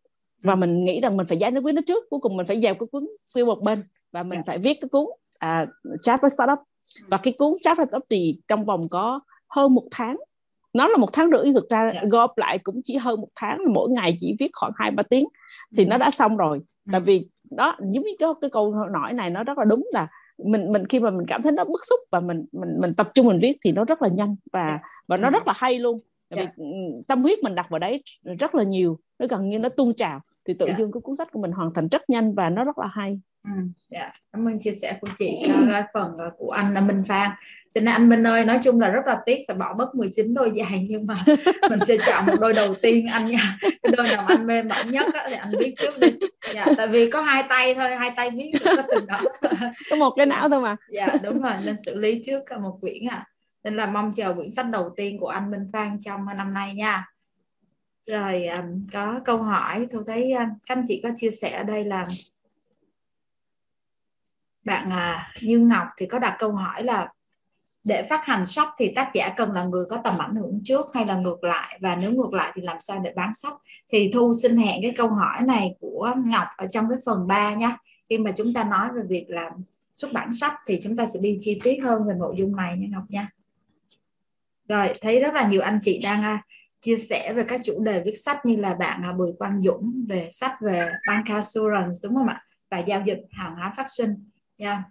[0.43, 2.61] và mình nghĩ rằng mình phải giải nó quyết nó trước cuối cùng mình phải
[2.61, 3.03] dẹp cái cuốn
[3.35, 4.45] kia một bên và mình yeah.
[4.47, 4.51] Dạ.
[4.51, 5.05] phải viết cái cuốn
[5.39, 5.65] à,
[6.03, 6.59] chat với startup
[7.07, 10.17] và cái cuốn chat với startup thì trong vòng có hơn một tháng
[10.73, 11.95] nó là một tháng rưỡi thực ra yeah.
[11.95, 12.01] Dạ.
[12.11, 15.27] gộp lại cũng chỉ hơn một tháng mỗi ngày chỉ viết khoảng hai ba tiếng
[15.77, 16.59] thì nó đã xong rồi
[16.91, 20.07] tại vì đó giống như cái, cái câu nói này nó rất là đúng là
[20.37, 23.07] mình mình khi mà mình cảm thấy nó bức xúc và mình mình mình tập
[23.13, 24.81] trung mình viết thì nó rất là nhanh và yeah.
[25.07, 25.99] và nó rất là hay luôn
[26.31, 26.57] tại yeah.
[26.57, 26.63] vì
[27.07, 28.03] tâm huyết mình đặt vào đấy
[28.39, 30.21] rất là nhiều nó gần như nó tuôn trào.
[30.45, 30.77] Thì tự yeah.
[30.77, 33.19] dương cái cuốn sách của mình hoàn thành rất nhanh và nó rất là hay.
[33.43, 33.51] Ừ,
[33.89, 34.13] dạ.
[34.33, 37.31] cảm ơn chia sẻ của chị cho phần của anh là Minh Phan.
[37.75, 40.33] Cho nên anh Minh ơi nói chung là rất là tiếc phải bỏ mất 19
[40.33, 41.13] đôi giày nhưng mà
[41.69, 43.57] mình sẽ chọn một đôi đầu tiên anh nha.
[43.61, 46.07] Cái đôi nào anh mê mỏi nhất á, thì anh viết trước đi.
[46.53, 49.17] Dạ tại vì có hai tay thôi hai tay viết có từng đó.
[49.89, 50.75] Có một cái não thôi mà.
[50.89, 53.25] Dạ đúng rồi nên xử lý trước một quyển à
[53.63, 56.73] nên là mong chờ quyển sách đầu tiên của anh Minh Phan trong năm nay
[56.73, 57.05] nha.
[58.05, 61.63] Rồi um, có câu hỏi tôi thấy uh, các anh chị có chia sẻ ở
[61.63, 62.05] đây là
[64.63, 67.07] bạn uh, Như Ngọc thì có đặt câu hỏi là
[67.83, 70.85] để phát hành sách thì tác giả cần là người có tầm ảnh hưởng trước
[70.93, 71.79] hay là ngược lại?
[71.81, 73.53] Và nếu ngược lại thì làm sao để bán sách?
[73.89, 77.53] Thì thu xin hẹn cái câu hỏi này của Ngọc ở trong cái phần 3
[77.53, 77.77] nhé
[78.09, 79.51] khi mà chúng ta nói về việc làm
[79.95, 82.77] xuất bản sách thì chúng ta sẽ đi chi tiết hơn về nội dung này
[82.77, 83.29] nha Ngọc nha
[84.71, 86.39] rồi thấy rất là nhiều anh chị đang uh,
[86.81, 90.05] chia sẻ về các chủ đề viết sách như là bạn uh, Bùi Quang Dũng
[90.09, 94.15] về sách về bank assurance đúng không ạ và giao dịch hàng hóa phát sinh
[94.57, 94.81] nha yeah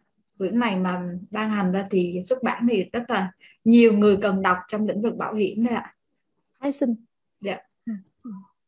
[0.40, 3.32] quyển này mà ban hành ra thì xuất bản thì rất là
[3.64, 5.94] nhiều người cần đọc trong lĩnh vực bảo hiểm đấy ạ.
[6.60, 6.94] Thái sinh.
[7.40, 7.56] Dạ.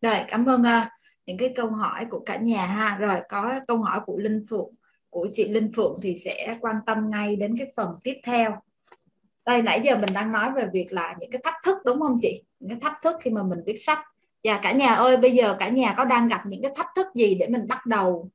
[0.03, 0.89] Rồi cảm ơn uh,
[1.27, 2.97] những cái câu hỏi của cả nhà ha.
[2.97, 4.75] Rồi có câu hỏi của Linh Phượng
[5.11, 8.63] của chị Linh Phượng thì sẽ quan tâm ngay đến cái phần tiếp theo.
[9.47, 12.19] Đây, nãy giờ mình đang nói về việc là những cái thách thức, đúng không
[12.21, 12.43] chị?
[12.61, 13.99] Những cái thách thức khi mà mình viết sách.
[14.45, 17.07] Và cả nhà ơi, bây giờ cả nhà có đang gặp những cái thách thức
[17.15, 18.29] gì để mình bắt đầu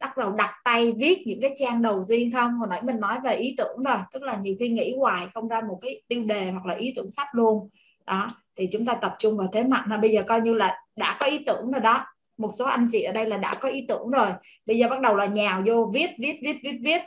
[0.00, 2.58] bắt đầu đặt tay viết những cái trang đầu tiên không?
[2.58, 5.48] Hồi nãy mình nói về ý tưởng rồi, tức là nhiều khi nghĩ hoài không
[5.48, 7.68] ra một cái tiêu đề hoặc là ý tưởng sách luôn.
[8.06, 10.76] Đó, thì chúng ta tập trung vào thế mạnh là bây giờ coi như là
[10.96, 12.06] đã có ý tưởng rồi đó.
[12.38, 14.28] Một số anh chị ở đây là đã có ý tưởng rồi.
[14.66, 17.02] Bây giờ bắt đầu là nhào vô viết viết viết viết viết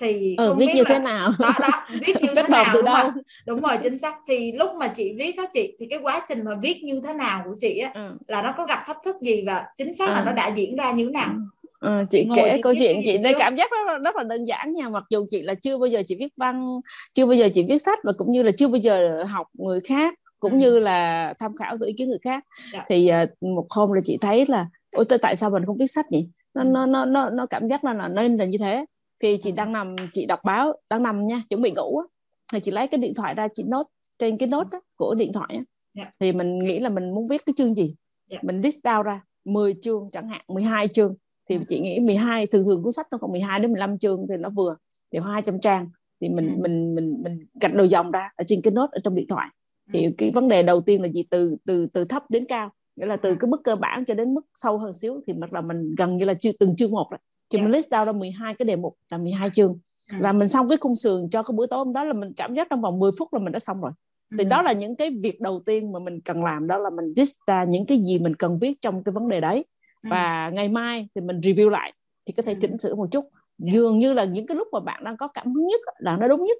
[0.00, 2.74] thì ừ, không viết biết như là, thế nào đó đó viết như thế nào
[2.74, 3.12] đúng không
[3.46, 6.44] đúng rồi chính xác thì lúc mà chị viết á chị thì cái quá trình
[6.44, 8.08] mà viết như thế nào của chị á ừ.
[8.28, 10.12] là nó có gặp thách thức gì và chính xác ừ.
[10.12, 13.00] là nó đã diễn ra như thế nào ừ À, chị kể chị câu chuyện
[13.04, 15.54] chị đây cảm giác rất là, rất là đơn giản nha mặc dù chị là
[15.54, 16.80] chưa bao giờ chị viết văn
[17.14, 19.80] chưa bao giờ chị viết sách và cũng như là chưa bao giờ học người
[19.80, 20.58] khác cũng ừ.
[20.58, 22.84] như là tham khảo từ ý kiến người khác dạ.
[22.88, 26.06] thì uh, một hôm là chị thấy là ôi tại sao mình không viết sách
[26.10, 26.68] nhỉ nó ừ.
[26.68, 28.84] nó nó nó nó cảm giác là, là nên là như thế
[29.20, 32.04] thì chị đang nằm chị đọc báo đang nằm nha chuẩn bị ngủ á
[32.52, 33.86] thì chị lấy cái điện thoại ra chị nốt
[34.18, 34.66] trên cái nốt
[34.96, 35.54] của điện thoại á.
[35.54, 35.66] Yeah.
[35.94, 36.12] Dạ.
[36.20, 37.96] thì mình nghĩ là mình muốn viết cái chương gì yeah.
[38.30, 38.38] Dạ.
[38.42, 41.14] mình list down ra 10 chương chẳng hạn 12 chương
[41.48, 44.34] thì chị nghĩ 12 thường thường cuốn sách nó còn 12 đến 15 chương thì
[44.38, 44.76] nó vừa
[45.12, 45.88] thì 200 trang
[46.20, 46.62] thì mình ừ.
[46.62, 49.48] mình mình mình gạch đầu dòng ra ở trên cái nốt ở trong điện thoại
[49.92, 53.06] thì cái vấn đề đầu tiên là gì từ từ từ thấp đến cao nghĩa
[53.06, 55.62] là từ cái mức cơ bản cho đến mức sâu hơn xíu thì bắt đầu
[55.62, 57.18] mình gần như là chưa từng chương một rồi
[57.50, 57.64] thì yeah.
[57.64, 59.78] mình list down ra 12 cái đề mục là 12 chương
[60.12, 60.18] ừ.
[60.20, 62.54] và mình xong cái khung sườn cho cái buổi tối hôm đó là mình cảm
[62.54, 63.92] giác trong vòng 10 phút là mình đã xong rồi
[64.38, 64.48] thì ừ.
[64.48, 67.36] đó là những cái việc đầu tiên mà mình cần làm đó là mình list
[67.46, 69.64] ra những cái gì mình cần viết trong cái vấn đề đấy
[70.02, 70.52] và ừ.
[70.54, 71.92] ngày mai thì mình review lại
[72.26, 73.24] thì có thể chỉnh sửa một chút
[73.58, 73.72] dạ.
[73.72, 76.28] dường như là những cái lúc mà bạn đang có cảm hứng nhất là nó
[76.28, 76.58] đúng nhất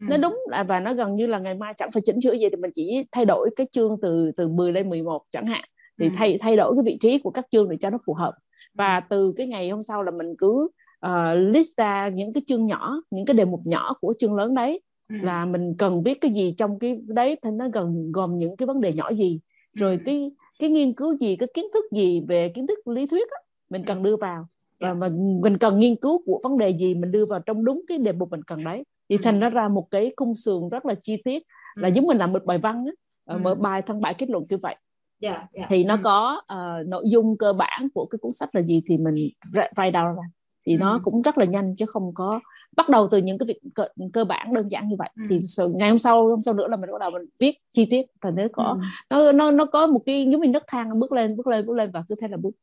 [0.00, 0.06] ừ.
[0.10, 2.48] nó đúng là và nó gần như là ngày mai chẳng phải chỉnh sửa gì
[2.50, 5.64] thì mình chỉ thay đổi cái chương từ từ 10 lên 11 chẳng hạn
[6.00, 6.12] thì ừ.
[6.16, 8.32] thay thay đổi cái vị trí của các chương để cho nó phù hợp
[8.74, 10.68] và từ cái ngày hôm sau là mình cứ
[11.06, 14.54] uh, list ra những cái chương nhỏ những cái đề mục nhỏ của chương lớn
[14.54, 14.80] đấy.
[15.08, 15.16] Ừ.
[15.22, 18.66] là mình cần viết cái gì trong cái đấy thì nó gần gồm những cái
[18.66, 19.40] vấn đề nhỏ gì.
[19.74, 20.02] Rồi ừ.
[20.06, 23.38] cái cái nghiên cứu gì cái kiến thức gì về kiến thức lý thuyết á,
[23.70, 24.46] mình cần đưa vào.
[24.80, 25.08] Và dạ.
[25.42, 28.12] mình cần nghiên cứu của vấn đề gì mình đưa vào trong đúng cái đề
[28.12, 28.82] mục mình cần đấy.
[29.08, 31.42] Thì thành nó ra một cái khung sườn rất là chi tiết
[31.74, 32.92] là giống mình làm một bài văn á,
[33.24, 34.76] ờ, mở bài thân bài kết luận như vậy
[35.20, 35.70] yeah, yeah.
[35.70, 38.98] thì nó có uh, nội dung cơ bản của cái cuốn sách là gì thì
[38.98, 39.14] mình
[39.52, 40.22] write down ra
[40.66, 40.78] thì ừ.
[40.78, 42.40] nó cũng rất là nhanh chứ không có
[42.76, 45.22] bắt đầu từ những cái việc cơ, cơ bản đơn giản như vậy ừ.
[45.28, 45.40] thì
[45.74, 48.34] ngày hôm sau hôm sau nữa là mình bắt đầu mình viết chi tiết thành
[48.34, 48.76] nó có
[49.08, 49.16] ừ.
[49.32, 51.76] nó nó nó có một cái giống như nấc thang bước lên bước lên bước
[51.76, 52.54] lên và cứ thế là bước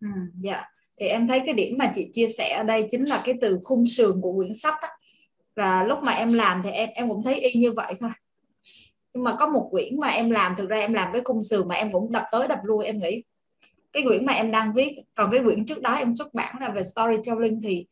[0.00, 0.08] ừ,
[0.40, 0.64] dạ
[1.00, 3.60] thì em thấy cái điểm mà chị chia sẻ ở đây chính là cái từ
[3.64, 4.88] khung sườn của quyển sách đó.
[5.56, 8.10] và lúc mà em làm thì em em cũng thấy y như vậy thôi
[9.14, 11.68] nhưng mà có một quyển mà em làm thực ra em làm cái khung sườn
[11.68, 13.22] mà em cũng đập tới đập lui em nghĩ
[13.92, 16.68] cái quyển mà em đang viết còn cái quyển trước đó em xuất bản là
[16.68, 17.86] về storytelling thì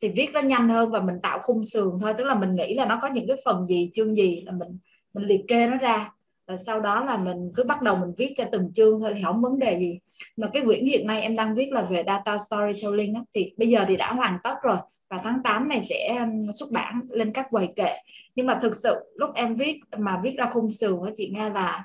[0.00, 2.14] thì viết nó nhanh hơn và mình tạo khung sườn thôi.
[2.18, 4.78] Tức là mình nghĩ là nó có những cái phần gì chương gì là mình
[5.14, 6.12] mình liệt kê nó ra.
[6.46, 9.22] Rồi sau đó là mình cứ bắt đầu mình viết cho từng chương thôi thì
[9.24, 9.98] không vấn đề gì.
[10.36, 13.68] Mà cái quyển hiện nay em đang viết là về data storytelling á, thì bây
[13.68, 14.76] giờ thì đã hoàn tất rồi
[15.10, 17.96] và tháng 8 này sẽ um, xuất bản lên các quầy kệ
[18.38, 21.48] nhưng mà thực sự lúc em viết mà viết ra khung sườn á chị nga
[21.48, 21.84] là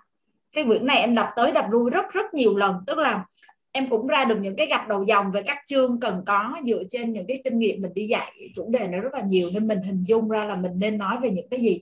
[0.51, 2.75] cái quyển này em đọc tới đọc lui rất rất nhiều lần.
[2.87, 3.25] Tức là
[3.71, 6.83] em cũng ra được những cái gạch đầu dòng về các chương cần có dựa
[6.89, 8.31] trên những cái kinh nghiệm mình đi dạy.
[8.55, 11.17] Chủ đề nó rất là nhiều nên mình hình dung ra là mình nên nói
[11.21, 11.81] về những cái gì.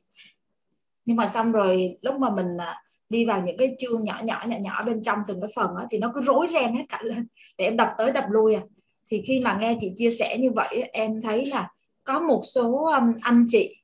[1.05, 4.43] Nhưng mà xong rồi lúc mà mình à, đi vào những cái chương nhỏ nhỏ
[4.47, 6.99] nhỏ nhỏ bên trong từng cái phần đó, thì nó cứ rối ren hết cả
[7.03, 7.27] lên.
[7.57, 8.61] Để em đọc tới đọc lui à.
[9.09, 11.69] Thì khi mà nghe chị chia sẻ như vậy em thấy là
[12.03, 12.91] có một số
[13.21, 13.80] anh chị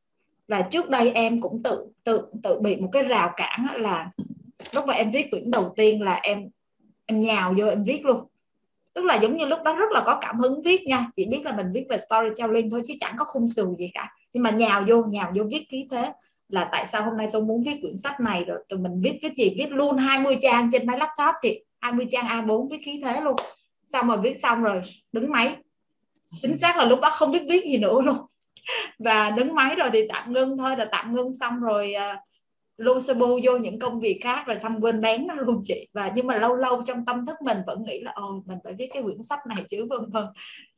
[0.47, 4.11] và trước đây em cũng tự tự tự bị một cái rào cản là
[4.73, 6.49] lúc mà em viết quyển đầu tiên là em
[7.05, 8.27] em nhào vô em viết luôn.
[8.93, 11.41] Tức là giống như lúc đó rất là có cảm hứng viết nha, chỉ biết
[11.45, 14.11] là mình viết về storytelling thôi chứ chẳng có khung sườn gì cả.
[14.33, 16.11] Nhưng mà nhào vô nhào vô viết ký thế
[16.49, 19.19] là tại sao hôm nay tôi muốn viết quyển sách này, rồi tụi mình viết
[19.21, 23.01] cái gì, viết luôn 20 trang trên máy laptop thì 20 trang A4 viết khí
[23.03, 23.35] thế luôn.
[23.89, 24.81] Xong rồi viết xong rồi,
[25.11, 25.55] đứng máy.
[26.41, 28.17] Chính xác là lúc đó không biết viết gì nữa luôn.
[28.99, 32.19] và đứng máy rồi thì tạm ngưng thôi là tạm ngưng xong rồi uh,
[32.77, 35.87] lưu sơ bu vô những công việc khác rồi xong quên bén nó luôn chị.
[35.93, 38.73] Và nhưng mà lâu lâu trong tâm thức mình vẫn nghĩ là ồ mình phải
[38.73, 40.25] viết cái quyển sách này chứ vân vân.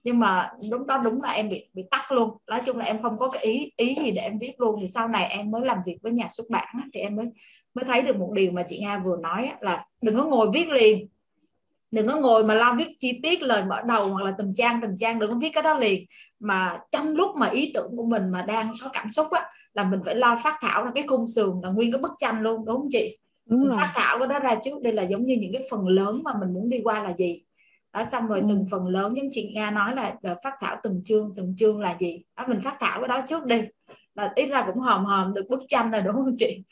[0.03, 2.37] Nhưng mà đúng đó đúng là em bị bị tắt luôn.
[2.47, 4.75] Nói chung là em không có cái ý ý gì để em viết luôn.
[4.81, 7.25] Thì sau này em mới làm việc với nhà xuất bản thì em mới
[7.73, 10.69] mới thấy được một điều mà chị Nga vừa nói là đừng có ngồi viết
[10.69, 11.07] liền
[11.91, 14.79] đừng có ngồi mà lo viết chi tiết lời mở đầu hoặc là từng trang
[14.81, 16.05] từng trang đừng có viết cái đó liền.
[16.39, 19.83] Mà trong lúc mà ý tưởng của mình mà đang có cảm xúc á là
[19.83, 22.65] mình phải lo phát thảo ra cái khung sườn là nguyên cái bức tranh luôn
[22.65, 23.17] đúng không chị?
[23.45, 25.87] Đúng mình phát thảo cái đó ra trước đây là giống như những cái phần
[25.87, 27.43] lớn mà mình muốn đi qua là gì?
[27.93, 28.45] Đó xong rồi ừ.
[28.49, 31.97] từng phần lớn giống chị nga nói là phát thảo từng chương từng chương là
[31.99, 32.23] gì?
[32.37, 33.61] Đó mình phát thảo cái đó trước đi.
[34.15, 36.63] Là ít ra cũng hòm hòm được bức tranh rồi đúng không chị?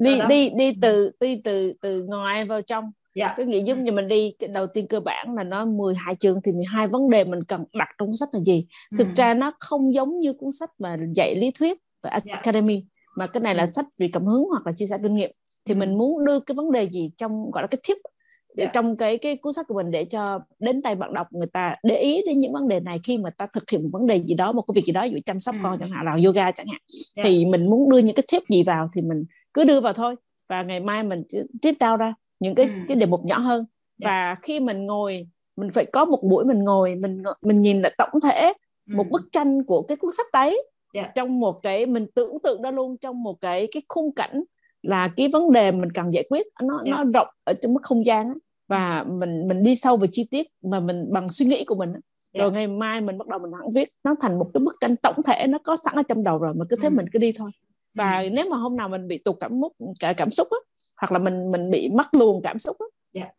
[0.00, 0.26] Đi đó...
[0.26, 3.34] đi đi từ đi từ từ ngoài vào trong dạ.
[3.36, 6.40] cái nghĩa giống như mình đi cái đầu tiên cơ bản là nó 12 chương
[6.44, 8.66] thì 12 vấn đề mình cần đặt trong cuốn sách là gì
[8.98, 9.12] thực ừ.
[9.16, 12.34] ra nó không giống như cuốn sách mà dạy lý thuyết và dạ.
[12.34, 12.84] academy
[13.16, 13.66] mà cái này là ừ.
[13.66, 15.30] sách vì cảm hứng hoặc là chia sẻ kinh nghiệm
[15.64, 15.78] thì ừ.
[15.78, 18.68] mình muốn đưa cái vấn đề gì trong gọi là cái tip yeah.
[18.68, 18.70] Dạ.
[18.74, 21.76] trong cái cái cuốn sách của mình để cho đến tay bạn đọc người ta
[21.82, 24.16] để ý đến những vấn đề này khi mà ta thực hiện một vấn đề
[24.16, 25.60] gì đó một cái việc gì đó ví chăm sóc ừ.
[25.62, 27.16] con chẳng hạn là yoga chẳng hạn yeah.
[27.16, 27.22] Dạ.
[27.24, 30.16] thì mình muốn đưa những cái tip gì vào thì mình cứ đưa vào thôi
[30.48, 31.22] và ngày mai mình
[31.62, 32.14] trích down ra
[32.44, 33.66] những cái cái đề mục nhỏ hơn
[34.02, 34.10] yeah.
[34.10, 37.94] và khi mình ngồi mình phải có một buổi mình ngồi mình mình nhìn lại
[37.98, 38.52] tổng thể
[38.86, 41.14] một bức tranh của cái cuốn sách đấy yeah.
[41.14, 44.42] trong một cái mình tưởng tượng ra luôn trong một cái cái khung cảnh
[44.82, 46.98] là cái vấn đề mình cần giải quyết nó yeah.
[46.98, 48.32] nó rộng ở trong mức không gian
[48.68, 51.92] và mình mình đi sâu về chi tiết mà mình bằng suy nghĩ của mình
[51.92, 52.02] yeah.
[52.42, 54.96] rồi ngày mai mình bắt đầu mình hẳn viết nó thành một cái bức tranh
[54.96, 56.94] tổng thể nó có sẵn ở trong đầu rồi mà cứ thế ừ.
[56.96, 57.50] mình cứ đi thôi
[57.94, 58.28] và ừ.
[58.32, 60.58] nếu mà hôm nào mình bị tụt cảm xúc cả cảm xúc á
[60.96, 62.86] hoặc là mình mình bị mất luồng cảm xúc á
[63.20, 63.34] yeah.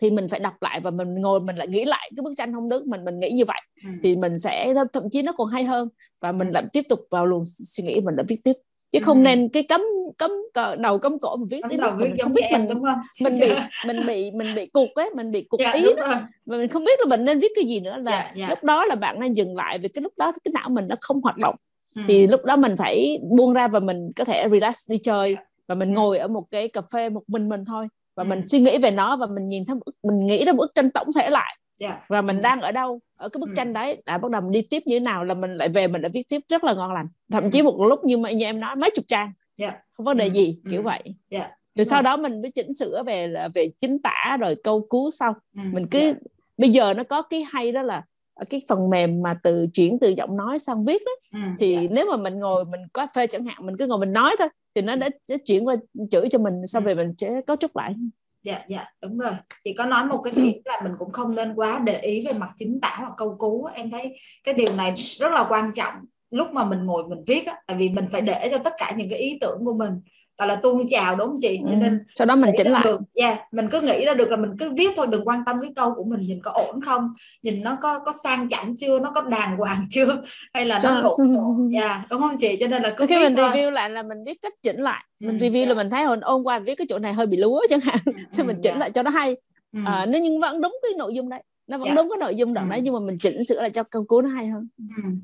[0.00, 2.54] thì mình phải đọc lại và mình ngồi mình lại nghĩ lại cái bức tranh
[2.54, 3.90] không đức mình mình nghĩ như vậy ừ.
[4.02, 5.88] thì mình sẽ thậm chí nó còn hay hơn
[6.20, 8.52] và mình lại tiếp tục vào luồng suy nghĩ mình đã viết tiếp
[8.90, 9.22] chứ không ừ.
[9.22, 9.80] nên cái cấm
[10.18, 12.98] cấm cờ, đầu cấm cổ mình viết đến đầu viết không biết mình đúng không
[13.20, 13.48] mình bị
[13.86, 16.06] mình bị mình bị cục ấy mình bị cục dạ, ý đó
[16.46, 18.48] mà mình không biết là mình nên viết cái gì nữa là dạ, dạ.
[18.48, 20.96] lúc đó là bạn nên dừng lại vì cái lúc đó cái não mình nó
[21.00, 21.54] không hoạt động
[21.96, 22.02] ừ.
[22.08, 25.42] thì lúc đó mình phải buông ra và mình có thể relax đi chơi dạ.
[25.68, 25.94] Và mình ừ.
[25.94, 28.28] ngồi ở một cái cà phê một mình mình thôi và ừ.
[28.28, 31.12] mình suy nghĩ về nó và mình nhìn thấy mình nghĩ ra bức tranh tổng
[31.12, 31.94] thể lại yeah.
[31.94, 32.06] Dạ.
[32.08, 32.40] và mình ừ.
[32.42, 33.54] đang ở đâu ở cái bức ừ.
[33.56, 35.88] tranh đấy đã bắt đầu mình đi tiếp như thế nào là mình lại về
[35.88, 37.48] mình đã viết tiếp rất là ngon lành thậm ừ.
[37.52, 39.74] chí một lúc như mà như em nói mấy chục trang yeah.
[39.74, 39.80] Dạ.
[39.92, 40.30] không vấn đề ừ.
[40.30, 41.50] gì kiểu vậy yeah.
[41.74, 45.34] rồi sau đó mình mới chỉnh sửa về về chính tả rồi câu cú sau
[45.52, 46.14] mình cứ
[46.56, 48.02] bây giờ nó có cái hay đó là
[48.50, 51.90] cái phần mềm mà từ chuyển từ giọng nói sang viết đó ừ, thì yeah.
[51.90, 54.48] nếu mà mình ngồi mình có phê chẳng hạn mình cứ ngồi mình nói thôi
[54.74, 55.76] thì nó đã, đã chuyển qua
[56.10, 57.94] chữ cho mình sau về mình sẽ cấu trúc lại.
[58.42, 59.32] Dạ dạ đúng rồi.
[59.64, 62.32] Chị có nói một cái điểm là mình cũng không nên quá để ý về
[62.32, 65.94] mặt chính tả hoặc câu cú em thấy cái điều này rất là quan trọng
[66.30, 68.94] lúc mà mình ngồi mình viết á tại vì mình phải để cho tất cả
[68.96, 69.92] những cái ý tưởng của mình
[70.38, 72.04] gọi là tuôn chào đúng không chị cho nên ừ.
[72.14, 74.70] sau đó mình chỉnh lại được yeah, mình cứ nghĩ ra được là mình cứ
[74.76, 77.08] viết thôi đừng quan tâm cái câu của mình nhìn có ổn không
[77.42, 80.22] nhìn nó có có sang chảnh chưa nó có đàng hoàng chưa
[80.54, 83.36] hay là nó lộn xộn yeah, đúng không chị cho nên là cứ khi mình
[83.36, 83.50] thôi.
[83.50, 85.68] review lại là mình biết cách chỉnh lại mình ừ, review yeah.
[85.68, 87.98] là mình thấy hồi ôm qua viết cái chỗ này hơi bị lúa chẳng hạn
[88.06, 88.80] ừ, thì mình chỉnh yeah.
[88.80, 89.36] lại cho nó hay
[89.72, 89.80] ừ.
[89.86, 91.96] à, nếu nhưng vẫn đúng cái nội dung đấy nó vẫn yeah.
[91.96, 92.70] đúng cái nội dung đoạn ừ.
[92.70, 94.68] đấy nhưng mà mình chỉnh sửa lại cho câu cuối nó hay hơn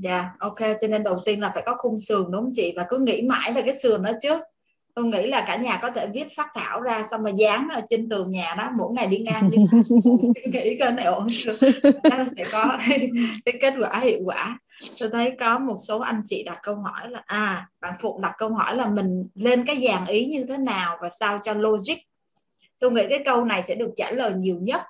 [0.00, 2.72] dạ yeah, ok cho nên đầu tiên là phải có khung sườn đúng không chị
[2.76, 4.40] và cứ nghĩ mãi về cái sườn đó trước
[4.94, 7.80] tôi nghĩ là cả nhà có thể viết phát thảo ra xong mà dán ở
[7.88, 11.52] trên tường nhà đó mỗi ngày đi ngang đi suy nghĩ coi này ổn chưa?
[12.10, 12.78] Nó sẽ có
[13.44, 14.58] cái kết quả hiệu quả.
[15.00, 18.34] Tôi thấy có một số anh chị đặt câu hỏi là à bạn phụng đặt
[18.38, 21.96] câu hỏi là mình lên cái dàn ý như thế nào và sao cho logic?
[22.78, 24.82] Tôi nghĩ cái câu này sẽ được trả lời nhiều nhất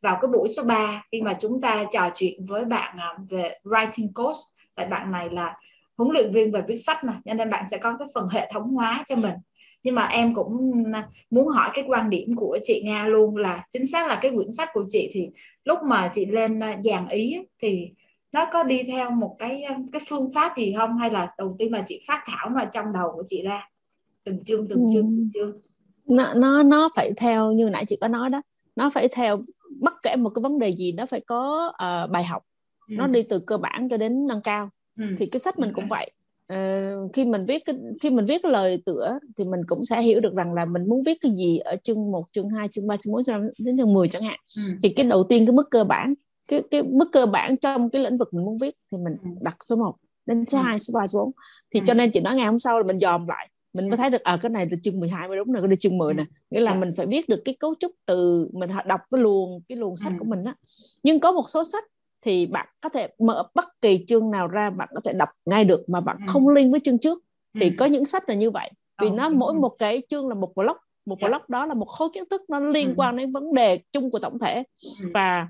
[0.00, 3.54] vào cái buổi số 3 khi mà chúng ta trò chuyện với bạn à, về
[3.64, 4.36] writing coach
[4.74, 5.56] tại bạn này là
[5.98, 8.50] huấn luyện viên về viết sách này cho nên bạn sẽ có cái phần hệ
[8.52, 9.34] thống hóa cho mình.
[9.82, 10.82] Nhưng mà em cũng
[11.30, 14.52] muốn hỏi cái quan điểm của chị Nga luôn là chính xác là cái quyển
[14.52, 15.28] sách của chị thì
[15.64, 17.90] lúc mà chị lên à, dàn ý thì
[18.32, 20.98] nó có đi theo một cái à, cái phương pháp gì không?
[20.98, 23.68] Hay là đầu tiên là chị phát thảo mà trong đầu của chị ra?
[24.24, 25.60] Từng chương từng chương từng chương.
[26.06, 28.42] Nó nó nó phải theo như nãy chị có nói đó
[28.76, 29.42] nó phải theo
[29.80, 32.42] bất kể một cái vấn đề gì nó phải có uh, bài học.
[32.88, 32.94] Ừ.
[32.98, 35.04] nó đi từ cơ bản cho đến nâng cao ừ.
[35.18, 36.10] thì cái sách mình cũng vậy.
[36.52, 40.02] Uh, khi mình viết cái khi mình viết cái lời tựa thì mình cũng sẽ
[40.02, 42.86] hiểu được rằng là mình muốn viết cái gì ở chương 1, chương 2, chương
[42.86, 44.40] 3, chương 4, chương 5 đến chương 10 chẳng hạn.
[44.56, 44.62] Ừ.
[44.82, 46.14] thì cái đầu tiên cái mức cơ bản
[46.48, 49.28] cái cái mức cơ bản trong cái lĩnh vực mình muốn viết thì mình ừ.
[49.40, 49.94] đặt số 1
[50.26, 50.62] đến số ừ.
[50.62, 51.32] 2, số 3, số 4
[51.74, 51.84] thì ừ.
[51.88, 53.48] cho nên chị nói ngày hôm sau là mình dòm lại.
[53.72, 55.68] Mình mới thấy được ở à, cái này là chương 12 mới đúng rồi cái
[55.68, 56.24] này chương 10 nè.
[56.50, 59.76] Nghĩa là mình phải biết được cái cấu trúc từ mình đọc cái luồng cái
[59.76, 60.54] luồng sách của mình á.
[61.02, 61.84] Nhưng có một số sách
[62.22, 65.64] thì bạn có thể mở bất kỳ chương nào ra bạn có thể đọc ngay
[65.64, 67.18] được mà bạn không liên với chương trước.
[67.60, 68.70] Thì có những sách là như vậy.
[69.02, 72.08] Vì nó mỗi một cái chương là một blog một blog đó là một khối
[72.14, 74.62] kiến thức nó liên quan đến vấn đề chung của tổng thể.
[75.14, 75.48] Và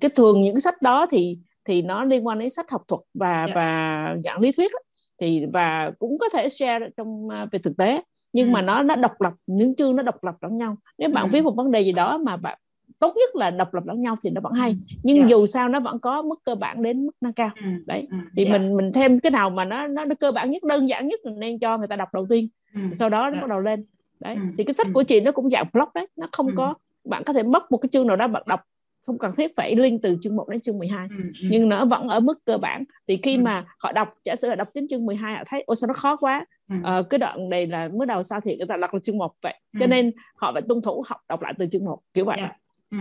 [0.00, 3.46] cái thường những sách đó thì thì nó liên quan đến sách học thuật và
[3.54, 4.78] và dạng lý thuyết đó
[5.20, 8.02] thì và cũng có thể share trong à, về thực tế.
[8.32, 8.52] Nhưng ừ.
[8.52, 10.76] mà nó nó độc lập những chương nó độc lập lẫn nhau.
[10.98, 11.28] Nếu bạn ừ.
[11.32, 12.58] viết một vấn đề gì đó mà bạn
[13.02, 15.30] tốt nhất là độc lập lẫn nhau thì nó vẫn hay nhưng yeah.
[15.30, 17.70] dù sao nó vẫn có mức cơ bản đến mức nâng cao ừ.
[17.86, 18.60] đấy thì yeah.
[18.60, 21.38] mình mình thêm cái nào mà nó nó cơ bản nhất đơn giản nhất mình
[21.38, 22.80] nên cho người ta đọc đầu tiên ừ.
[22.92, 23.84] sau đó nó bắt đầu lên
[24.20, 24.40] đấy ừ.
[24.58, 26.52] thì cái sách của chị nó cũng dạng blog đấy nó không ừ.
[26.56, 26.74] có
[27.04, 28.60] bạn có thể mất một cái chương nào đó bạn đọc
[29.06, 31.48] không cần thiết phải link từ chương 1 đến chương 12 ừ, ừ.
[31.50, 33.42] nhưng nó vẫn ở mức cơ bản thì khi ừ.
[33.42, 35.94] mà họ đọc giả sử họ đọc đến chương 12 họ thấy ôi sao nó
[35.94, 36.76] khó quá ừ.
[36.82, 39.32] ờ, cái đoạn này là mới đầu sao thì người ta đặt là chương 1
[39.42, 39.78] vậy ừ.
[39.80, 42.56] cho nên họ phải tuân thủ học đọc lại từ chương 1 kiểu vậy yeah.
[42.92, 42.98] Ừ.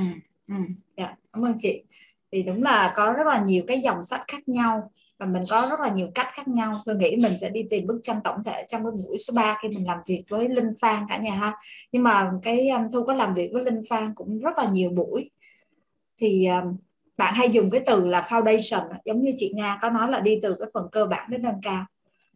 [0.47, 0.55] Ừ.
[0.97, 1.83] Dạ, cảm ơn chị.
[2.31, 5.67] Thì đúng là có rất là nhiều cái dòng sách khác nhau và mình có
[5.69, 6.73] rất là nhiều cách khác nhau.
[6.85, 9.57] Tôi nghĩ mình sẽ đi tìm bức tranh tổng thể trong cái buổi số 3
[9.61, 11.57] khi mình làm việc với Linh Phan cả nhà ha.
[11.91, 14.89] Nhưng mà cái um, Thu có làm việc với Linh Phan cũng rất là nhiều
[14.89, 15.29] buổi.
[16.17, 16.77] Thì um,
[17.17, 20.39] bạn hay dùng cái từ là foundation giống như chị Nga có nói là đi
[20.43, 21.85] từ cái phần cơ bản đến nâng cao.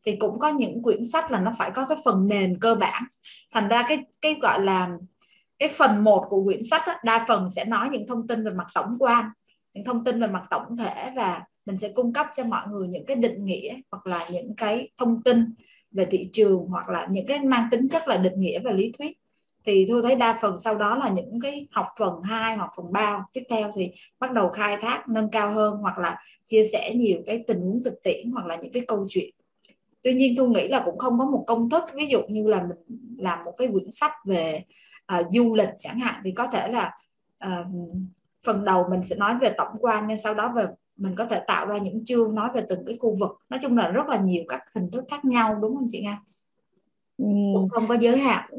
[0.05, 3.03] Thì cũng có những quyển sách là nó phải có cái phần nền cơ bản.
[3.51, 4.89] Thành ra cái cái gọi là
[5.59, 8.51] cái phần 1 của quyển sách đó đa phần sẽ nói những thông tin về
[8.51, 9.25] mặt tổng quan,
[9.73, 12.87] những thông tin về mặt tổng thể và mình sẽ cung cấp cho mọi người
[12.87, 15.45] những cái định nghĩa hoặc là những cái thông tin
[15.91, 18.91] về thị trường hoặc là những cái mang tính chất là định nghĩa và lý
[18.97, 19.17] thuyết.
[19.65, 22.91] Thì tôi thấy đa phần sau đó là những cái học phần 2 hoặc phần
[22.91, 26.93] 3 tiếp theo thì bắt đầu khai thác, nâng cao hơn hoặc là chia sẻ
[26.95, 29.29] nhiều cái tình huống thực tiễn hoặc là những cái câu chuyện.
[30.01, 32.61] Tuy nhiên tôi nghĩ là cũng không có một công thức, ví dụ như là
[32.61, 34.63] mình làm một cái quyển sách về
[35.19, 36.97] uh, du lịch chẳng hạn thì có thể là
[37.45, 37.67] uh,
[38.45, 40.65] phần đầu mình sẽ nói về tổng quan nhưng sau đó về
[40.97, 43.77] mình có thể tạo ra những chương nói về từng cái khu vực nói chung
[43.77, 46.21] là rất là nhiều các hình thức khác nhau đúng không chị Nga?
[47.53, 48.49] cũng không có giới hạn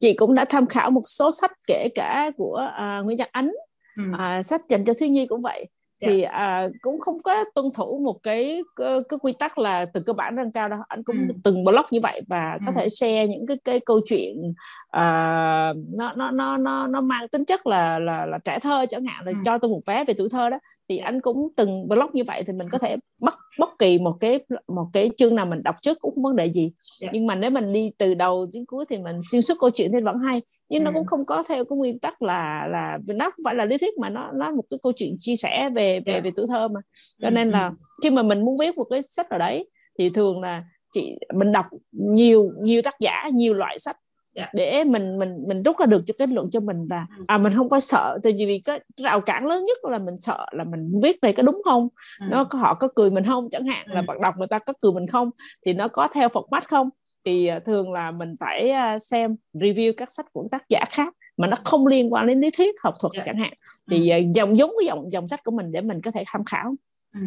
[0.00, 3.52] chị cũng đã tham khảo một số sách kể cả của uh, Nguyễn Nhật Ánh
[3.96, 4.02] ừ.
[4.12, 5.68] uh, sách dành cho thiếu nhi cũng vậy
[6.00, 6.08] dạ.
[6.08, 10.00] thì à, cũng không có tuân thủ một cái cái, cái quy tắc là từ
[10.06, 11.34] cơ bản nâng cao đâu anh cũng ừ.
[11.44, 12.64] từng blog như vậy và ừ.
[12.66, 14.54] có thể share những cái cái câu chuyện
[14.94, 19.04] à, nó nó nó nó nó mang tính chất là là là trẻ thơ chẳng
[19.04, 19.38] hạn là ừ.
[19.44, 22.42] cho tôi một vé về tuổi thơ đó thì anh cũng từng blog như vậy
[22.46, 25.76] thì mình có thể bắt bất kỳ một cái một cái chương nào mình đọc
[25.82, 26.72] trước cũng không vấn đề gì yeah.
[27.00, 27.08] Dạ.
[27.12, 29.90] nhưng mà nếu mình đi từ đầu đến cuối thì mình xuyên suốt câu chuyện
[29.92, 30.84] thì vẫn hay nhưng ừ.
[30.84, 33.78] nó cũng không có theo cái nguyên tắc là là nó không phải là lý
[33.78, 36.24] thuyết mà nó nó một cái câu chuyện chia sẻ về về yeah.
[36.24, 36.80] về tuổi thơ mà
[37.22, 37.72] cho nên là
[38.02, 39.68] khi mà mình muốn viết một cái sách nào đấy
[39.98, 43.96] thì thường là chị mình đọc nhiều nhiều tác giả nhiều loại sách
[44.34, 44.50] yeah.
[44.54, 44.64] Dạ.
[44.64, 47.24] để mình mình mình rút ra được cho kết luận cho mình là ừ.
[47.26, 50.46] à mình không có sợ tại vì cái rào cản lớn nhất là mình sợ
[50.52, 51.88] là mình viết này có đúng không
[52.20, 52.26] ừ.
[52.30, 53.94] nó có họ có cười mình không chẳng hạn ừ.
[53.94, 55.30] là bạn đọc người ta có cười mình không
[55.66, 56.88] thì nó có theo format không
[57.24, 61.14] thì à, thường là mình phải à, xem review các sách của tác giả khác
[61.36, 63.26] mà nó không liên quan đến lý thuyết học thuật yeah.
[63.26, 63.32] Dạ.
[63.32, 63.52] chẳng hạn
[63.90, 64.16] thì ừ.
[64.34, 66.74] Dòng giống cái dòng dòng sách của mình để mình có thể tham khảo.
[67.14, 67.20] Ừ.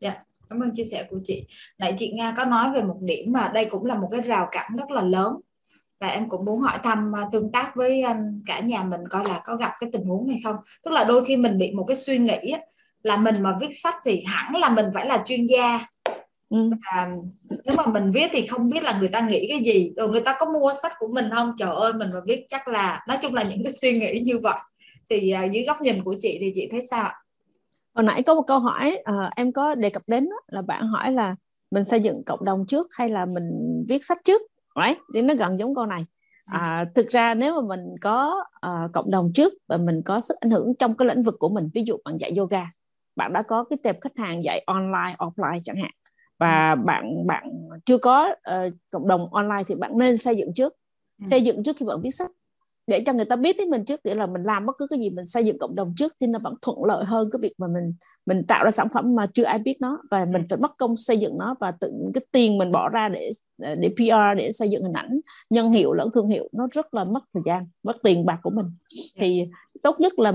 [0.00, 0.16] Yeah.
[0.50, 1.46] Cảm ơn chia sẻ của chị.
[1.78, 4.48] Nãy chị Nga có nói về một điểm mà đây cũng là một cái rào
[4.52, 5.32] cản rất là lớn
[6.00, 8.04] và em cũng muốn hỏi thăm à, tương tác với
[8.46, 10.56] cả nhà mình coi là có gặp cái tình huống này không?
[10.84, 12.54] Tức là đôi khi mình bị một cái suy nghĩ
[13.02, 15.86] là mình mà viết sách thì hẳn là mình phải là chuyên gia.
[16.50, 16.70] Ừ.
[16.86, 17.08] và
[17.64, 19.92] nếu mà mình viết thì không biết là người ta nghĩ cái gì.
[19.96, 21.52] Rồi người ta có mua sách của mình không?
[21.58, 24.38] Trời ơi mình mà viết chắc là nói chung là những cái suy nghĩ như
[24.42, 24.58] vậy.
[25.10, 27.12] Thì uh, dưới góc nhìn của chị thì chị thấy sao
[27.96, 30.88] hồi nãy có một câu hỏi uh, em có đề cập đến đó, là bạn
[30.88, 31.36] hỏi là
[31.70, 33.44] mình xây dựng cộng đồng trước hay là mình
[33.88, 34.42] viết sách trước
[34.76, 34.98] right?
[35.14, 36.04] thì nó gần giống câu này
[36.52, 36.58] ừ.
[36.58, 40.34] à, thực ra nếu mà mình có uh, cộng đồng trước và mình có sức
[40.40, 42.70] ảnh hưởng trong cái lĩnh vực của mình ví dụ bạn dạy yoga
[43.16, 45.90] bạn đã có cái tệp khách hàng dạy online offline chẳng hạn
[46.38, 46.82] và ừ.
[46.84, 50.74] bạn bạn chưa có uh, cộng đồng online thì bạn nên xây dựng trước
[51.18, 51.24] ừ.
[51.30, 52.30] xây dựng trước khi bạn viết sách
[52.86, 54.98] để cho người ta biết đến mình trước để là mình làm bất cứ cái
[54.98, 57.52] gì mình xây dựng cộng đồng trước thì nó vẫn thuận lợi hơn cái việc
[57.58, 57.94] mà mình
[58.26, 59.98] mình tạo ra sản phẩm mà chưa ai biết nó.
[60.10, 63.08] Và mình phải mất công xây dựng nó và tự cái tiền mình bỏ ra
[63.08, 65.20] để để PR để xây dựng hình ảnh
[65.50, 68.50] nhân hiệu lẫn thương hiệu nó rất là mất thời gian mất tiền bạc của
[68.50, 68.66] mình.
[69.16, 69.48] Thì
[69.82, 70.32] tốt nhất là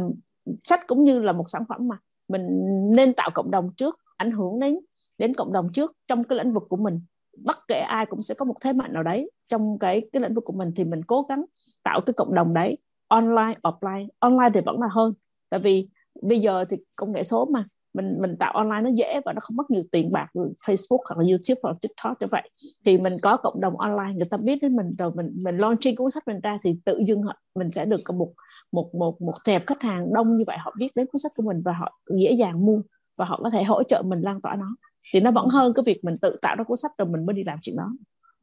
[0.63, 1.97] sách cũng như là một sản phẩm mà
[2.27, 2.47] mình
[2.95, 4.79] nên tạo cộng đồng trước ảnh hưởng đến
[5.17, 7.01] đến cộng đồng trước trong cái lĩnh vực của mình
[7.37, 10.33] bất kể ai cũng sẽ có một thế mạnh nào đấy trong cái cái lĩnh
[10.33, 11.45] vực của mình, thì mình cố gắng
[11.83, 12.77] tạo cái cộng đồng đấy,
[13.07, 14.07] online, offline.
[14.19, 15.13] Online thì vẫn là hơn,
[15.49, 15.89] tại vì
[16.21, 19.39] bây giờ thì công nghệ số mà, mình mình tạo online nó dễ và nó
[19.41, 20.27] không mất nhiều tiền bạc
[20.67, 22.49] Facebook hoặc là YouTube hoặc là TikTok như vậy.
[22.85, 25.95] Thì mình có cộng đồng online, người ta biết đến mình rồi mình mình launching
[25.95, 28.33] cuốn sách mình ra thì tự dưng họ, mình sẽ được một
[28.71, 31.43] một một một tệp khách hàng đông như vậy, họ biết đến cuốn sách của
[31.43, 32.81] mình và họ dễ dàng mua
[33.17, 34.75] và họ có thể hỗ trợ mình lan tỏa nó
[35.11, 37.33] thì nó vẫn hơn cái việc mình tự tạo ra cuốn sách rồi mình mới
[37.33, 37.89] đi làm chuyện đó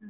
[0.01, 0.07] ừ.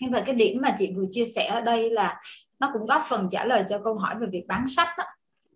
[0.00, 2.20] nhưng mà cái điểm mà chị vừa chia sẻ ở đây là
[2.60, 5.04] nó cũng góp phần trả lời cho câu hỏi về việc bán sách đó.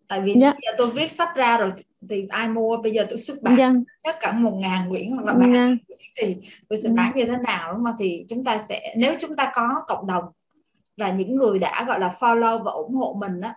[0.08, 0.54] tại vì yeah.
[0.54, 0.60] Dạ.
[0.62, 1.72] giờ tôi viết sách ra rồi
[2.08, 3.72] thì ai mua bây giờ tôi xuất bản yeah.
[3.72, 3.80] Dạ.
[4.02, 5.54] chắc cả một ngàn quyển hoặc là yeah.
[5.54, 5.66] Dạ.
[5.86, 6.36] quyển thì
[6.68, 9.52] tôi sẽ bán như thế nào đúng không thì chúng ta sẽ nếu chúng ta
[9.54, 10.24] có cộng đồng
[10.96, 13.54] và những người đã gọi là follow và ủng hộ mình á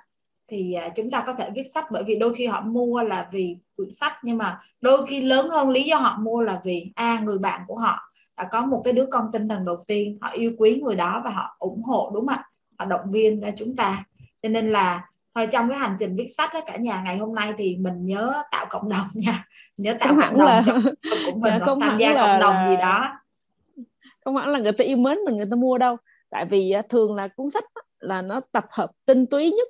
[0.47, 3.29] thì à, chúng ta có thể viết sách bởi vì đôi khi họ mua là
[3.31, 6.91] vì quyển sách nhưng mà đôi khi lớn hơn lý do họ mua là vì
[6.95, 9.83] a à, người bạn của họ đã có một cái đứa con tinh thần đầu
[9.87, 12.43] tiên họ yêu quý người đó và họ ủng hộ đúng không ạ?
[12.79, 14.03] Họ động viên ra chúng ta.
[14.43, 17.35] Cho nên là thôi trong cái hành trình viết sách đó cả nhà ngày hôm
[17.35, 19.45] nay thì mình nhớ tạo cộng đồng nha.
[19.77, 20.61] Nhớ tạo không cộng đồng là...
[20.65, 20.73] cho
[21.25, 22.69] của mình không tham gia cộng đồng là...
[22.69, 23.09] gì đó.
[24.25, 25.97] Không hẳn là người ta yêu mến mình người ta mua đâu.
[26.29, 27.63] Tại vì à, thường là cuốn sách
[27.99, 29.67] là nó tập hợp tinh túy nhất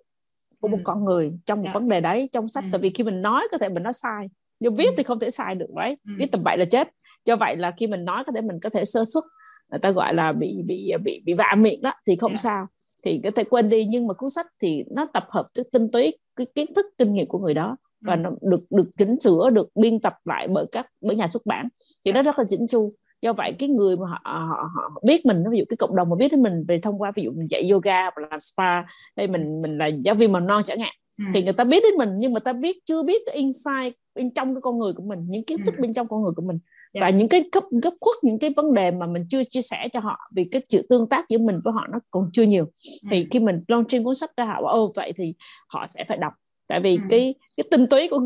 [0.65, 0.83] của một ừ.
[0.83, 1.75] con người trong một yeah.
[1.75, 1.79] Dạ.
[1.79, 2.69] vấn đề đấy trong sách ừ.
[2.71, 4.93] tại vì khi mình nói có thể mình nói sai nhưng viết ừ.
[4.97, 6.13] thì không thể sai được đấy ừ.
[6.19, 6.89] viết tầm bậy là chết
[7.25, 9.25] do vậy là khi mình nói có thể mình có thể sơ xuất
[9.71, 12.39] người ta gọi là bị bị bị bị vạ miệng đó thì không yeah.
[12.39, 12.49] Dạ.
[12.49, 12.67] sao
[13.03, 15.91] thì có thể quên đi nhưng mà cuốn sách thì nó tập hợp cái tinh
[15.91, 18.17] túy cái kiến thức kinh nghiệm của người đó và ừ.
[18.17, 21.67] nó được được chỉnh sửa được biên tập lại bởi các bởi nhà xuất bản
[22.05, 22.23] thì nó dạ.
[22.23, 25.57] rất là chỉnh chu do vậy cái người mà họ, họ, họ biết mình ví
[25.57, 27.69] dụ cái cộng đồng mà biết đến mình về thông qua ví dụ mình dạy
[27.69, 28.83] yoga và làm spa
[29.17, 31.25] hay mình mình là giáo viên mầm non chẳng hạn ừ.
[31.33, 34.33] thì người ta biết đến mình nhưng mà ta biết chưa biết cái insight bên
[34.33, 35.81] trong cái con người của mình những kiến thức ừ.
[35.81, 36.59] bên trong con người của mình
[36.93, 37.01] yeah.
[37.01, 39.87] và những cái cấp gấp khuất những cái vấn đề mà mình chưa chia sẻ
[39.93, 42.65] cho họ vì cái sự tương tác giữa mình với họ nó còn chưa nhiều
[42.65, 43.07] ừ.
[43.11, 45.33] thì khi mình launching cuốn sách ra họ ô vậy thì
[45.67, 46.33] họ sẽ phải đọc
[46.67, 47.01] tại vì ừ.
[47.09, 48.19] cái cái tinh túy của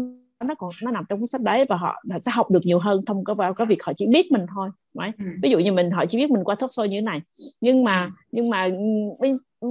[0.45, 2.79] nó còn nó nằm trong cuốn sách đấy và họ, họ sẽ học được nhiều
[2.79, 5.17] hơn thông qua vào cái việc họ chỉ biết mình thôi right?
[5.17, 5.25] ừ.
[5.43, 7.21] ví dụ như mình họ chỉ biết mình qua talk show như thế này
[7.61, 8.09] nhưng mà ừ.
[8.31, 8.69] nhưng mà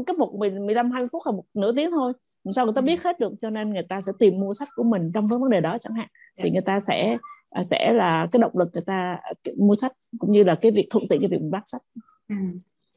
[0.06, 2.12] cái một mười lăm hai phút hay một nửa tiếng thôi
[2.50, 2.84] sao người ta ừ.
[2.84, 5.38] biết hết được cho nên người ta sẽ tìm mua sách của mình trong cái
[5.38, 6.52] vấn đề đó chẳng hạn thì dạ.
[6.52, 7.18] người ta sẽ
[7.50, 10.70] à, sẽ là cái động lực người ta à, mua sách cũng như là cái
[10.70, 11.82] việc thuận tiện cho việc bắt sách.
[12.28, 12.34] Ừ.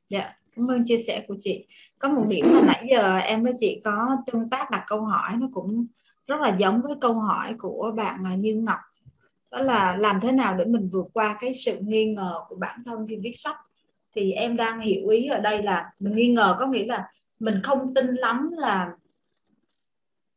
[0.10, 1.68] Dạ, cảm ơn chia sẻ của chị.
[2.00, 5.32] Có một điểm mà nãy giờ em với chị có tương tác đặt câu hỏi
[5.38, 5.86] nó cũng
[6.32, 8.80] rất là giống với câu hỏi của bạn à, Như Ngọc.
[9.52, 12.84] Đó là làm thế nào để mình vượt qua cái sự nghi ngờ của bản
[12.86, 13.56] thân khi viết sách?
[14.16, 17.10] Thì em đang hiểu ý ở đây là mình nghi ngờ có nghĩa là
[17.40, 18.92] mình không tin lắm là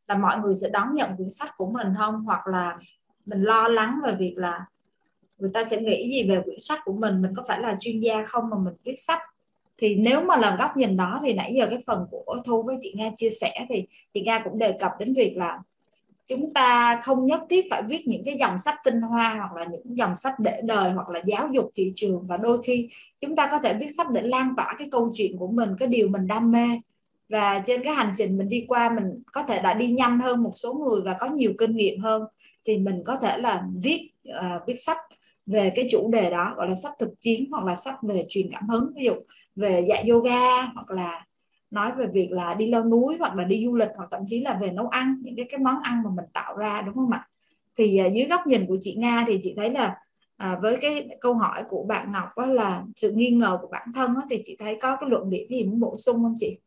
[0.08, 2.24] là mọi người sẽ đón nhận quyển sách của mình không?
[2.24, 2.78] Hoặc là
[3.26, 4.66] mình lo lắng về việc là
[5.38, 8.00] người ta sẽ nghĩ gì về quyển sách của mình mình có phải là chuyên
[8.00, 9.20] gia không mà mình viết sách?
[9.78, 12.76] Thì nếu mà làm góc nhìn đó thì nãy giờ cái phần của thu với
[12.80, 15.58] chị nga chia sẻ thì chị nga cũng đề cập đến việc là
[16.28, 19.66] chúng ta không nhất thiết phải viết những cái dòng sách tinh hoa hoặc là
[19.70, 22.26] những dòng sách để đời hoặc là giáo dục thị trường.
[22.26, 22.88] Và đôi khi
[23.20, 25.88] chúng ta có thể viết sách để lan tỏa cái câu chuyện của mình cái
[25.88, 26.66] điều mình đam mê.
[27.28, 30.42] Và trên cái hành trình mình đi qua mình có thể đã đi nhanh hơn
[30.42, 32.22] một số người và có nhiều kinh nghiệm hơn
[32.64, 34.98] thì mình có thể là viết uh, viết sách
[35.46, 38.50] về cái chủ đề đó gọi là sách thực chiến hoặc là sách về truyền
[38.52, 38.92] cảm hứng.
[38.96, 39.14] Ví dụ
[39.56, 41.26] về dạy yoga hoặc là
[41.74, 44.40] nói về việc là đi leo núi hoặc là đi du lịch hoặc thậm chí
[44.40, 47.10] là về nấu ăn những cái cái món ăn mà mình tạo ra đúng không
[47.10, 47.28] ạ
[47.76, 49.96] thì uh, dưới góc nhìn của chị Nga thì chị thấy là
[50.36, 53.88] à, với cái câu hỏi của bạn Ngọc đó là sự nghi ngờ của bản
[53.94, 56.58] thân đó, thì chị thấy có cái luận điểm gì muốn bổ sung không chị?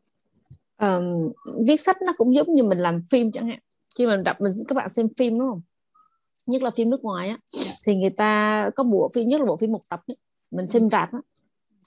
[0.82, 1.32] Um,
[1.68, 3.60] viết sách nó cũng giống như mình làm phim chẳng hạn
[3.97, 5.62] khi mình đọc mình các bạn xem phim đúng không
[6.45, 7.38] nhất là phim nước ngoài á
[7.86, 10.18] thì người ta có bộ phim nhất là bộ phim một tập ấy.
[10.51, 11.20] mình xem rạp á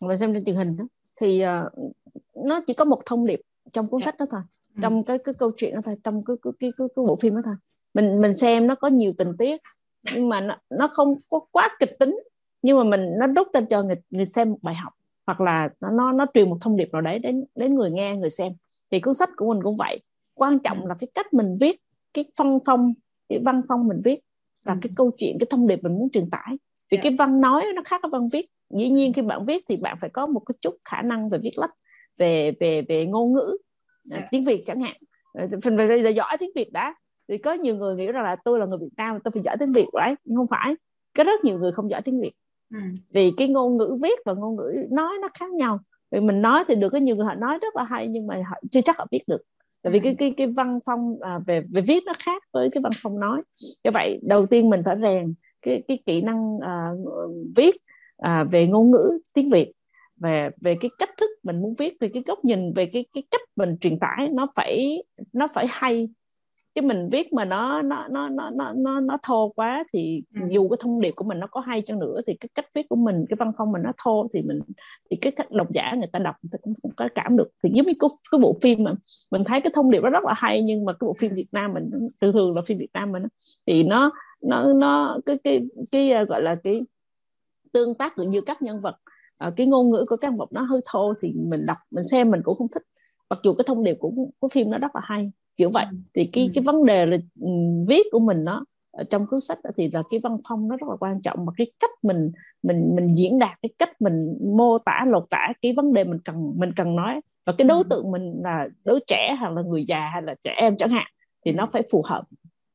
[0.01, 0.85] mình xem trên truyền hình đó
[1.21, 1.93] thì uh,
[2.35, 3.41] nó chỉ có một thông điệp
[3.73, 4.41] trong cuốn sách đó thôi
[4.83, 7.35] trong cái cái câu chuyện đó thôi trong cái cái cái, cái, cái bộ phim
[7.35, 7.55] đó thôi.
[7.95, 9.61] Mình mình xem nó có nhiều tình tiết
[10.15, 12.19] nhưng mà nó, nó không có quá kịch tính
[12.63, 14.93] nhưng mà mình nó đúc ra cho người người xem một bài học
[15.27, 18.17] hoặc là nó nó, nó truyền một thông điệp nào đấy đến đến người nghe
[18.17, 18.53] người xem.
[18.93, 20.01] Thì cuốn sách của mình cũng vậy.
[20.35, 21.81] Quan trọng là cái cách mình viết
[22.15, 22.95] cái phân phong
[23.29, 24.21] cái văn phong mình viết
[24.65, 26.57] và cái câu chuyện cái thông điệp mình muốn truyền tải.
[26.91, 27.03] Vì yeah.
[27.03, 28.47] cái văn nói nó khác với văn viết.
[28.71, 31.39] Dĩ nhiên khi bạn viết thì bạn phải có một cái chút khả năng về
[31.43, 31.71] viết lách
[32.19, 33.57] về về về ngôn ngữ
[34.11, 34.25] yeah.
[34.31, 34.97] tiếng việt chẳng hạn.
[35.65, 36.95] Phần về là giỏi tiếng việt đã.
[37.29, 39.57] Thì có nhiều người nghĩ rằng là tôi là người Việt Nam tôi phải giỏi
[39.61, 40.75] tiếng Việt đấy nhưng không phải.
[41.17, 42.33] Có rất nhiều người không giỏi tiếng Việt.
[42.75, 42.79] Ừ.
[43.11, 45.79] vì cái ngôn ngữ viết và ngôn ngữ nói nó khác nhau.
[46.11, 48.35] Vì mình nói thì được có nhiều người họ nói rất là hay nhưng mà
[48.51, 49.43] họ chưa chắc họ viết được.
[49.83, 50.03] Tại vì ừ.
[50.05, 53.21] cái cái cái văn phong à, về về viết nó khác với cái văn phong
[53.21, 53.43] nói.
[53.85, 56.91] Như vậy đầu tiên mình phải rèn cái cái kỹ năng à,
[57.57, 57.77] viết
[58.17, 59.73] à, về ngôn ngữ tiếng Việt
[60.21, 63.23] về về cái cách thức mình muốn viết về cái góc nhìn về cái cái
[63.31, 65.03] cách mình truyền tải nó phải
[65.33, 66.09] nó phải hay.
[66.75, 70.41] Chứ mình viết mà nó nó nó nó nó nó, nó thô quá thì ừ.
[70.51, 72.89] dù cái thông điệp của mình nó có hay chăng nữa thì cái cách viết
[72.89, 74.61] của mình cái văn phong mình nó thô thì mình
[75.11, 77.49] thì cái cách độc giả người ta đọc người ta cũng không có cảm được.
[77.63, 78.93] Thì giống như cái, cái bộ phim mà
[79.31, 81.49] mình thấy cái thông điệp nó rất là hay nhưng mà cái bộ phim Việt
[81.53, 81.91] Nam mình
[82.21, 83.23] thường thường là phim Việt Nam mình
[83.67, 84.13] thì nó
[84.43, 85.63] nó nó cái cái
[85.93, 86.83] cái, cái gọi là cái
[87.73, 88.97] tương tác như các nhân vật
[89.47, 92.31] uh, cái ngôn ngữ của các vật nó hơi thô thì mình đọc mình xem
[92.31, 92.83] mình cũng không thích
[93.31, 95.97] mặc dù cái thông điệp của của phim nó rất là hay kiểu vậy ừ.
[96.15, 96.51] thì cái ừ.
[96.55, 98.65] cái vấn đề là um, viết của mình nó
[99.11, 101.73] trong cuốn sách thì là cái văn phong nó rất là quan trọng mà cái
[101.81, 102.33] cách mình
[102.63, 106.19] mình mình diễn đạt cái cách mình mô tả lột tả cái vấn đề mình
[106.25, 107.85] cần mình cần nói và cái đối ừ.
[107.91, 111.07] tượng mình là đứa trẻ hoặc là người già hay là trẻ em chẳng hạn
[111.45, 112.25] thì nó phải phù hợp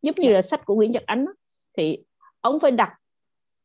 [0.01, 1.33] giống như là sách của Nguyễn Nhật Ánh đó,
[1.77, 2.03] thì
[2.41, 2.93] ông phải đặt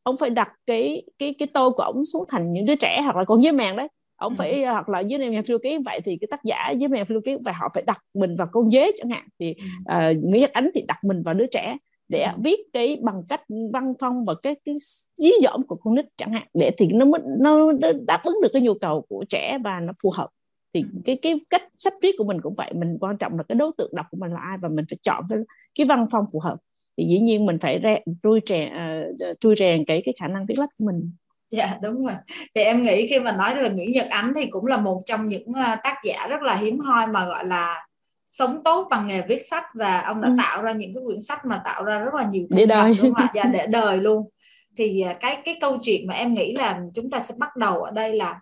[0.03, 3.15] ông phải đặt cái cái cái tôi của ông xuống thành những đứa trẻ hoặc
[3.15, 3.87] là con dế mèn đấy.
[4.15, 7.05] Ông phải hoặc là dưới mèo phiêu ký vậy thì cái tác giả dưới mèo
[7.05, 9.27] phiêu ký và họ phải đặt mình vào con dế chẳng hạn.
[9.39, 11.77] Thì uh, Nguyễn Nhật Ánh thì đặt mình vào đứa trẻ
[12.09, 13.41] để viết cái bằng cách
[13.73, 14.75] văn phong và cái cái
[15.17, 17.05] dí dỏm của con nít chẳng hạn để thì nó
[17.39, 17.71] nó
[18.07, 20.29] đáp ứng được cái nhu cầu của trẻ và nó phù hợp.
[20.73, 23.55] Thì cái cái cách sách viết của mình cũng vậy mình quan trọng là cái
[23.55, 25.37] đối tượng đọc của mình là ai và mình phải chọn cái
[25.75, 26.57] cái văn phong phù hợp
[26.97, 30.45] thì dĩ nhiên mình phải re, trui rèn uh, trui rèn cái cái khả năng
[30.45, 31.11] viết lách của mình
[31.51, 32.15] dạ đúng rồi
[32.55, 35.27] thì em nghĩ khi mà nói về Nguyễn Nhật Ánh thì cũng là một trong
[35.27, 37.87] những ờ, tác giả rất là hiếm hoi mà gọi là
[38.31, 40.35] sống tốt bằng nghề viết sách và ông đã ừ.
[40.37, 43.13] tạo ra những cái quyển sách mà tạo ra rất là nhiều để đời đúng
[43.13, 43.27] không?
[43.33, 44.29] dạ, để đời luôn
[44.77, 47.83] thì ờ, cái cái câu chuyện mà em nghĩ là chúng ta sẽ bắt đầu
[47.83, 48.39] ở đây là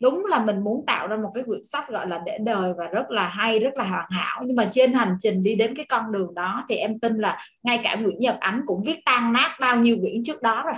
[0.00, 2.86] đúng là mình muốn tạo ra một cái quyển sách gọi là để đời và
[2.86, 4.42] rất là hay, rất là hoàn hảo.
[4.44, 7.38] Nhưng mà trên hành trình đi đến cái con đường đó thì em tin là
[7.62, 10.74] ngay cả Nguyễn Nhật Ánh cũng viết tan nát bao nhiêu quyển trước đó rồi.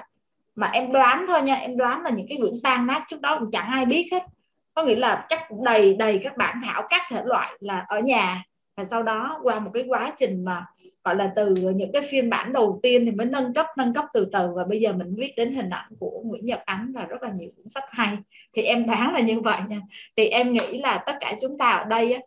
[0.54, 3.36] Mà em đoán thôi nha, em đoán là những cái quyển tan nát trước đó
[3.38, 4.22] cũng chẳng ai biết hết.
[4.74, 8.42] Có nghĩa là chắc đầy đầy các bản thảo, các thể loại là ở nhà
[8.80, 10.66] và sau đó qua một cái quá trình mà
[11.04, 14.04] gọi là từ những cái phiên bản đầu tiên thì mới nâng cấp nâng cấp
[14.14, 14.52] từ từ.
[14.56, 17.30] Và bây giờ mình viết đến hình ảnh của Nguyễn Nhật Ánh và rất là
[17.30, 18.16] nhiều cuốn sách hay.
[18.52, 19.80] Thì em đoán là như vậy nha.
[20.16, 22.20] Thì em nghĩ là tất cả chúng ta ở đây á,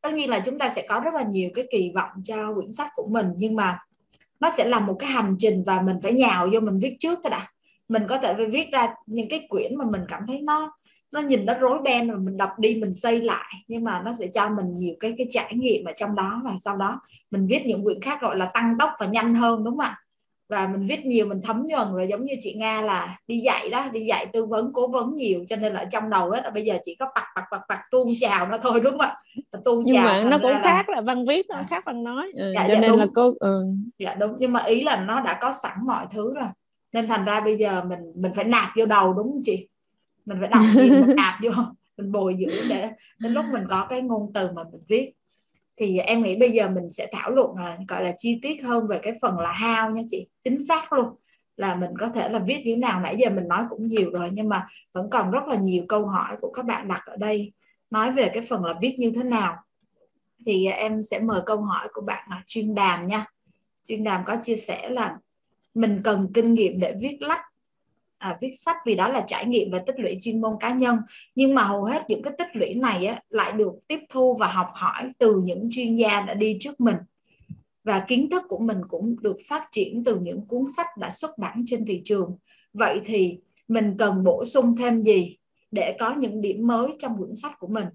[0.00, 2.72] tất nhiên là chúng ta sẽ có rất là nhiều cái kỳ vọng cho quyển
[2.72, 3.26] sách của mình.
[3.36, 3.78] Nhưng mà
[4.40, 7.18] nó sẽ là một cái hành trình và mình phải nhào vô mình viết trước
[7.22, 7.52] cái đã
[7.88, 10.72] mình có thể viết ra những cái quyển mà mình cảm thấy nó
[11.12, 13.54] nó nhìn nó rối beng rồi mình đọc đi mình xây lại.
[13.68, 16.52] Nhưng mà nó sẽ cho mình nhiều cái cái trải nghiệm ở trong đó và
[16.60, 19.76] sau đó mình viết những quyển khác gọi là tăng tốc và nhanh hơn đúng
[19.76, 19.98] không ạ?
[20.48, 23.70] Và mình viết nhiều mình thấm nhuần rồi giống như chị Nga là đi dạy
[23.70, 25.44] đó đi dạy tư vấn cố vấn nhiều.
[25.48, 27.80] Cho nên là trong đầu hết là bây giờ chỉ có bạc bạc bạc bạc
[27.90, 29.16] tuôn chào nó thôi đúng không ạ?
[29.64, 31.66] Tuôn nhưng chào mà nó cũng khác là văn viết nó à.
[31.68, 32.32] khác văn nói.
[32.34, 33.00] Ừ, dạ, cho dạ, nên đúng.
[33.00, 33.64] là cô ừ.
[33.98, 34.36] dạ đúng.
[34.38, 36.48] Nhưng mà ý là nó đã có sẵn mọi thứ rồi
[36.96, 39.68] nên thành ra bây giờ mình mình phải nạp vô đầu đúng không chị?
[40.26, 41.50] Mình phải đọc gì mình nạp vô
[41.96, 45.12] mình bồi dưỡng để đến lúc mình có cái ngôn từ mà mình viết.
[45.76, 48.86] Thì em nghĩ bây giờ mình sẽ thảo luận là gọi là chi tiết hơn
[48.86, 50.28] về cái phần là how nha chị.
[50.44, 51.06] Chính xác luôn.
[51.56, 53.00] Là mình có thể là viết như thế nào.
[53.00, 56.06] Nãy giờ mình nói cũng nhiều rồi nhưng mà vẫn còn rất là nhiều câu
[56.06, 57.52] hỏi của các bạn đặt ở đây.
[57.90, 59.56] Nói về cái phần là viết như thế nào.
[60.46, 63.26] Thì em sẽ mời câu hỏi của bạn là chuyên đàm nha.
[63.88, 65.16] Chuyên đàm có chia sẻ là
[65.76, 67.40] mình cần kinh nghiệm để viết lách
[68.18, 70.98] à, viết sách vì đó là trải nghiệm và tích lũy chuyên môn cá nhân.
[71.34, 74.46] Nhưng mà hầu hết những cái tích lũy này á, lại được tiếp thu và
[74.46, 76.96] học hỏi từ những chuyên gia đã đi trước mình.
[77.84, 81.38] Và kiến thức của mình cũng được phát triển từ những cuốn sách đã xuất
[81.38, 82.36] bản trên thị trường.
[82.72, 85.36] Vậy thì mình cần bổ sung thêm gì
[85.70, 87.86] để có những điểm mới trong quyển sách của mình?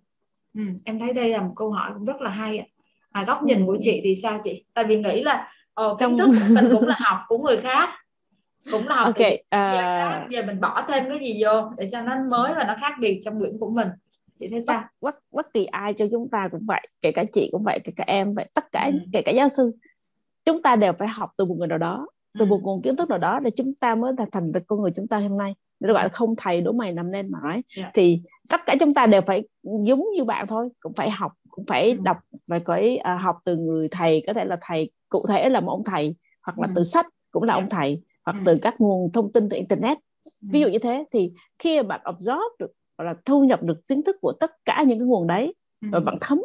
[0.53, 2.69] Ừ, em thấy đây là một câu hỏi cũng rất là hay
[3.11, 4.63] à, góc nhìn của chị thì sao chị?
[4.73, 5.51] Tại vì nghĩ là
[5.81, 7.89] Ồ, kiến thức của mình cũng là học của người khác
[8.71, 10.29] cũng là học ok uh...
[10.31, 13.19] giờ mình bỏ thêm cái gì vô để cho nó mới và nó khác biệt
[13.23, 13.87] trong quyển của mình
[14.39, 17.23] thì thế sao bất, bất, bất kỳ ai cho chúng ta cũng vậy kể cả
[17.33, 18.99] chị cũng vậy kể cả em vậy tất cả ừ.
[19.13, 19.71] kể cả giáo sư
[20.45, 22.07] chúng ta đều phải học từ một người nào đó
[22.39, 22.49] từ ừ.
[22.49, 25.07] một nguồn kiến thức nào đó để chúng ta mới thành được con người chúng
[25.07, 27.63] ta hôm nay nó gọi là không thầy đố mày nằm nên mà nói yeah.
[27.77, 27.91] Dạ.
[27.93, 31.65] thì tất cả chúng ta đều phải giống như bạn thôi cũng phải học cũng
[31.65, 31.97] phải ừ.
[32.03, 32.17] đọc
[32.47, 35.71] và phải uh, học từ người thầy có thể là thầy cụ thể là một
[35.71, 36.71] ông thầy hoặc là ừ.
[36.75, 37.53] từ sách cũng là.
[37.53, 37.61] Dạ.
[37.61, 38.43] ông thầy hoặc ừ.
[38.45, 40.31] từ các nguồn thông tin từ internet ừ.
[40.41, 44.03] ví dụ như thế thì khi bạn absorb được hoặc là thu nhập được kiến
[44.03, 46.41] thức của tất cả những cái nguồn đấy và bạn thấm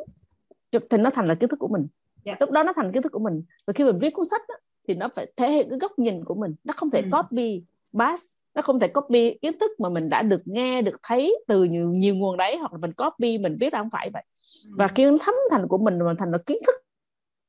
[0.90, 1.82] thì nó thành là kiến thức của mình
[2.24, 2.40] yeah.
[2.40, 4.54] lúc đó nó thành kiến thức của mình và khi mình viết cuốn sách đó,
[4.88, 7.08] thì nó phải thể hiện cái góc nhìn của mình nó không thể ừ.
[7.12, 7.62] copy
[7.98, 11.64] pass nó không thể copy kiến thức mà mình đã được nghe được thấy từ
[11.64, 14.22] nhiều, nhiều nguồn đấy hoặc là mình copy mình viết ra không phải vậy
[14.66, 14.74] ừ.
[14.78, 16.74] và khi nó thấm thành của mình mà thành là kiến thức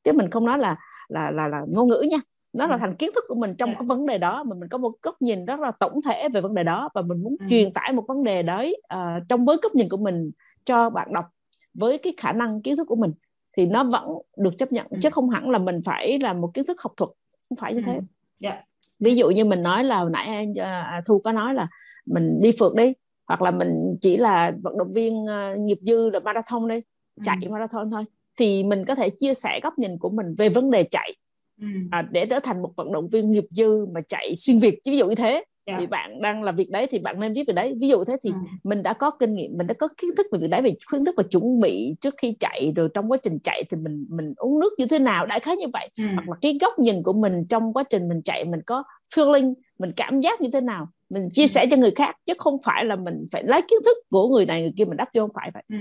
[0.08, 0.76] chứ mình không nói là
[1.10, 2.18] là là là ngôn ngữ nha
[2.54, 2.80] nó là ừ.
[2.80, 3.78] thành kiến thức của mình trong yeah.
[3.78, 3.80] Dạ.
[3.80, 6.42] cái vấn đề đó mà mình có một góc nhìn rất là tổng thể về
[6.42, 7.46] vấn đề đó và mình muốn ừ.
[7.50, 10.32] truyền tải một vấn đề đấy uh, trong với góc nhìn của mình
[10.66, 11.26] cho bạn đọc
[11.74, 13.14] với cái khả năng kiến thức của mình
[13.58, 14.04] thì nó vẫn
[14.38, 14.98] được chấp nhận ừ.
[15.02, 17.10] chứ không hẳn là mình phải là một kiến thức học thuật
[17.50, 18.04] không phải như thế yeah.
[18.40, 18.64] Dạ.
[19.00, 21.68] ví dụ như mình nói là hồi nãy uh, thu có nói là
[22.06, 22.94] mình đi phượt đi
[23.28, 26.82] hoặc là mình chỉ là vận động viên uh, nghiệp dư là marathon đi
[27.24, 27.50] chạy ừ.
[27.50, 28.06] marathon thôi
[28.38, 31.16] thì mình có thể chia sẻ góc nhìn của mình về vấn đề chạy
[31.62, 31.68] ừ.
[31.92, 34.98] à, để trở thành một vận động viên nghiệp dư mà chạy xuyên việt ví
[34.98, 35.44] dụ như thế yeah.
[35.68, 35.78] Dạ.
[35.80, 38.18] thì bạn đang làm việc đấy thì bạn nên viết về đấy ví dụ thế
[38.24, 38.36] thì ừ.
[38.64, 41.06] mình đã có kinh nghiệm mình đã có kiến thức về việc đấy về khuyến
[41.06, 44.34] thức và chuẩn bị trước khi chạy rồi trong quá trình chạy thì mình mình
[44.38, 46.04] uống nước như thế nào đại khái như vậy ừ.
[46.14, 48.84] hoặc là cái góc nhìn của mình trong quá trình mình chạy mình có
[49.16, 51.48] feeling mình cảm giác như thế nào mình chia ừ.
[51.48, 54.46] sẻ cho người khác chứ không phải là mình phải lấy kiến thức của người
[54.46, 55.78] này người kia mình đắp vô không phải vậy ừ.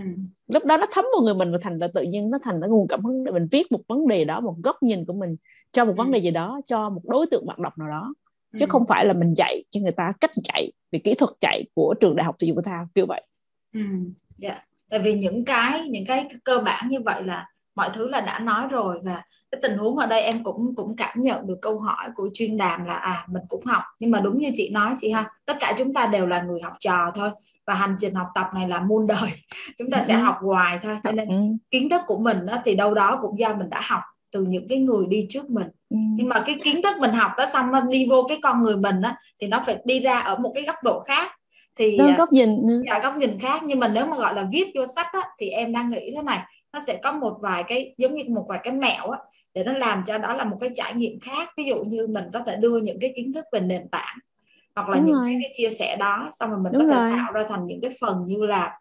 [0.47, 2.71] lúc đó nó thấm vào người mình và thành là tự nhiên nó thành cái
[2.71, 5.37] nguồn cảm hứng để mình viết một vấn đề đó một góc nhìn của mình
[5.73, 5.97] cho một ừ.
[5.97, 8.15] vấn đề gì đó cho một đối tượng bạn đọc nào đó
[8.53, 8.67] chứ ừ.
[8.69, 11.95] không phải là mình dạy cho người ta cách chạy về kỹ thuật chạy của
[12.01, 13.23] trường đại học thể dục thể thao kiểu vậy
[13.75, 13.81] ừ.
[14.41, 14.63] yeah.
[14.91, 18.39] tại vì những cái những cái cơ bản như vậy là mọi thứ là đã
[18.39, 19.23] nói rồi và
[19.57, 22.57] cái tình huống ở đây em cũng cũng cảm nhận được câu hỏi của chuyên
[22.57, 23.83] đàm là à mình cũng học.
[24.01, 26.61] Nhưng mà đúng như chị nói chị ha tất cả chúng ta đều là người
[26.61, 27.31] học trò thôi.
[27.67, 29.31] Và hành trình học tập này là muôn đời.
[29.79, 30.21] Chúng ta sẽ ừ.
[30.21, 30.97] học hoài thôi.
[31.05, 31.35] Cho nên ừ.
[31.71, 34.01] kiến thức của mình đó, thì đâu đó cũng do mình đã học
[34.33, 35.67] từ những cái người đi trước mình.
[35.91, 35.97] Ừ.
[36.17, 38.77] nhưng mà cái kiến thức mình học đó xong nó đi vô cái con người
[38.77, 41.33] mình á thì nó phải đi ra ở một cái góc độ khác.
[41.79, 42.49] Thì Đó, góc nhìn
[42.87, 43.63] dạ, góc nhìn khác.
[43.63, 46.23] Nhưng mà nếu mà gọi là viết vô sách á, thì em đang nghĩ thế
[46.23, 46.41] này.
[46.73, 49.19] Nó sẽ có một vài cái giống như một vài cái mẹo á,
[49.57, 52.25] để nó làm cho đó là một cái trải nghiệm khác ví dụ như mình
[52.33, 54.19] có thể đưa những cái kiến thức về nền tảng
[54.75, 57.01] hoặc là Đúng những cái, cái chia sẻ đó xong rồi mình Đúng có thể
[57.01, 57.13] rồi.
[57.13, 58.79] tạo ra thành những cái phần như là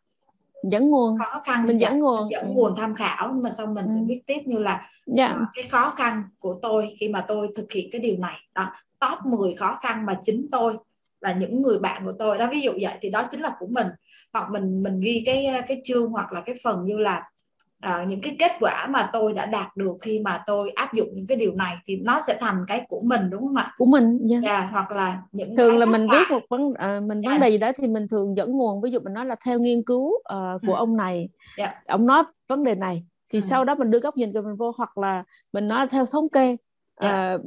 [0.63, 3.91] dẫn nguồn khó khăn mình dẫn nguồn dẫn nguồn tham khảo mà xong mình ừ.
[3.95, 4.89] sẽ viết tiếp như là yeah.
[5.31, 5.35] Dạ.
[5.41, 8.71] uh, cái khó khăn của tôi khi mà tôi thực hiện cái điều này đó
[8.99, 10.77] top 10 khó khăn mà chính tôi
[11.21, 13.67] và những người bạn của tôi đó ví dụ vậy thì đó chính là của
[13.67, 13.87] mình
[14.33, 17.23] hoặc mình mình ghi cái cái chương hoặc là cái phần như là
[17.85, 21.07] uh, những cái kết quả mà tôi đã đạt được khi mà tôi áp dụng
[21.13, 23.85] những cái điều này thì nó sẽ thành cái của mình đúng không ạ của
[23.85, 24.43] mình yeah.
[24.43, 27.33] Yeah, hoặc là những thường là mình viết một vấn uh, mình yeah.
[27.33, 29.59] vấn đề gì đó thì mình thường dẫn nguồn ví dụ mình nói là theo
[29.59, 30.77] nghiên cứu uh, của ừ.
[30.77, 31.87] ông này yeah.
[31.87, 33.41] ông nói vấn đề này thì ừ.
[33.41, 35.23] sau đó mình đưa góc nhìn của mình vô hoặc là
[35.53, 36.57] mình nói theo thống kê
[37.01, 37.35] Yeah.
[37.35, 37.41] Uh,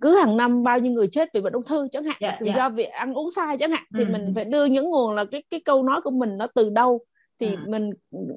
[0.00, 2.56] cứ hàng năm bao nhiêu người chết vì bệnh ung thư chẳng hạn yeah, yeah.
[2.56, 4.08] do việc ăn uống sai chẳng hạn thì ừ.
[4.12, 7.00] mình phải đưa những nguồn là cái cái câu nói của mình nó từ đâu
[7.40, 7.62] thì à.
[7.66, 7.90] mình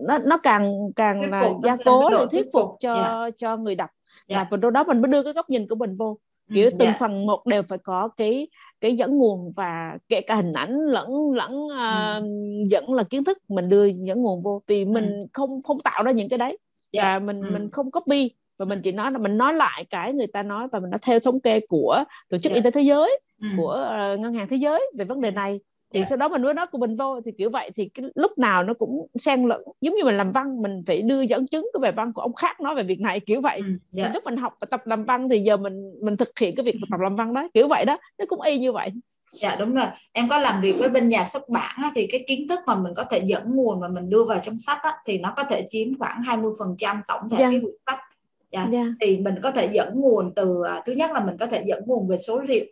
[0.08, 3.08] nó nó càng càng thuyết là gia cố để thuyết phục cho yeah.
[3.08, 3.30] Dạ.
[3.38, 3.90] cho người đọc
[4.28, 4.48] yeah.
[4.52, 6.18] và lúc đó mình mới đưa cái góc nhìn của mình vô
[6.50, 6.94] ừ, kiểu từng yeah.
[7.02, 7.08] Dạ.
[7.08, 8.48] phần một đều phải có cái
[8.82, 12.24] cái dẫn nguồn và kể cả hình ảnh lẫn lẫn uh,
[12.70, 15.26] dẫn là kiến thức mình đưa dẫn nguồn vô vì mình ừ.
[15.34, 16.58] không không tạo ra những cái đấy
[16.92, 17.06] yeah.
[17.06, 17.50] và mình ừ.
[17.54, 20.68] mình không copy và mình chỉ nói là mình nói lại cái người ta nói
[20.72, 22.56] và mình nói theo thống kê của tổ chức yeah.
[22.56, 23.48] y tế thế giới ừ.
[23.58, 25.60] của uh, ngân hàng thế giới về vấn đề này
[25.94, 26.08] thì yeah.
[26.08, 26.10] Dạ.
[26.10, 28.64] sau đó mình nuôi nó của mình vô thì kiểu vậy thì cái lúc nào
[28.64, 31.80] nó cũng xen lẫn giống như mình làm văn mình phải đưa dẫn chứng cái
[31.80, 33.66] bài văn của ông khác nói về việc này kiểu vậy yeah.
[33.66, 34.12] Ừ, dạ.
[34.14, 36.76] lúc mình học và tập làm văn thì giờ mình mình thực hiện cái việc
[36.92, 38.90] tập làm văn đó kiểu vậy đó nó cũng y như vậy
[39.32, 42.26] dạ đúng rồi em có làm việc với bên nhà xuất bản á, thì cái
[42.28, 44.92] kiến thức mà mình có thể dẫn nguồn và mình đưa vào trong sách á,
[45.06, 47.52] thì nó có thể chiếm khoảng 20 phần trăm tổng thể yeah.
[47.52, 47.52] Dạ.
[47.52, 48.00] cái quyển sách
[48.52, 48.72] yeah.
[48.72, 48.88] Yeah.
[49.02, 51.84] thì mình có thể dẫn nguồn từ à, thứ nhất là mình có thể dẫn
[51.86, 52.66] nguồn về số liệu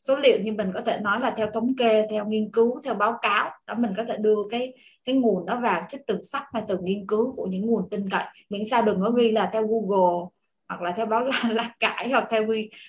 [0.00, 2.94] số liệu như mình có thể nói là theo thống kê theo nghiên cứu theo
[2.94, 4.72] báo cáo đó mình có thể đưa cái
[5.04, 8.10] cái nguồn đó vào trích từ sách hay từ nghiên cứu của những nguồn tin
[8.10, 8.24] cậy.
[8.50, 10.26] Miễn sao đừng có ghi là theo Google
[10.68, 12.44] hoặc là theo báo là, là cải hoặc theo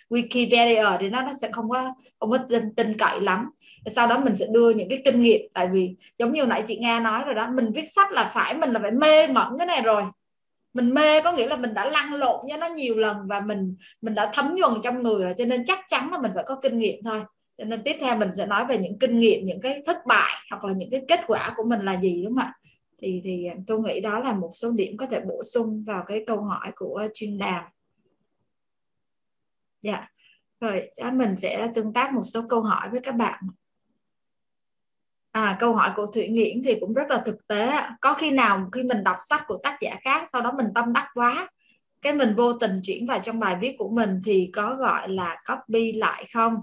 [0.10, 3.49] Wikipedia thì nó nó sẽ không có không có tin, tin cậy lắm.
[3.95, 5.41] Sau đó mình sẽ đưa những cái kinh nghiệm.
[5.53, 8.53] Tại vì giống như nãy chị Nga nói rồi đó mình viết sách là phải
[8.53, 10.03] mình là phải mê mẩn cái này rồi
[10.81, 13.76] mình mê, có nghĩa là mình đã lăn lộn với nó nhiều lần và mình
[14.01, 16.60] mình đã thấm nhuần trong người rồi, cho nên chắc chắn là mình phải có
[16.61, 17.22] kinh nghiệm thôi.
[17.57, 20.31] Cho nên tiếp theo mình sẽ nói về những kinh nghiệm, những cái thất bại
[20.49, 22.53] hoặc là những cái kết quả của mình là gì, đúng không ạ?
[23.01, 26.23] Thì thì tôi nghĩ đó là một số điểm có thể bổ sung vào cái
[26.27, 27.64] câu hỏi của chuyên đàm.
[29.81, 30.07] Dạ.
[30.60, 33.43] Rồi mình sẽ tương tác một số câu hỏi với các bạn
[35.31, 38.69] à, câu hỏi của thủy nghiễn thì cũng rất là thực tế có khi nào
[38.72, 41.49] khi mình đọc sách của tác giả khác sau đó mình tâm đắc quá
[42.01, 45.43] cái mình vô tình chuyển vào trong bài viết của mình thì có gọi là
[45.47, 46.56] copy lại không?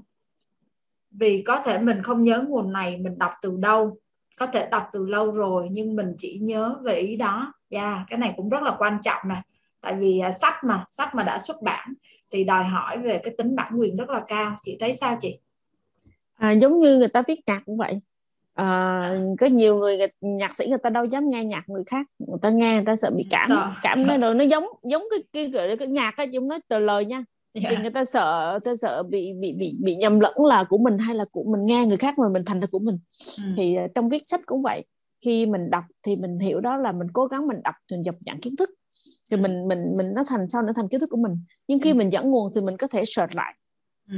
[1.10, 3.98] Vì có thể mình không nhớ nguồn này mình đọc từ đâu
[4.36, 7.52] có thể đọc từ lâu rồi nhưng mình chỉ nhớ về ý đó.
[7.70, 9.43] Yeah, cái này cũng rất là quan trọng nè.
[9.80, 11.94] Tại vì uh, sách mà sách mà đã xuất bản
[12.32, 14.56] thì đòi hỏi về cái tính bản quyền rất là cao.
[14.62, 15.38] Chị thấy sao chị?
[16.34, 18.01] À, giống như người ta viết nhạc cũng vậy
[18.57, 22.39] à, có nhiều người nhạc sĩ người ta đâu dám nghe nhạc người khác người
[22.43, 24.16] ta nghe người ta sợ bị cảm sợ, cảm sợ.
[24.16, 25.03] nó nó giống giống
[25.33, 27.70] cái cái, cái nhạc á chúng nói từ lời nha yeah.
[27.70, 30.78] thì người ta sợ người ta sợ bị bị bị bị nhầm lẫn là của
[30.78, 32.99] mình hay là của mình nghe người khác mà mình thành là của mình
[33.43, 33.49] ừ.
[33.57, 34.85] thì uh, trong viết sách cũng vậy
[35.24, 38.15] khi mình đọc thì mình hiểu đó là mình cố gắng mình đọc thành dập
[38.27, 38.70] dạng kiến thức
[39.31, 39.41] thì ừ.
[39.41, 41.39] mình mình mình nó thành sau nó thành kiến thức của mình
[41.69, 41.95] nhưng khi ừ.
[41.95, 43.55] mình dẫn nguồn thì mình có thể search lại
[44.11, 44.16] ừ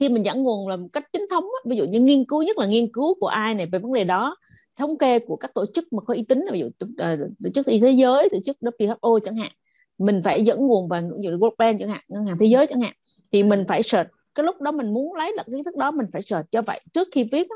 [0.00, 2.58] khi mình dẫn nguồn là một cách chính thống ví dụ như nghiên cứu, nhất
[2.58, 4.36] là nghiên cứu của ai này về vấn đề đó,
[4.76, 7.16] thống kê của các tổ chức mà có uy tín, ví dụ tổ ờ,
[7.54, 9.52] chức y thế giới, tổ chức WHO chẳng hạn,
[9.98, 12.66] mình phải dẫn nguồn vào ví dụ World Bank chẳng hạn, ngân hàng thế giới
[12.66, 12.92] chẳng hạn,
[13.32, 14.10] thì mình phải search.
[14.34, 16.50] Cái lúc đó mình muốn lấy được kiến thức đó, mình phải search.
[16.50, 17.48] Cho vậy, trước khi viết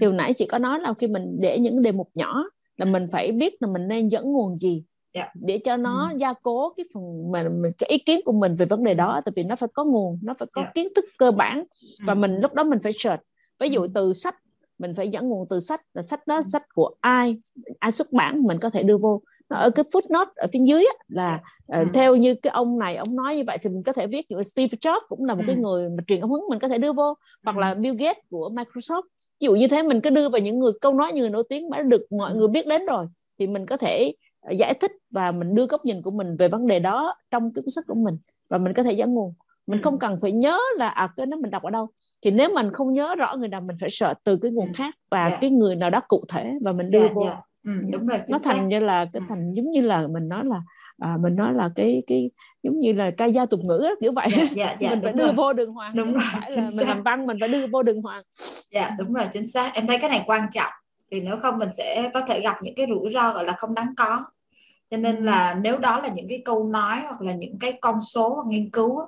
[0.00, 2.44] thì hồi nãy chị có nói là khi mình để những đề mục nhỏ
[2.76, 5.28] là mình phải biết là mình nên dẫn nguồn gì yeah.
[5.34, 5.40] Dạ.
[5.46, 6.16] để cho nó ừ.
[6.18, 7.44] gia cố cái phần mà
[7.78, 10.18] cái ý kiến của mình về vấn đề đó tại vì nó phải có nguồn
[10.22, 10.68] nó phải có yeah.
[10.68, 10.82] Dạ.
[10.82, 11.64] kiến thức cơ bản
[12.06, 12.16] và ừ.
[12.16, 13.22] mình lúc đó mình phải search
[13.58, 13.88] ví dụ ừ.
[13.94, 14.36] từ sách
[14.78, 16.42] mình phải dẫn nguồn từ sách là sách đó ừ.
[16.42, 17.36] sách của ai
[17.78, 21.04] ai xuất bản mình có thể đưa vô ở cái footnote ở phía dưới á,
[21.08, 21.40] là
[21.80, 24.30] uh, theo như cái ông này ông nói như vậy thì mình có thể viết
[24.30, 26.78] như Steve Jobs cũng là một cái người mà truyền cảm hứng mình có thể
[26.78, 27.14] đưa vô
[27.44, 29.02] hoặc là Bill Gates của Microsoft
[29.40, 31.44] ví dụ như thế mình cứ đưa vào những người câu nói như người nổi
[31.48, 33.06] tiếng mà được mọi người biết đến rồi
[33.38, 34.12] thì mình có thể
[34.50, 37.62] giải thích và mình đưa góc nhìn của mình về vấn đề đó trong cái
[37.62, 39.34] cuốn sách của mình và mình có thể dẫn nguồn.
[39.66, 41.88] Mình không cần phải nhớ là à cái đó mình đọc ở đâu.
[42.22, 44.94] Thì nếu mình không nhớ rõ người nào mình phải sợ từ cái nguồn khác
[45.10, 45.32] và yeah.
[45.32, 45.38] Dạ.
[45.40, 47.24] cái người nào đó cụ thể và mình đưa yeah, vô.
[47.24, 48.62] yeah ừ, đúng rồi nó thành xác.
[48.62, 49.26] như là cái ừ.
[49.28, 50.62] thành giống như là mình nói là
[50.98, 52.30] à, mình nói là cái cái
[52.62, 54.28] giống như là ca dao tục ngữ kiểu vậy.
[54.30, 55.32] Dạ, dạ, dạ, mình phải đưa rồi.
[55.32, 58.02] vô đường hoàng đúng rồi phải là mình làm văn mình phải đưa vô đường
[58.02, 58.22] hoàng.
[58.70, 59.70] Dạ đúng rồi chính xác.
[59.74, 60.72] Em thấy cái này quan trọng
[61.12, 63.74] vì nếu không mình sẽ có thể gặp những cái rủi ro gọi là không
[63.74, 64.24] đáng có
[64.90, 68.02] cho nên là nếu đó là những cái câu nói hoặc là những cái con
[68.02, 69.00] số hoặc nghiên cứu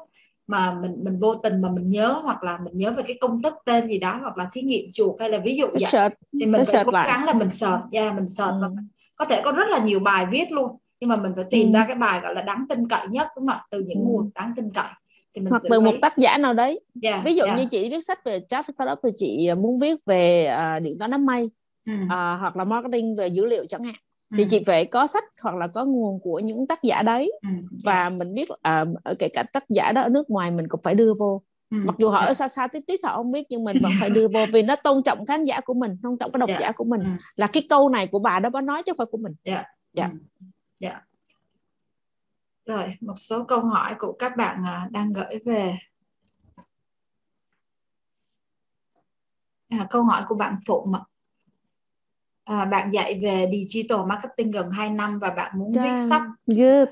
[0.47, 3.43] mà mình mình vô tình mà mình nhớ hoặc là mình nhớ về cái công
[3.43, 6.15] thức tên gì đó hoặc là thí nghiệm chuột hay là ví dụ vậy search.
[6.33, 8.69] thì mình phải cố gắng là mình search yeah, mình search ừ.
[9.17, 11.73] có thể có rất là nhiều bài viết luôn nhưng mà mình phải tìm ừ.
[11.73, 14.05] ra cái bài gọi là đáng tin cậy nhất đúng không ạ từ những ừ.
[14.05, 14.91] nguồn đáng tin cậy
[15.35, 17.59] thì mình hoặc từ một tác giả nào đấy yeah, ví dụ yeah.
[17.59, 21.11] như chị viết sách về Java Startup thì chị muốn viết về uh, điện toán
[21.11, 21.51] đám mây
[21.87, 21.93] ừ.
[22.05, 23.95] uh, hoặc là marketing về dữ liệu chẳng hạn
[24.37, 24.49] thì ừ.
[24.51, 27.49] chị phải có sách hoặc là có nguồn của những tác giả đấy ừ.
[27.85, 30.81] và mình biết à, ở kể cả tác giả đó ở nước ngoài mình cũng
[30.83, 31.77] phải đưa vô ừ.
[31.85, 34.11] mặc dù họ ở xa xa tít tít họ không biết nhưng mình vẫn phải
[34.17, 36.61] đưa vô vì nó tôn trọng khán giả của mình tôn trọng cái độc yeah.
[36.61, 36.67] Dạ.
[36.67, 37.11] giả của mình ừ.
[37.37, 39.55] là cái câu này của bà đó có nói chứ không phải của mình dạ
[39.55, 39.67] yeah.
[39.93, 40.47] dạ ừ.
[40.81, 41.03] yeah.
[42.67, 45.77] rồi một số câu hỏi của các bạn à, đang gửi về
[49.69, 51.01] à, câu hỏi của bạn Phụng ạ
[52.45, 56.89] à, bạn dạy về digital marketing gần 2 năm và bạn muốn viết sách good.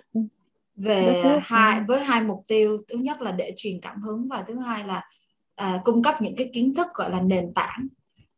[0.76, 4.58] về hai với hai mục tiêu thứ nhất là để truyền cảm hứng và thứ
[4.58, 5.10] hai là
[5.54, 7.88] à, cung cấp những cái kiến thức gọi là nền tảng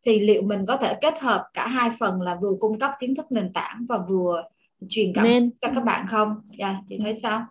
[0.06, 3.14] thì liệu mình có thể kết hợp cả hai phần là vừa cung cấp kiến
[3.14, 4.42] thức nền tảng và vừa
[4.88, 5.50] truyền cảm Nên.
[5.62, 6.40] cho các bạn không?
[6.44, 7.46] Dạ, yeah, chị thấy sao?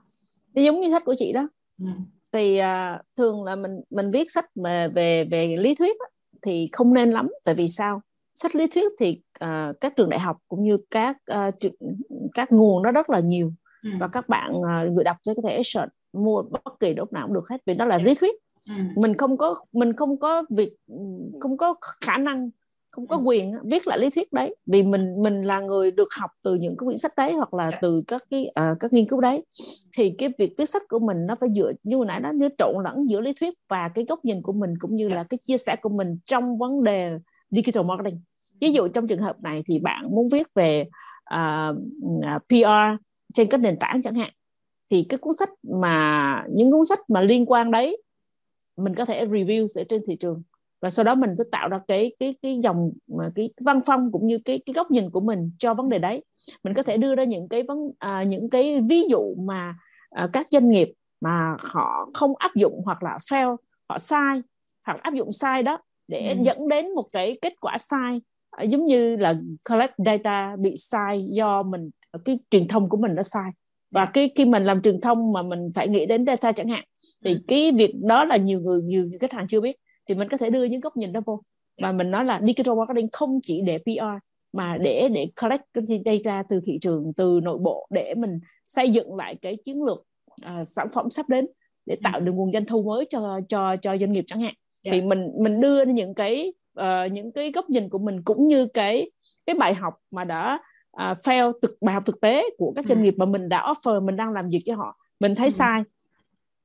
[0.54, 1.48] giống như sách của chị đó.
[1.80, 1.88] Ừ.
[2.32, 6.08] Thì uh, thường là mình mình viết sách mà về về lý thuyết á,
[6.42, 8.02] thì không nên lắm tại vì sao?
[8.34, 11.74] Sách lý thuyết thì uh, các trường đại học cũng như các uh,
[12.34, 13.52] các nguồn nó rất là nhiều
[13.84, 13.90] ừ.
[14.00, 17.28] và các bạn uh, người đọc sẽ có thể search mua bất kỳ lúc nào
[17.28, 18.36] cũng được hết vì đó là lý thuyết
[18.68, 18.74] ừ.
[18.96, 20.74] mình không có mình không có việc
[21.40, 22.50] không có khả năng
[22.92, 23.22] không có ừ.
[23.26, 26.78] quyền viết lại lý thuyết đấy vì mình mình là người được học từ những
[26.78, 27.78] cái quyển sách đấy hoặc là dạ.
[27.82, 29.44] từ các cái uh, các nghiên cứu đấy
[29.98, 32.48] thì cái việc viết sách của mình nó phải dựa như hồi nãy nó nó
[32.58, 35.16] trộn lẫn giữa lý thuyết và cái góc nhìn của mình cũng như dạ.
[35.16, 37.20] là cái chia sẻ của mình trong vấn đề
[37.54, 38.22] digital marketing.
[38.62, 40.86] Ví dụ trong trường hợp này thì bạn muốn viết về
[41.24, 41.72] à,
[42.22, 43.04] à, uh, PR
[43.34, 44.30] trên các nền tảng chẳng hạn
[44.90, 45.50] thì cái cuốn sách
[45.82, 47.98] mà những cuốn sách mà liên quan đấy
[48.78, 50.44] mình có thể review ở trên thị trường.
[50.82, 54.12] Và sau đó mình cứ tạo ra cái cái cái dòng mà cái văn phong
[54.12, 56.24] cũng như cái cái góc nhìn của mình cho vấn đề đấy.
[56.64, 59.76] Mình có thể đưa ra những cái vấn à, những cái ví dụ mà
[60.10, 63.56] à, các doanh nghiệp mà họ không áp dụng hoặc là fail
[63.90, 64.42] họ sai
[64.86, 65.80] hoặc áp dụng sai đó
[66.14, 66.44] để ừ.
[66.44, 68.22] dẫn đến một cái kết quả sai
[68.52, 69.36] à, giống như là
[69.70, 71.90] collect data bị sai do mình
[72.26, 73.52] cái truyền thông của mình nó sai
[73.92, 74.06] và.
[74.06, 74.12] Dạ.
[74.14, 76.84] cái khi mình làm truyền thông mà mình phải nghĩ đến data chẳng hạn
[77.26, 77.40] thì ừ.
[77.48, 79.76] cái việc đó là nhiều người nhiều khách hàng chưa biết
[80.10, 81.42] thì mình có thể đưa những góc nhìn đó vô
[81.82, 81.92] và dạ.
[81.92, 84.24] mình nói là digital marketing không chỉ để PR
[84.54, 85.64] mà để để collect
[86.06, 89.84] cái data từ thị trường từ nội bộ để mình xây dựng lại cái chiến
[89.84, 90.06] lược
[90.46, 91.48] uh, sản phẩm sắp đến
[91.86, 92.26] để tạo ừ.
[92.26, 94.54] được nguồn doanh thu mới cho cho cho doanh nghiệp chẳng hạn
[94.84, 94.96] yeah.
[94.96, 95.02] Dạ.
[95.02, 98.66] thì mình mình đưa những cái uh, những cái góc nhìn của mình cũng như
[98.66, 99.12] cái
[99.46, 100.60] cái bài học mà đã
[100.98, 103.04] uh, fail thực bài học thực tế của các doanh ừ.
[103.04, 105.52] nghiệp mà mình đã offer mình đang làm việc với họ mình thấy ừ.
[105.52, 105.84] sai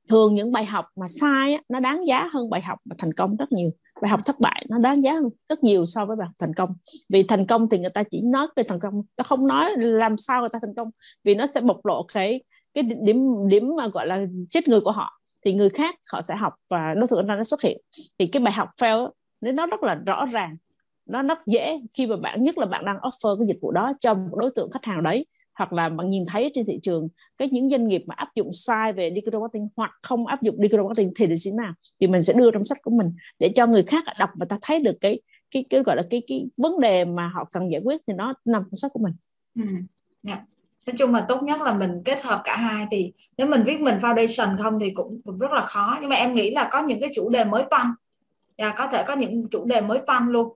[0.09, 3.13] thường những bài học mà sai á, nó đáng giá hơn bài học mà thành
[3.13, 3.71] công rất nhiều
[4.01, 6.53] bài học thất bại nó đáng giá hơn rất nhiều so với bài học thành
[6.53, 6.69] công
[7.09, 10.17] vì thành công thì người ta chỉ nói về thành công ta không nói làm
[10.17, 10.89] sao người ta thành công
[11.23, 12.43] vì nó sẽ bộc lộ cái
[12.73, 15.18] cái điểm điểm mà gọi là chết người của họ
[15.49, 17.81] thì người khác họ sẽ học và đối tượng nó xuất hiện
[18.19, 19.09] thì cái bài học fail
[19.41, 20.57] nếu nó rất là rõ ràng,
[21.05, 23.93] nó rất dễ khi mà bạn, nhất là bạn đang offer cái dịch vụ đó
[23.99, 27.07] cho một đối tượng khách hàng đấy, hoặc là bạn nhìn thấy trên thị trường
[27.37, 30.55] cái những doanh nghiệp mà áp dụng sai về digital marketing hoặc không áp dụng
[30.57, 33.67] digital marketing thì là nào thì mình sẽ đưa trong sách của mình để cho
[33.67, 35.21] người khác đọc và ta thấy được cái
[35.51, 38.33] cái cái gọi là cái cái vấn đề mà họ cần giải quyết thì nó
[38.45, 39.13] nằm trong sách của mình.
[39.55, 39.63] Ừ.
[40.27, 40.39] Yeah
[40.89, 43.81] nói chung là tốt nhất là mình kết hợp cả hai thì nếu mình viết
[43.81, 46.81] mình foundation không thì cũng, cũng rất là khó nhưng mà em nghĩ là có
[46.81, 47.93] những cái chủ đề mới toanh
[48.57, 50.53] và có thể có những chủ đề mới toanh luôn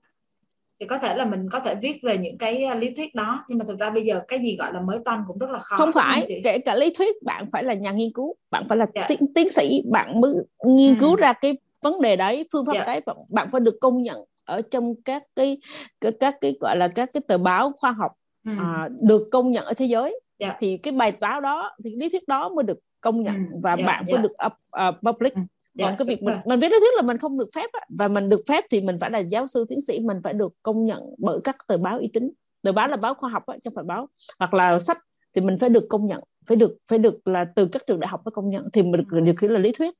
[0.80, 3.46] thì có thể là mình có thể viết về những cái à, lý thuyết đó
[3.48, 5.60] nhưng mà thực ra bây giờ cái gì gọi là mới toanh cũng rất là
[5.60, 8.78] khó không phải kể cả lý thuyết bạn phải là nhà nghiên cứu bạn phải
[8.78, 8.86] là.
[8.96, 9.06] Dạ.
[9.10, 10.32] tiến, tiến sĩ bạn mới
[10.66, 11.00] nghiên ừ.
[11.00, 12.74] cứu ra cái vấn đề đấy phương pháp.
[12.74, 12.86] Dạ.
[12.86, 15.58] đấy bạn, bạn phải được công nhận ở trong các cái
[16.02, 18.12] các, các cái gọi là các cái tờ báo khoa học
[18.46, 18.52] ừ.
[18.60, 20.54] à, được công nhận ở thế giới yeah.
[20.54, 20.58] Dạ.
[20.60, 23.58] thì cái bài báo đó thì lý thuyết đó mới được công nhận ừ.
[23.64, 23.88] và yeah.
[23.88, 25.42] bạn phải được up, uh, public ừ
[25.80, 27.82] còn dạ, cái việc mình, mình viết lý thuyết là mình không được phép á.
[27.90, 30.54] và mình được phép thì mình phải là giáo sư tiến sĩ mình phải được
[30.64, 32.32] công nhận bởi các tờ báo uy tín
[32.62, 34.08] tờ báo là báo khoa học á, trong phải báo
[34.40, 34.98] hoặc là sách
[35.36, 38.08] thì mình phải được công nhận phải được phải được là từ các trường đại
[38.08, 39.94] học nó công nhận thì mình được điều khiển là lý thuyết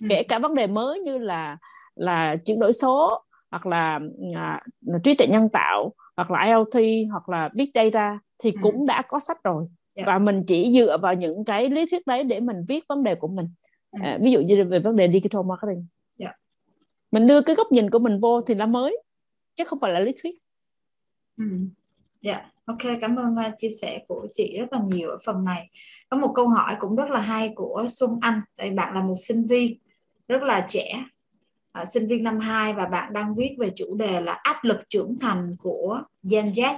[0.00, 0.06] ừ.
[0.10, 1.56] kể cả vấn đề mới như là
[1.94, 4.00] là chuyển đổi số hoặc là
[4.34, 4.62] à,
[5.04, 8.58] trí tuệ nhân tạo hoặc là IoT hoặc là big data thì ừ.
[8.62, 9.66] cũng đã có sách rồi
[10.00, 10.06] yeah.
[10.06, 10.12] Dạ.
[10.12, 13.14] và mình chỉ dựa vào những cái lý thuyết đấy để mình viết vấn đề
[13.14, 13.48] của mình
[13.90, 13.98] ừ.
[14.02, 15.86] à, ví dụ như về vấn đề digital marketing
[16.18, 16.32] yeah.
[16.32, 16.32] Dạ.
[17.10, 19.02] mình đưa cái góc nhìn của mình vô thì là mới
[19.56, 20.34] chứ không phải là lý thuyết
[21.36, 21.44] ừ.
[22.22, 22.52] Dạ, yeah.
[22.64, 25.70] ok, cảm ơn uh, chia sẻ của chị rất là nhiều ở phần này.
[26.08, 29.14] Có một câu hỏi cũng rất là hay của Xuân Anh, tại bạn là một
[29.18, 29.78] sinh viên
[30.28, 31.04] rất là trẻ,
[31.82, 34.78] uh, sinh viên năm 2 và bạn đang viết về chủ đề là áp lực
[34.88, 36.74] trưởng thành của Gen Z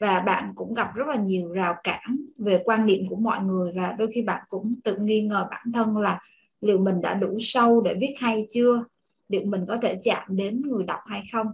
[0.00, 3.72] và bạn cũng gặp rất là nhiều rào cản về quan điểm của mọi người
[3.76, 6.20] và đôi khi bạn cũng tự nghi ngờ bản thân là
[6.60, 8.84] liệu mình đã đủ sâu để viết hay chưa
[9.28, 11.46] liệu mình có thể chạm đến người đọc hay không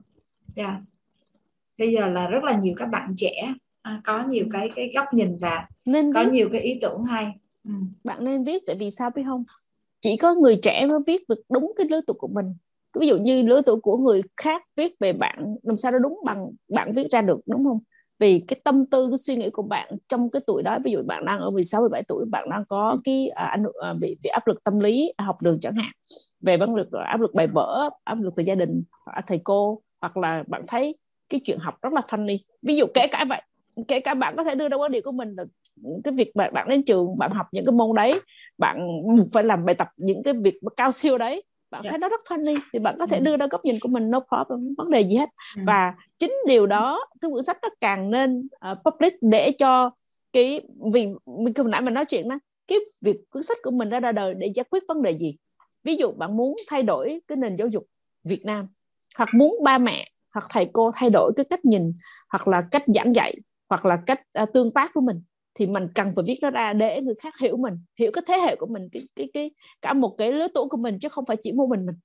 [0.56, 0.70] yeah.
[0.70, 0.80] Dạ.
[1.78, 5.14] bây giờ là rất là nhiều các bạn trẻ à, có nhiều cái cái góc
[5.14, 6.30] nhìn và nên có biết.
[6.32, 7.26] nhiều cái ý tưởng hay
[7.64, 7.70] ừ.
[8.04, 9.44] bạn nên viết tại vì sao biết không
[10.00, 12.54] chỉ có người trẻ mới viết được đúng cái lứa tuổi của mình
[13.00, 16.20] ví dụ như lứa tuổi của người khác viết về bạn làm sao nó đúng
[16.24, 17.80] bằng bạn viết ra được đúng không
[18.18, 21.02] vì cái tâm tư cái suy nghĩ của bạn trong cái tuổi đó ví dụ
[21.06, 22.98] bạn đang ở 16 17 tuổi bạn đang có ừ.
[23.04, 25.92] cái à, anh à, bị bị áp lực tâm lý học đường chẳng hạn
[26.40, 29.82] về vấn lực áp lực bài vở áp lực từ gia đình hoặc thầy cô
[30.00, 30.96] hoặc là bạn thấy
[31.28, 33.42] cái chuyện học rất là funny ví dụ kể cả vậy
[33.88, 35.44] kể cả bạn có thể đưa ra quan điểm của mình là
[36.04, 38.20] cái việc bạn bạn đến trường bạn học những cái môn đấy
[38.58, 38.88] bạn
[39.32, 41.42] phải làm bài tập những cái việc cao siêu đấy
[41.76, 41.84] bạn yeah.
[41.84, 41.90] Dạ.
[41.90, 43.22] thấy nó rất funny thì bạn có thể ừ.
[43.22, 45.62] đưa ra góc nhìn của mình no problem vấn đề gì hết ừ.
[45.66, 49.90] và chính điều đó cái quyển sách nó càng nên uh, public để cho
[50.32, 50.60] cái
[50.92, 52.38] vì mình hồi nãy mình nói chuyện đó
[52.68, 55.36] cái việc cuốn sách của mình ra ra đời để giải quyết vấn đề gì
[55.84, 57.84] ví dụ bạn muốn thay đổi cái nền giáo dục
[58.24, 58.68] Việt Nam
[59.16, 61.92] hoặc muốn ba mẹ hoặc thầy cô thay đổi cái cách nhìn
[62.28, 63.34] hoặc là cách giảng dạy
[63.68, 65.22] hoặc là cách uh, tương tác của mình
[65.58, 68.36] thì mình cần phải viết nó ra để người khác hiểu mình, hiểu cái thế
[68.36, 69.50] hệ của mình, cái cái cái,
[69.82, 71.96] cả một cái lứa tuổi của mình chứ không phải chỉ một mình mình.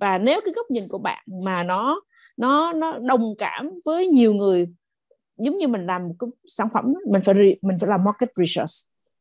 [0.00, 2.00] Và nếu cái góc nhìn của bạn mà nó
[2.36, 4.68] nó nó đồng cảm với nhiều người,
[5.38, 8.70] giống như mình làm một cái sản phẩm mình phải mình phải làm market research,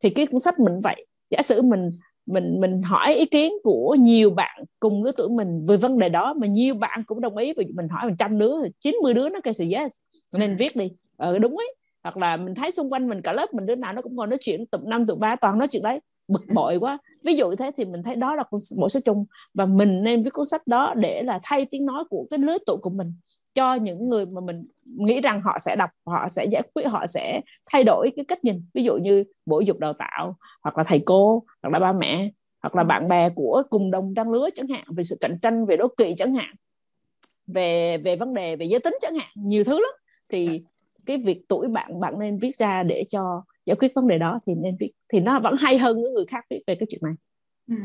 [0.03, 1.05] thì cái cuốn sách mình vậy.
[1.29, 5.65] Giả sử mình mình mình hỏi ý kiến của nhiều bạn cùng lứa tuổi mình
[5.67, 8.39] về vấn đề đó mà nhiều bạn cũng đồng ý vì mình hỏi một trăm
[8.39, 9.97] đứa 90 đứa nó kêu sự yes.
[10.33, 10.91] Nên viết đi.
[11.17, 11.75] Ờ đúng ấy
[12.09, 14.27] hoặc là mình thấy xung quanh mình cả lớp mình đứa nào nó cũng ngồi
[14.27, 15.99] nói chuyện tụm năm tụm ba toàn nói chuyện đấy.
[16.27, 16.97] Bực bội quá.
[17.23, 18.43] Ví dụ thế thì mình thấy đó là
[18.77, 19.25] bộ sách chung.
[19.53, 22.57] Và mình nên viết cuốn sách đó để là thay tiếng nói của cái lứa
[22.65, 23.13] tuổi của mình
[23.53, 27.05] cho những người mà mình nghĩ rằng họ sẽ đọc họ sẽ giải quyết họ
[27.07, 27.41] sẽ
[27.71, 28.63] thay đổi cái cách nhìn.
[28.73, 32.31] Ví dụ như bộ dục đào tạo hoặc là thầy cô hoặc là ba mẹ
[32.61, 35.65] hoặc là bạn bè của cùng đồng trang lứa chẳng hạn về sự cạnh tranh
[35.65, 36.55] về đố kỵ chẳng hạn
[37.47, 39.91] về về vấn đề về giới tính chẳng hạn nhiều thứ lắm.
[40.29, 40.63] Thì
[41.05, 44.39] cái việc tuổi bạn bạn nên viết ra để cho giải quyết vấn đề đó
[44.45, 47.01] thì nên viết thì nó vẫn hay hơn những người khác viết về cái chuyện
[47.03, 47.13] này
[47.67, 47.75] ừ.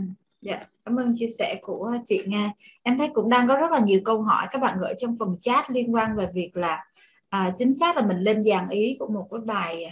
[0.45, 2.53] Dạ, cảm ơn chia sẻ của chị Nga.
[2.83, 5.37] Em thấy cũng đang có rất là nhiều câu hỏi các bạn gửi trong phần
[5.41, 6.85] chat liên quan về việc là
[7.29, 9.91] à, chính xác là mình lên dàn ý của một cái bài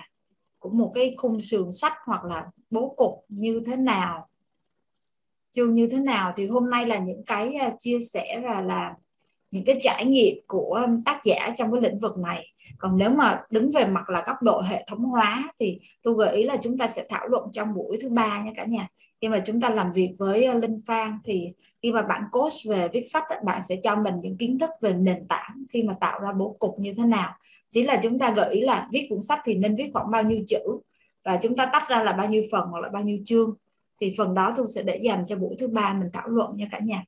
[0.59, 4.29] của một cái khung sườn sách hoặc là bố cục như thế nào
[5.51, 8.95] chương như thế nào thì hôm nay là những cái à, chia sẻ và là
[9.53, 12.49] những cái trải nghiệm của tác giả trong cái lĩnh vực này.
[12.79, 16.37] Còn nếu mà đứng về mặt là góc độ hệ thống hóa thì tôi gợi
[16.37, 18.89] ý là chúng ta sẽ thảo luận trong buổi thứ ba nha cả nhà.
[19.21, 21.53] Khi mà chúng ta làm việc với ờ, linh phan thì
[21.83, 24.93] khi mà bạn coach về viết sách bạn sẽ cho mình những kiến thức về
[24.93, 27.33] nền tảng khi mà tạo ra bố cục như thế nào.
[27.73, 30.23] Chỉ là chúng ta gợi ý là viết cuốn sách thì nên viết khoảng bao
[30.23, 30.61] nhiêu chữ
[31.25, 33.55] và chúng ta tách ra là bao nhiêu phần hoặc là bao nhiêu chương.
[34.01, 36.67] Thì phần đó tôi sẽ để dành cho buổi thứ ba mình thảo luận nha
[36.71, 37.05] cả nhà.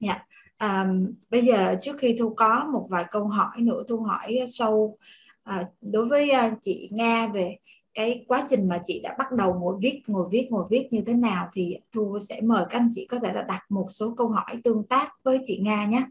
[0.00, 0.26] Yeah
[0.62, 0.86] à,
[1.30, 4.98] bây giờ trước khi thu có một vài câu hỏi nữa thu hỏi ờ, sâu
[5.42, 7.56] à, đối với ờ, chị nga về
[7.94, 11.02] cái quá trình mà chị đã bắt đầu ngồi viết ngồi viết ngồi viết như
[11.06, 14.14] thế nào thì thu sẽ mời các anh chị có thể là đặt một số
[14.16, 16.06] câu hỏi tương tác với chị nga nhé.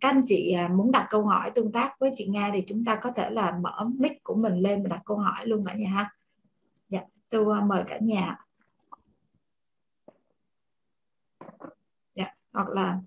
[0.00, 2.96] Các anh chị muốn đặt câu hỏi tương tác với chị nga thì chúng ta
[3.02, 5.90] có thể là mở mic của mình lên và đặt câu hỏi luôn cả nhà
[5.90, 6.10] ha.
[6.88, 7.00] Dạ
[7.30, 8.38] tôi mời cả nhà.
[12.14, 12.98] Dạ hoặc là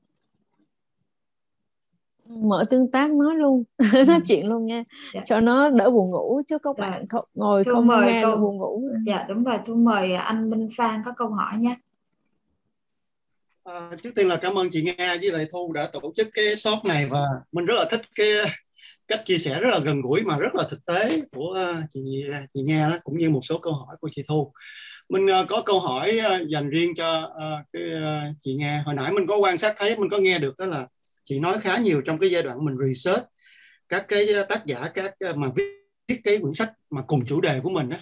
[2.26, 3.64] mở tương tác nói luôn.
[3.77, 4.03] Ừ.
[4.07, 4.84] nói chuyện luôn nha.
[5.14, 5.22] Dạ.
[5.26, 6.89] cho nó đỡ buồn ngủ chứ các dạ.
[6.89, 8.38] bạn không, ngồi Thu không mời nghe câu...
[8.38, 8.89] buồn ngủ.
[9.06, 9.60] Dạ đúng rồi.
[9.65, 11.76] Thu mời anh Minh Phan có câu hỏi nha.
[13.64, 16.45] À, trước tiên là cảm ơn chị Nga với lại Thu đã tổ chức cái
[16.65, 17.22] talk này và
[17.52, 18.27] mình rất là thích cái
[19.07, 22.23] cách chia sẻ rất là gần gũi mà rất là thực tế của chị
[22.53, 24.52] chị Nga đó cũng như một số câu hỏi của chị Thu.
[25.10, 28.84] Mình uh, có câu hỏi uh, dành riêng cho uh, cái uh, chị Nga.
[28.85, 30.88] Hồi nãy mình có quan sát thấy mình có nghe được đó là
[31.26, 33.23] chị nói khá nhiều trong cái giai đoạn mình research
[33.89, 35.64] các cái tác giả các mà viết,
[36.07, 37.97] viết cái quyển sách mà cùng chủ đề của mình đó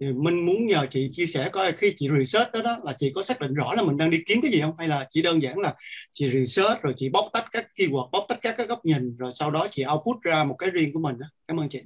[0.00, 3.12] thì mình muốn nhờ chị chia sẻ coi khi chị research đó, đó là chị
[3.14, 4.74] có xác định rõ là mình đang đi kiếm cái gì không?
[4.78, 5.74] Hay là chỉ đơn giản là
[6.12, 9.30] chị research rồi chị bóc tách các keyword bóc tách các cái góc nhìn rồi
[9.32, 11.26] sau đó chị output ra một cái riêng của mình đó.
[11.46, 11.82] cảm ơn chị.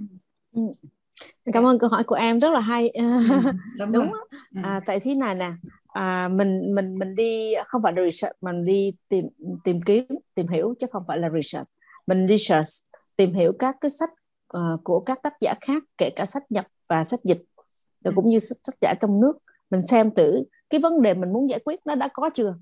[0.53, 0.63] Ừ.
[1.53, 2.89] cảm ơn câu hỏi của em rất là hay.
[2.89, 3.03] Ừ,
[3.79, 4.13] đúng, đúng
[4.55, 4.61] ừ.
[4.63, 5.51] à, tại thế này nè
[5.93, 9.29] à, mình mình mình đi không phải là research mình đi tìm
[9.65, 10.05] tìm kiếm
[10.35, 11.69] tìm hiểu chứ không phải là research.
[12.07, 12.69] Mình research
[13.17, 14.11] tìm hiểu các cái sách
[14.57, 17.43] uh, của các tác giả khác kể cả sách nhật và sách dịch
[18.05, 19.33] rồi cũng như sách giả trong nước.
[19.71, 22.55] Mình xem thử cái vấn đề mình muốn giải quyết nó đã có chưa?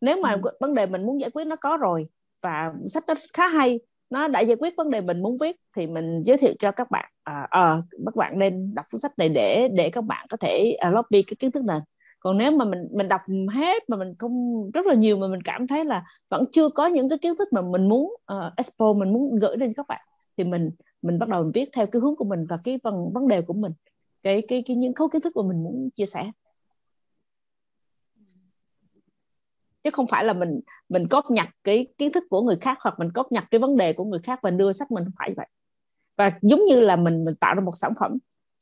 [0.00, 0.50] Nếu mà ừ.
[0.60, 2.08] vấn đề mình muốn giải quyết nó có rồi
[2.42, 3.78] và sách đó khá hay
[4.10, 6.90] nó đã giải quyết vấn đề mình muốn viết thì mình giới thiệu cho các
[6.90, 7.76] bạn à, à,
[8.06, 11.22] các bạn nên đọc cuốn sách này để để các bạn có thể uh, lobby
[11.22, 11.80] cái kiến thức nền
[12.26, 13.20] còn nếu mà mình mình đọc
[13.52, 16.86] hết mà mình không rất là nhiều mà mình cảm thấy là vẫn chưa có
[16.86, 19.86] những cái kiến thức mà mình muốn ờ, uh, expo mình muốn gửi đến các
[19.88, 20.00] bạn
[20.36, 20.70] thì mình
[21.02, 23.42] mình bắt đầu mình viết theo cái hướng của mình và cái vấn vấn đề
[23.42, 23.72] của mình
[24.22, 26.30] cái cái cái những khối kiến thức mà mình muốn chia sẻ.
[29.84, 32.98] Chứ không phải là mình mình cóp nhặt cái kiến thức của người khác hoặc
[32.98, 35.34] mình cóp nhặt cái vấn đề của người khác và đưa sách mình không phải
[35.36, 35.46] vậy.
[36.16, 38.18] Và giống như là mình mình tạo ra một sản phẩm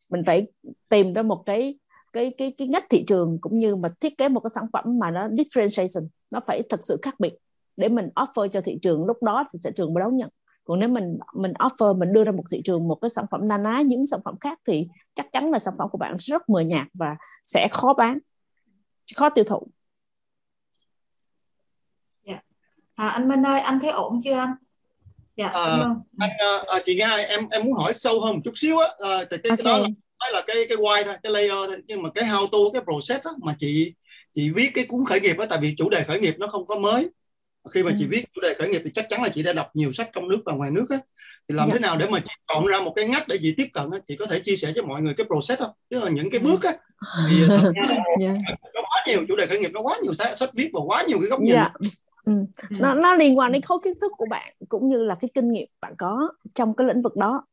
[0.08, 0.46] mình phải
[0.88, 1.78] tìm ra một cái
[2.14, 4.98] cái cái cái ngách thị trường cũng như mà thiết kế một cái sản phẩm
[4.98, 7.34] mà nó differentiation nó phải thật sự khác biệt
[7.76, 10.28] để mình offer cho thị trường lúc đó thì thị trường mới đón nhận
[10.64, 13.48] còn nếu mình mình offer mình đưa ra một thị trường một cái sản phẩm
[13.48, 16.48] na ná những sản phẩm khác thì chắc chắn là sản phẩm của bạn rất
[16.48, 17.16] mờ nhạt và
[17.46, 18.18] sẽ khó bán
[19.16, 19.66] khó tiêu thụ
[22.24, 22.44] yeah.
[22.96, 23.04] Dạ.
[23.04, 24.54] à, anh Minh ơi anh thấy ổn chưa anh
[25.36, 26.30] dạ à, anh
[26.66, 29.40] à, chị nghe em em muốn hỏi sâu hơn một chút xíu á à, cái,
[29.42, 29.56] okay.
[29.56, 29.88] cái đó là
[30.24, 32.82] nói là cái cái why thôi cái layer thôi nhưng mà cái how to cái
[32.82, 33.94] process đó mà chị
[34.34, 36.66] chị viết cái cuốn khởi nghiệp đó tại vì chủ đề khởi nghiệp nó không
[36.66, 37.10] có mới
[37.70, 37.96] khi mà ừ.
[37.98, 40.10] chị viết chủ đề khởi nghiệp thì chắc chắn là chị đã đọc nhiều sách
[40.12, 40.96] trong nước và ngoài nước á
[41.48, 41.72] thì làm dạ.
[41.72, 43.98] thế nào để mà chị chọn ra một cái ngách để chị tiếp cận á
[44.08, 46.40] chị có thể chia sẻ cho mọi người cái process không tức là những cái
[46.40, 46.72] bước á
[47.28, 47.50] thì yeah.
[48.20, 48.34] Dạ.
[48.74, 51.02] nó quá nhiều chủ đề khởi nghiệp nó quá nhiều sách, sách viết và quá
[51.08, 51.54] nhiều cái góc nhìn.
[51.54, 51.70] Dạ.
[51.80, 51.88] Ừ.
[52.26, 52.76] ừ.
[52.80, 55.52] Nó, nó liên quan đến khối kiến thức của bạn cũng như là cái kinh
[55.52, 57.44] nghiệm bạn có trong cái lĩnh vực đó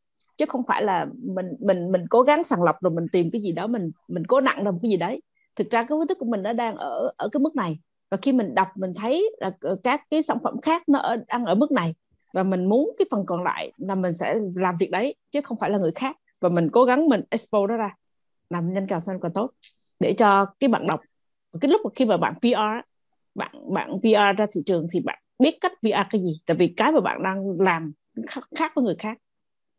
[0.41, 3.41] chứ không phải là mình mình mình cố gắng sàng lọc rồi mình tìm cái
[3.41, 5.21] gì đó mình mình cố nặng ra một cái gì đấy.
[5.55, 7.79] Thực ra cái kiến thức của mình nó đang ở ở cái mức này.
[8.11, 11.17] Và khi mình đọc mình thấy là ờ, các cái sản phẩm khác nó ở,
[11.27, 11.95] đang ở mức này.
[12.33, 15.59] Và mình muốn cái phần còn lại là mình sẽ làm việc đấy chứ không
[15.59, 16.17] phải là người khác.
[16.39, 17.95] Và mình cố gắng mình expo nó ra.
[18.49, 19.51] Làm nhanh càng xanh càng tốt.
[19.99, 20.99] Để cho cái bạn đọc
[21.61, 22.87] cái lúc mà khi mà bạn PR
[23.35, 26.41] bạn bạn PR ra thị trường thì bạn biết cách PR cái gì.
[26.45, 27.91] Tại vì cái mà bạn đang làm
[28.27, 29.17] khác, khác với người khác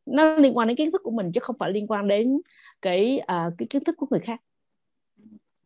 [0.06, 2.40] nó liên quan đến kiến thức của mình chứ không phải liên quan đến
[2.82, 4.40] cái uh, cái kiến thức của người khác.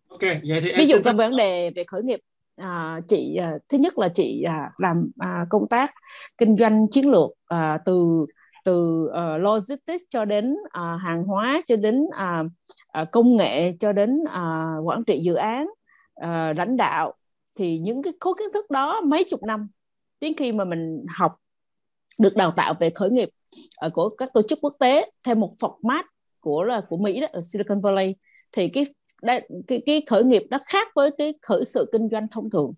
[0.08, 2.20] Ok vậy thì ví dụ cái vấn đề về khởi nghiệp
[2.56, 5.94] à, chị à, thứ nhất là chị à, làm à, công tác
[6.38, 8.26] kinh doanh chiến lược à, từ
[8.64, 12.46] từ uh, logistics cho đến uh, hàng hóa cho đến uh,
[13.02, 15.66] uh, công nghệ cho đến uh, quản trị dự án
[16.20, 17.14] uh, lãnh đạo.
[17.54, 19.68] Thì những cái khối kiến thức đó mấy chục năm
[20.20, 21.36] đến khi mà mình học
[22.18, 23.28] được đào tạo về khởi nghiệp
[23.86, 26.02] uh, của các tổ chức quốc tế theo một format
[26.40, 28.14] của là của Mỹ đó ở Silicon Valley.
[28.52, 28.86] Thì cái
[29.22, 32.72] đây, cái, cái khởi nghiệp nó khác với cái khởi sự kinh doanh thông thường.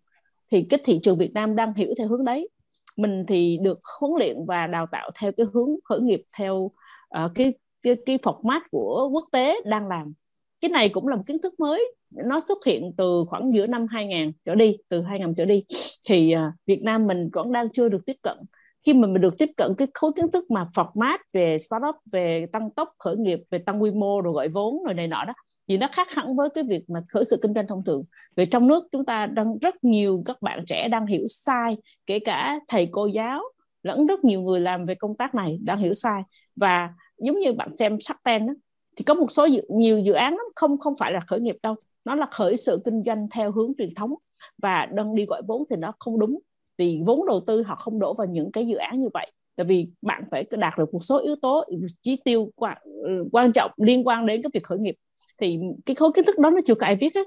[0.51, 2.49] Thì cái thị trường Việt Nam đang hiểu theo hướng đấy.
[2.97, 7.31] Mình thì được huấn luyện và đào tạo theo cái hướng khởi nghiệp theo uh,
[7.35, 10.13] cái cái cái format của quốc tế đang làm.
[10.61, 11.93] Cái này cũng là một kiến thức mới.
[12.11, 15.65] Nó xuất hiện từ khoảng giữa năm 2000 trở đi từ 2000 trở đi.
[16.09, 18.39] Thì uh, Việt Nam mình vẫn đang chưa được tiếp cận
[18.87, 22.47] khi mà mình được tiếp cận cái khối kiến thức mà format về startup về
[22.53, 25.33] tăng tốc khởi nghiệp về tăng quy mô rồi gọi vốn rồi này nọ đó
[25.69, 28.05] thì nó khác hẳn với cái việc mà khởi sự kinh doanh thông thường.
[28.37, 31.77] Vì trong nước chúng ta đang rất nhiều các bạn trẻ đang hiểu sai
[32.07, 33.43] kể cả thầy cô giáo
[33.83, 36.23] lẫn rất nhiều người làm về công tác này đang hiểu sai.
[36.57, 38.53] Và giống như bạn xem sắc ten đó,
[38.97, 41.75] thì có một số dự, nhiều dự án không không phải là khởi nghiệp đâu.
[42.05, 44.15] Nó là khởi sự kinh doanh theo hướng truyền thống
[44.63, 46.39] và đang đi gọi vốn thì nó không đúng
[46.79, 49.33] thì vốn đầu tư họ không đổ vào những cái dự án như vậy.
[49.57, 51.65] Tại vì bạn phải đạt được một số yếu tố
[52.03, 54.95] chi tiêu quan, ừ, quan trọng liên quan đến cái việc khởi nghiệp.
[55.41, 57.27] Thì cái khối kiến thức đó nó chưa có ai viết hết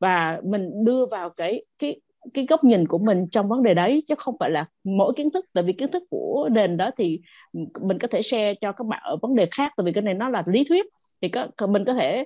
[0.00, 2.00] và mình đưa vào cái cái
[2.34, 5.30] cái góc nhìn của mình trong vấn đề đấy chứ không phải là mỗi kiến
[5.30, 5.44] thức.
[5.52, 7.20] Tại vì kiến thức của nền đó thì
[7.80, 9.72] mình có thể share cho các bạn ở vấn đề khác.
[9.76, 10.86] Tại vì cái này nó là lý thuyết.
[11.22, 12.24] Thì có mình có thể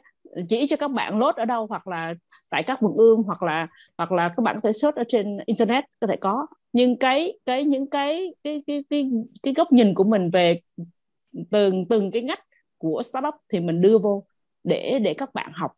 [0.48, 2.14] chỉ cho các bạn lốt ở đâu hoặc là
[2.50, 3.66] tại các vườn ươm hoặc là
[3.98, 7.38] hoặc là các bạn có thể search ở trên internet có thể có nhưng cái
[7.46, 9.10] cái những cái cái cái cái
[9.42, 10.60] cái góc nhìn của mình về
[11.50, 12.40] từng từng cái ngách
[12.78, 14.24] của startup thì mình đưa vô
[14.64, 15.72] để để các bạn học.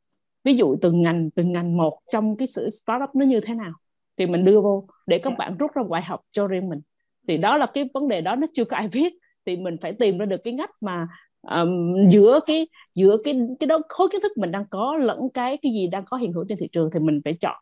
[0.45, 3.73] Ví dụ từng ngành từng ngành một trong cái sự startup nó như thế nào
[4.17, 5.37] thì mình đưa vô để các dạ.
[5.39, 6.81] bạn rút ra bài học cho riêng mình.
[7.29, 9.13] Thì đó là cái vấn đề đó nó chưa có ai viết.
[9.47, 11.07] Thì mình phải tìm ra được cái ngách mà
[11.43, 15.59] um, giữa cái giữa cái cái đó khối kiến thức mình đang có lẫn cái
[15.63, 17.57] cái gì đang có hiện hữu trên thị trường thì mình phải chọn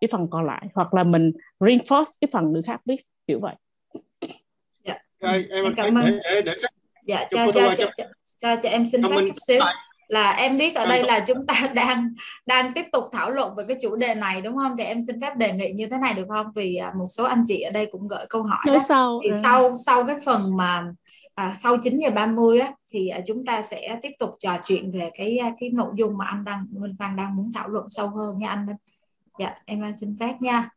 [0.00, 3.54] cái phần còn lại hoặc là mình reinforce cái phần người khác biết kiểu vậy.
[4.84, 4.98] Dạ.
[5.20, 6.06] Rồi, em, em cảm ơn.
[6.06, 6.52] để, để, để,
[7.06, 8.04] dạ cho cho, cho, cho, cho,
[8.40, 9.60] cho, cho em xin phép chút xíu.
[10.08, 12.08] là em biết ở đây là chúng ta đang
[12.46, 14.76] đang tiếp tục thảo luận về cái chủ đề này đúng không?
[14.78, 16.46] Thì em xin phép đề nghị như thế này được không?
[16.54, 18.78] Vì à, một số anh chị ở đây cũng gửi câu hỏi đó.
[18.88, 19.36] sau thì ừ.
[19.42, 20.84] sau sau cái phần mà
[21.34, 24.92] à, sau 9 giờ 30 á thì à, chúng ta sẽ tiếp tục trò chuyện
[24.92, 27.86] về cái à, cái nội dung mà anh đang Minh Phan đang muốn thảo luận
[27.88, 28.76] sâu hơn nha anh Minh
[29.38, 30.70] dạ em xin phép nha.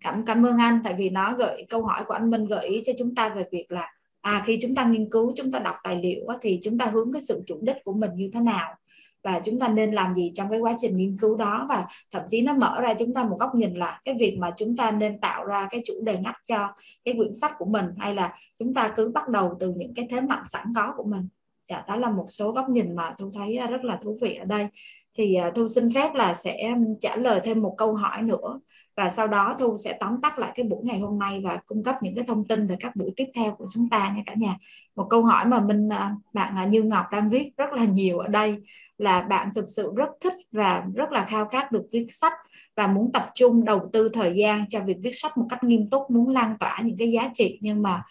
[0.00, 2.82] Cảm cảm ơn anh tại vì nó gợi câu hỏi của anh Minh gợi ý
[2.84, 5.76] cho chúng ta về việc là à khi chúng ta nghiên cứu chúng ta đọc
[5.82, 8.40] tài liệu á, thì chúng ta hướng cái sự chủ đích của mình như thế
[8.40, 8.74] nào?
[9.22, 11.66] Và chúng ta nên làm gì trong cái quá trình nghiên cứu đó?
[11.68, 14.50] Và thậm chí nó mở ra chúng ta một góc nhìn là cái việc mà
[14.56, 16.68] chúng ta nên tạo ra cái chủ đề ngắt cho
[17.04, 20.06] cái quyển sách của mình hay là chúng ta cứ bắt đầu từ những cái
[20.10, 21.28] thế mạnh sẵn có của mình?
[21.68, 24.44] Dạ, đó là một số góc nhìn mà tôi thấy rất là thú vị ở
[24.44, 24.68] đây
[25.16, 28.60] thì à, thu xin phép là sẽ trả lời thêm một câu hỏi nữa
[28.96, 31.82] và sau đó thu sẽ tóm tắt lại cái buổi ngày hôm nay và cung
[31.82, 34.34] cấp những cái thông tin về các buổi tiếp theo của chúng ta nha cả
[34.36, 34.56] nhà.
[34.96, 38.18] Một câu hỏi mà minh à, bạn à, như ngọc đang viết rất là nhiều
[38.18, 38.56] ở đây
[38.98, 42.32] là bạn thực sự rất thích và rất là khao khát được viết sách
[42.76, 45.90] và muốn tập trung đầu tư thời gian cho việc viết sách một cách nghiêm
[45.90, 48.02] túc muốn lan tỏa những cái giá trị nhưng mà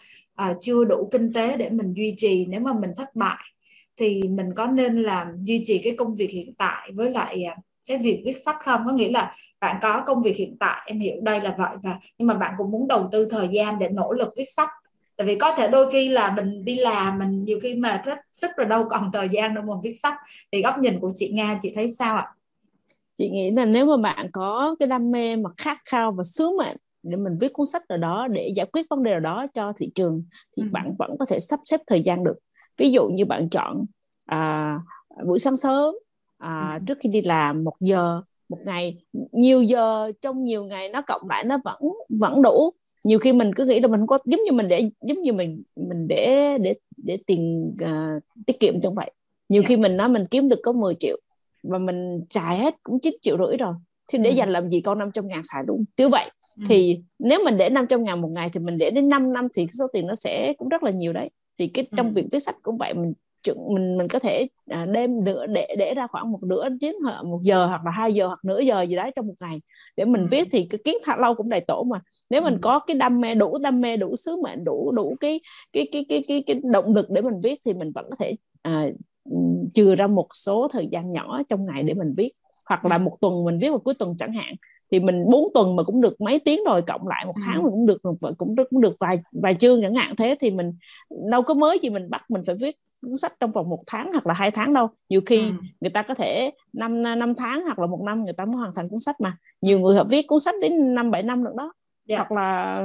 [0.42, 3.55] uh, chưa đủ kinh tế để mình duy trì nếu mà mình thất bại
[3.96, 7.64] thì mình có nên làm duy trì cái công việc hiện tại với lại uh,
[7.88, 8.82] cái việc viết sách không?
[8.86, 12.00] Có nghĩa là bạn có công việc hiện tại em hiểu đây là vậy và
[12.18, 14.68] nhưng mà bạn cũng muốn đầu tư thời gian để nỗ lực viết sách.
[15.16, 18.18] Tại vì có thể đôi khi là mình đi làm mình nhiều khi mệt rất
[18.32, 20.14] sức rồi đâu còn thời gian đâu mà viết sách.
[20.52, 22.26] Thì góc nhìn của chị Nga chị thấy sao ạ?
[23.14, 26.50] Chị nghĩ là nếu mà bạn có cái đam mê mà khát khao và sứ
[26.58, 29.46] mệnh để mình viết cuốn sách nào đó để giải quyết vấn đề nào đó
[29.54, 30.24] cho thị trường
[30.56, 30.68] thì ừ.
[30.72, 32.36] bạn vẫn có thể sắp xếp thời gian được
[32.78, 33.84] ví dụ như bạn chọn
[34.26, 34.78] à,
[35.26, 35.94] buổi sáng sớm
[36.38, 36.84] à, ừ.
[36.86, 38.96] trước khi đi làm một giờ một ngày
[39.32, 42.72] nhiều giờ trong nhiều ngày nó cộng lại nó vẫn vẫn đủ
[43.04, 45.62] nhiều khi mình cứ nghĩ là mình có giống như mình để giống như mình
[45.76, 49.10] mình để để để tiền uh, tiết kiệm trong vậy
[49.48, 49.68] nhiều yeah.
[49.70, 49.76] Dạ.
[49.76, 51.18] khi mình nói mình kiếm được có 10 triệu
[51.62, 53.74] và mình xài hết cũng 9 triệu rưỡi rồi
[54.08, 54.34] thì để ừ.
[54.34, 56.62] dành làm gì con 500 ngàn xài đúng kiểu vậy ừ.
[56.68, 59.66] thì nếu mình để 500 ngàn một ngày thì mình để đến 5 năm thì
[59.78, 62.12] số tiền nó sẽ cũng rất là nhiều đấy thì cái trong ừ.
[62.14, 63.12] việc viết sách cũng vậy mình
[63.54, 67.40] mình mình có thể à, đem nửa để để ra khoảng một nửa tiếng một
[67.42, 69.60] giờ hoặc là hai giờ hoặc nửa giờ gì đấy trong một ngày
[69.96, 70.28] để mình ừ.
[70.30, 72.00] viết thì cái kiến thật lâu cũng đầy tổ mà
[72.30, 72.58] nếu mình ừ.
[72.62, 75.40] có cái đam mê đủ đam mê đủ sứ mệnh đủ đủ cái
[75.72, 78.36] cái cái cái cái, cái động lực để mình viết thì mình vẫn có thể
[78.62, 78.86] à,
[79.74, 82.30] chừa ra một số thời gian nhỏ trong ngày để mình viết
[82.66, 84.54] hoặc là một tuần mình viết vào cuối tuần chẳng hạn
[84.90, 87.62] thì mình 4 tuần mà cũng được mấy tiếng rồi cộng lại một tháng ừ.
[87.62, 88.02] mà cũng được
[88.38, 90.72] cũng được cũng được vài vài chương chẳng hạn thế thì mình
[91.30, 94.12] đâu có mới gì mình bắt mình phải viết cuốn sách trong vòng một tháng
[94.12, 95.50] hoặc là hai tháng đâu nhiều khi ừ.
[95.80, 98.74] người ta có thể năm năm tháng hoặc là một năm người ta mới hoàn
[98.74, 101.54] thành cuốn sách mà nhiều người họ viết cuốn sách đến năm bảy năm được
[101.56, 101.72] đó
[102.08, 102.18] yeah.
[102.18, 102.18] Dạ.
[102.18, 102.82] hoặc là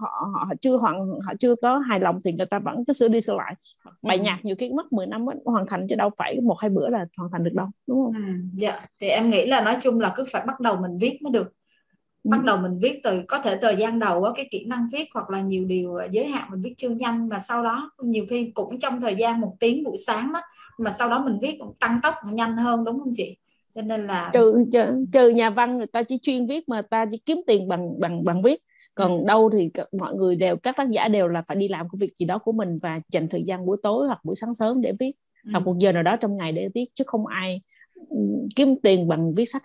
[0.00, 2.92] họ, họ họ chưa hoàn họ chưa có hài lòng thì người ta vẫn cứ
[2.92, 3.54] sửa đi sửa lại
[4.02, 4.22] bài ừ.
[4.22, 6.88] nhạc nhiều khi mất 10 năm mới hoàn thành chứ đâu phải một hai bữa
[6.88, 8.14] là hoàn thành được đâu đúng không?
[8.14, 8.32] Ừ.
[8.54, 11.30] Dạ thì em nghĩ là nói chung là cứ phải bắt đầu mình viết mới
[11.30, 11.52] được
[12.24, 12.28] ừ.
[12.30, 15.30] bắt đầu mình viết từ có thể thời gian đầu cái kỹ năng viết hoặc
[15.30, 18.80] là nhiều điều giới hạn mình viết chưa nhanh và sau đó nhiều khi cũng
[18.80, 20.40] trong thời gian một tiếng buổi sáng đó
[20.78, 23.36] mà sau đó mình viết cũng tăng tốc nhanh hơn đúng không chị
[23.74, 27.06] cho nên là trừ, trừ trừ nhà văn người ta chỉ chuyên viết mà ta
[27.10, 28.62] chỉ kiếm tiền bằng bằng bằng viết
[28.94, 29.24] còn ừ.
[29.26, 29.70] đâu thì
[30.00, 32.38] mọi người đều các tác giả đều là phải đi làm công việc gì đó
[32.38, 35.12] của mình và dành thời gian buổi tối hoặc buổi sáng sớm để viết
[35.44, 35.50] ừ.
[35.52, 37.60] hoặc một giờ nào đó trong ngày để viết chứ không ai
[38.10, 38.16] ừ,
[38.56, 39.62] kiếm tiền bằng viết sách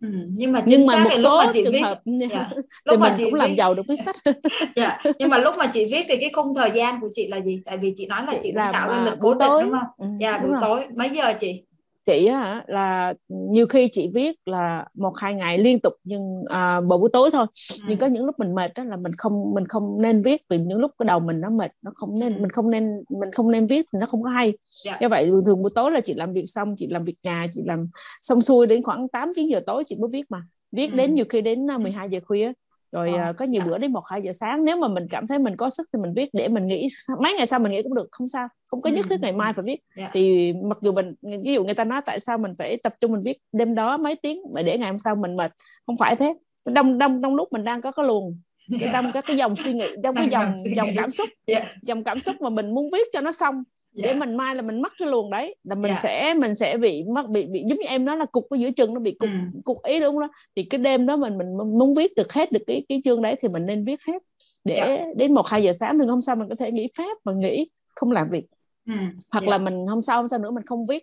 [0.00, 2.32] Ừ, nhưng mà nhưng mà một số trường viết, hợp yeah.
[2.32, 2.50] Dạ.
[2.90, 3.38] thì mình cũng viết...
[3.38, 4.36] làm giàu được viết sách yeah.
[4.76, 7.40] Dạ, nhưng mà lúc mà chị viết thì cái khung thời gian của chị là
[7.40, 9.70] gì tại vì chị nói là chị, chị làm tạo ra lịch cố định đúng
[9.70, 10.60] không ừ, dạ buổi rồi.
[10.62, 11.62] tối mấy giờ chị
[12.06, 16.80] chị á là nhiều khi chị viết là một hai ngày liên tục nhưng à,
[16.80, 17.84] buổi tối thôi ừ.
[17.88, 20.58] nhưng có những lúc mình mệt đó là mình không mình không nên viết vì
[20.58, 22.40] những lúc cái đầu mình nó mệt nó không nên ừ.
[22.40, 24.52] mình không nên mình không nên viết thì nó không có hay
[24.84, 24.98] dạ.
[25.00, 27.46] như vậy thường thường buổi tối là chị làm việc xong chị làm việc nhà
[27.54, 27.88] chị làm
[28.20, 30.96] xong xuôi đến khoảng 8 9 giờ tối chị mới viết mà viết ừ.
[30.96, 32.52] đến nhiều khi đến 12 à, giờ khuya
[32.92, 33.70] rồi ờ, có nhiều dạ.
[33.70, 35.98] bữa đến một hai giờ sáng nếu mà mình cảm thấy mình có sức thì
[36.02, 36.86] mình viết để mình nghĩ
[37.22, 39.52] mấy ngày sau mình nghĩ cũng được không sao không có nhất thiết ngày mai
[39.52, 39.96] phải viết yeah.
[39.96, 40.10] Dạ.
[40.12, 41.14] thì mặc dù mình
[41.44, 43.96] ví dụ người ta nói tại sao mình phải tập trung mình viết đêm đó
[43.96, 45.52] mấy tiếng mà để ngày hôm sau mình mệt
[45.86, 46.34] không phải thế
[46.64, 48.38] đông đông đông lúc mình đang có cái luồng
[48.80, 51.66] cái đông các cái dòng suy nghĩ trong cái dòng dòng cảm xúc yeah.
[51.82, 53.54] dòng cảm xúc mà mình muốn viết cho nó xong
[53.96, 54.04] yeah.
[54.04, 54.26] để dạ.
[54.26, 56.00] mình mai là mình mất cái luồng đấy là mình yeah.
[56.00, 58.70] sẽ mình sẽ bị mất bị bị giống như em nói là cục ở giữa
[58.70, 59.60] chân nó bị cục ừ.
[59.64, 62.52] cục ý đúng không đó thì cái đêm đó mình mình muốn viết được hết
[62.52, 64.22] được cái cái chương đấy thì mình nên viết hết
[64.64, 65.16] để yeah.
[65.16, 67.70] đến một hai giờ sáng đừng hôm sau mình có thể nghỉ phép và nghỉ
[67.94, 68.44] không làm việc
[68.86, 68.94] ừ.
[69.30, 69.50] hoặc yeah.
[69.50, 71.02] là mình hôm sau hôm sau nữa mình không viết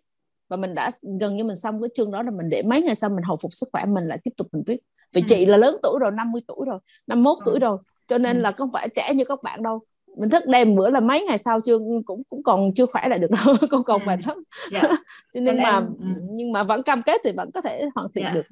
[0.50, 0.90] và mình đã
[1.20, 3.38] gần như mình xong cái chương đó là mình để mấy ngày sau mình hồi
[3.42, 4.78] phục sức khỏe mình lại tiếp tục mình viết
[5.14, 5.26] vì ừ.
[5.30, 7.44] chị là lớn tuổi rồi 50 tuổi rồi 51 ừ.
[7.46, 7.78] tuổi rồi
[8.08, 8.42] cho nên ừ.
[8.42, 9.82] là không phải trẻ như các bạn đâu
[10.20, 13.20] mình thức đêm bữa là mấy ngày sau chưa cũng cũng còn chưa khỏe lại
[13.20, 14.38] được đâu con còn mệt lắm
[14.72, 14.82] dạ.
[15.34, 16.06] cho nên mà em, ừ.
[16.30, 18.32] nhưng mà vẫn cam kết thì vẫn có thể hoàn thiện dạ.
[18.32, 18.46] được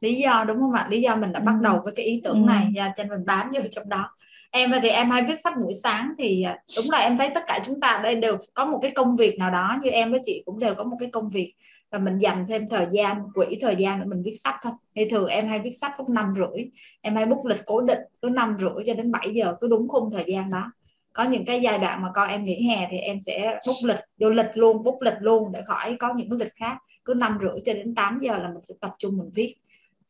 [0.00, 1.64] lý do đúng không ạ lý do mình đã bắt ừ.
[1.64, 2.46] đầu với cái ý tưởng ừ.
[2.46, 4.10] này và cho mình bám vô trong đó
[4.50, 7.44] em thì em hay viết sách buổi sáng thì à, đúng là em thấy tất
[7.46, 10.20] cả chúng ta đây đều có một cái công việc nào đó như em với
[10.24, 11.54] chị cũng đều có một cái công việc
[11.90, 15.08] và mình dành thêm thời gian quỹ thời gian để mình viết sách thôi thì
[15.08, 16.64] thường em hay viết sách lúc năm rưỡi
[17.00, 19.88] em hay bút lịch cố định cứ năm rưỡi cho đến 7 giờ cứ đúng
[19.88, 20.72] khung thời gian đó
[21.18, 24.00] có những cái giai đoạn mà con em nghỉ hè thì em sẽ bút lịch
[24.18, 26.78] vô lịch luôn bút lịch luôn để khỏi có những lịch khác.
[27.04, 29.56] Cứ năm rưỡi cho đến 8 giờ là mình sẽ tập trung mình viết.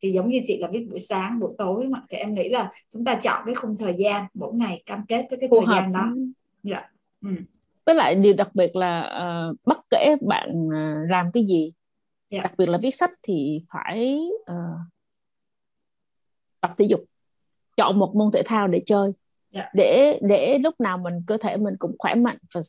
[0.01, 2.01] Thì giống như chị là viết buổi sáng buổi tối mà.
[2.09, 5.25] Thì em nghĩ là chúng ta chọn cái khung thời gian mỗi ngày cam kết
[5.29, 5.81] với cái Phù thời hợp.
[5.81, 6.13] gian đó.
[6.63, 6.89] Dạ.
[7.21, 7.29] Ừ.
[7.85, 9.01] với lại điều đặc biệt là
[9.51, 11.73] uh, bất kể bạn uh, làm cái gì
[12.29, 12.43] yeah.
[12.43, 14.19] đặc biệt là viết sách thì phải
[14.51, 14.79] uh,
[16.61, 17.03] tập thể dục.
[17.77, 19.13] Chọn một môn thể thao để chơi
[19.51, 19.65] yeah.
[19.65, 19.71] Dạ.
[19.73, 22.61] để để lúc nào mình cơ thể mình cũng khỏe mạnh và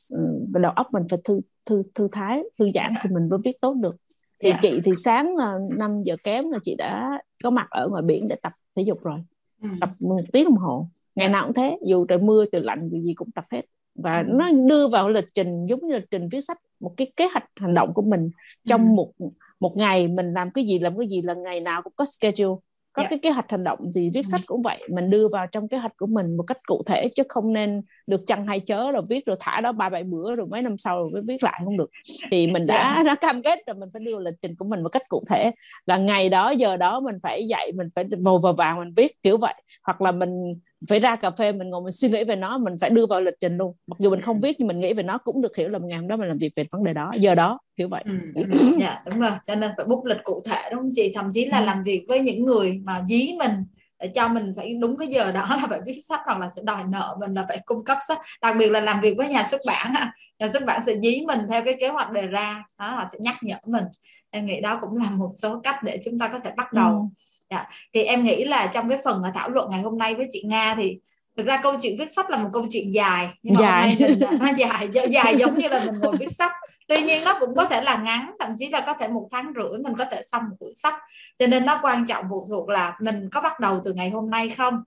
[0.52, 2.92] và đầu óc mình phải thư thư thư thái thư giãn yeah.
[2.94, 3.00] Dạ.
[3.02, 3.96] thì mình mới viết tốt được
[4.42, 4.60] thì yeah.
[4.62, 4.70] Dạ.
[4.70, 8.28] chị thì sáng là 5 giờ kém là chị đã có mặt ở ngoài biển
[8.28, 9.18] để tập thể dục rồi
[9.62, 9.68] ừ.
[9.80, 13.00] tập một tiếng đồng hồ ngày nào cũng thế dù trời mưa trời lạnh gì
[13.02, 13.62] gì cũng tập hết
[13.94, 14.24] và ừ.
[14.28, 17.44] nó đưa vào lịch trình giống như lịch trình viết sách một cái kế hoạch
[17.56, 18.30] hành động của mình
[18.66, 18.92] trong ừ.
[18.94, 19.12] một
[19.60, 22.60] một ngày mình làm cái gì làm cái gì là ngày nào cũng có schedule
[22.92, 23.10] có yeah.
[23.10, 23.16] Dạ.
[23.16, 25.76] cái kế hoạch hành động thì viết sách cũng vậy mình đưa vào trong kế
[25.76, 29.02] hoạch của mình một cách cụ thể chứ không nên được chăng hay chớ rồi
[29.08, 31.60] viết rồi thả đó ba bảy bữa rồi mấy năm sau rồi mới viết lại
[31.64, 31.90] không được
[32.30, 32.96] thì mình đã yeah.
[32.96, 33.02] Dạ.
[33.06, 35.50] đã cam kết rồi mình phải đưa lịch trình của mình một cách cụ thể
[35.86, 39.22] là ngày đó giờ đó mình phải dậy mình phải vồ vào vàng mình viết
[39.22, 40.54] kiểu vậy hoặc là mình
[40.88, 43.20] phải ra cà phê mình ngồi mình suy nghĩ về nó mình phải đưa vào
[43.20, 43.76] lịch trình luôn.
[43.86, 45.98] Mặc dù mình không viết nhưng mình nghĩ về nó cũng được hiểu là ngày
[45.98, 47.10] hôm đó mình làm việc về vấn đề đó.
[47.14, 48.04] Giờ đó kiểu vậy.
[48.06, 48.42] Ừ,
[48.80, 49.30] dạ đúng rồi.
[49.46, 51.12] Cho nên phải bút lịch cụ thể đúng không chị?
[51.14, 51.64] Thậm chí là ừ.
[51.64, 53.52] làm việc với những người mà dí mình
[54.00, 56.62] để cho mình phải đúng cái giờ đó là phải viết sách hoặc là sẽ
[56.64, 58.18] đòi nợ mình là phải cung cấp sách.
[58.42, 61.40] Đặc biệt là làm việc với nhà xuất bản nhà xuất bản sẽ dí mình
[61.48, 62.64] theo cái kế hoạch đề ra.
[62.78, 63.84] Đó họ sẽ nhắc nhở mình.
[64.30, 66.92] Em nghĩ đó cũng là một số cách để chúng ta có thể bắt đầu.
[66.92, 67.20] Ừ.
[67.50, 67.66] dạ.
[67.94, 70.74] thì em nghĩ là trong cái phần thảo luận ngày hôm nay với chị Nga
[70.74, 70.98] thì
[71.36, 73.96] thực ra câu chuyện viết sách là một câu chuyện dài nhưng mà dài.
[73.98, 76.52] hôm nay mình nó dài dài giống như là mình ngồi viết sách
[76.88, 79.52] tuy nhiên nó cũng có thể là ngắn thậm chí là có thể một tháng
[79.56, 80.94] rưỡi mình có thể xong một cuốn sách
[81.38, 84.30] cho nên nó quan trọng phụ thuộc là mình có bắt đầu từ ngày hôm
[84.30, 84.82] nay không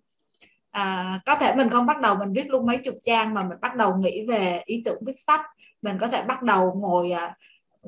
[0.72, 3.58] à, có thể mình không bắt đầu mình viết luôn mấy chục trang mà mình
[3.62, 5.42] bắt đầu nghĩ về ý tưởng viết sách
[5.82, 7.36] mình có thể bắt đầu ngồi à,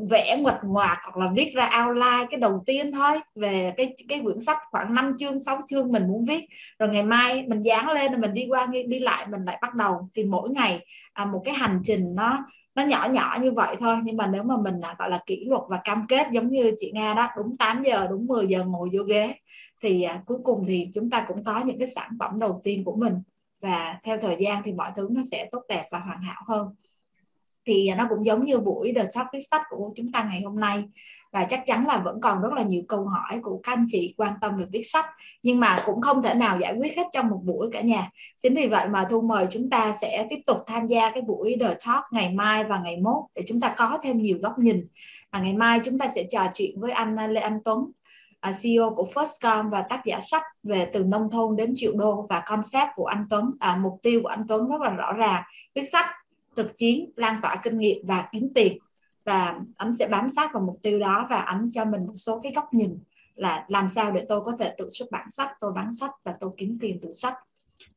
[0.09, 4.19] vẽ ngoặt ngoạc hoặc là viết ra outline cái đầu tiên thôi về cái cái
[4.23, 6.45] quyển sách khoảng 5 chương 6 chương mình muốn viết.
[6.79, 9.75] Rồi ngày mai mình dán lên rồi mình đi qua đi lại mình lại bắt
[9.75, 12.45] đầu thì mỗi ngày à, một cái hành trình nó
[12.75, 13.97] nó nhỏ nhỏ như vậy thôi.
[14.03, 16.71] Nhưng mà nếu mà mình à, gọi là kỷ luật và cam kết giống như
[16.77, 19.35] chị Nga đó đúng 8 giờ đúng 10 giờ ngồi vô ghế
[19.81, 22.83] thì à, cuối cùng thì chúng ta cũng có những cái sản phẩm đầu tiên
[22.83, 23.13] của mình.
[23.61, 26.67] Và theo thời gian thì mọi thứ nó sẽ tốt đẹp và hoàn hảo hơn
[27.65, 30.41] thì à, nó cũng giống như buổi The Talk viết sách của chúng ta ngày
[30.41, 30.83] hôm nay.
[31.31, 34.13] Và chắc chắn là vẫn còn rất là nhiều câu hỏi của các anh chị
[34.17, 35.05] quan tâm về viết sách
[35.43, 38.09] nhưng mà cũng không thể nào giải quyết hết trong một buổi cả nhà.
[38.43, 41.57] Chính vì vậy mà thu mời chúng ta sẽ tiếp tục tham gia cái buổi
[41.59, 44.87] The Talk ngày mai và ngày mốt để chúng ta có thêm nhiều góc nhìn.
[45.31, 47.91] Và ngày mai chúng ta sẽ trò chuyện với anh Lê Anh Tuấn
[48.45, 52.27] à, CEO của Firstcom và tác giả sách về từ nông thôn đến triệu đô
[52.29, 53.51] và concept của anh Tuấn.
[53.59, 55.43] À, mục tiêu của anh Tuấn rất là rõ ràng
[55.75, 56.05] viết sách
[56.55, 58.77] thực chiến, lan tỏa kinh nghiệm và kiếm tiền.
[59.25, 62.39] Và anh sẽ bám sát vào mục tiêu đó và anh cho mình một số
[62.39, 62.99] cái góc nhìn
[63.35, 66.35] là làm sao để tôi có thể tự xuất bản sách, tôi bán sách và
[66.39, 67.33] tôi kiếm tiền từ sách.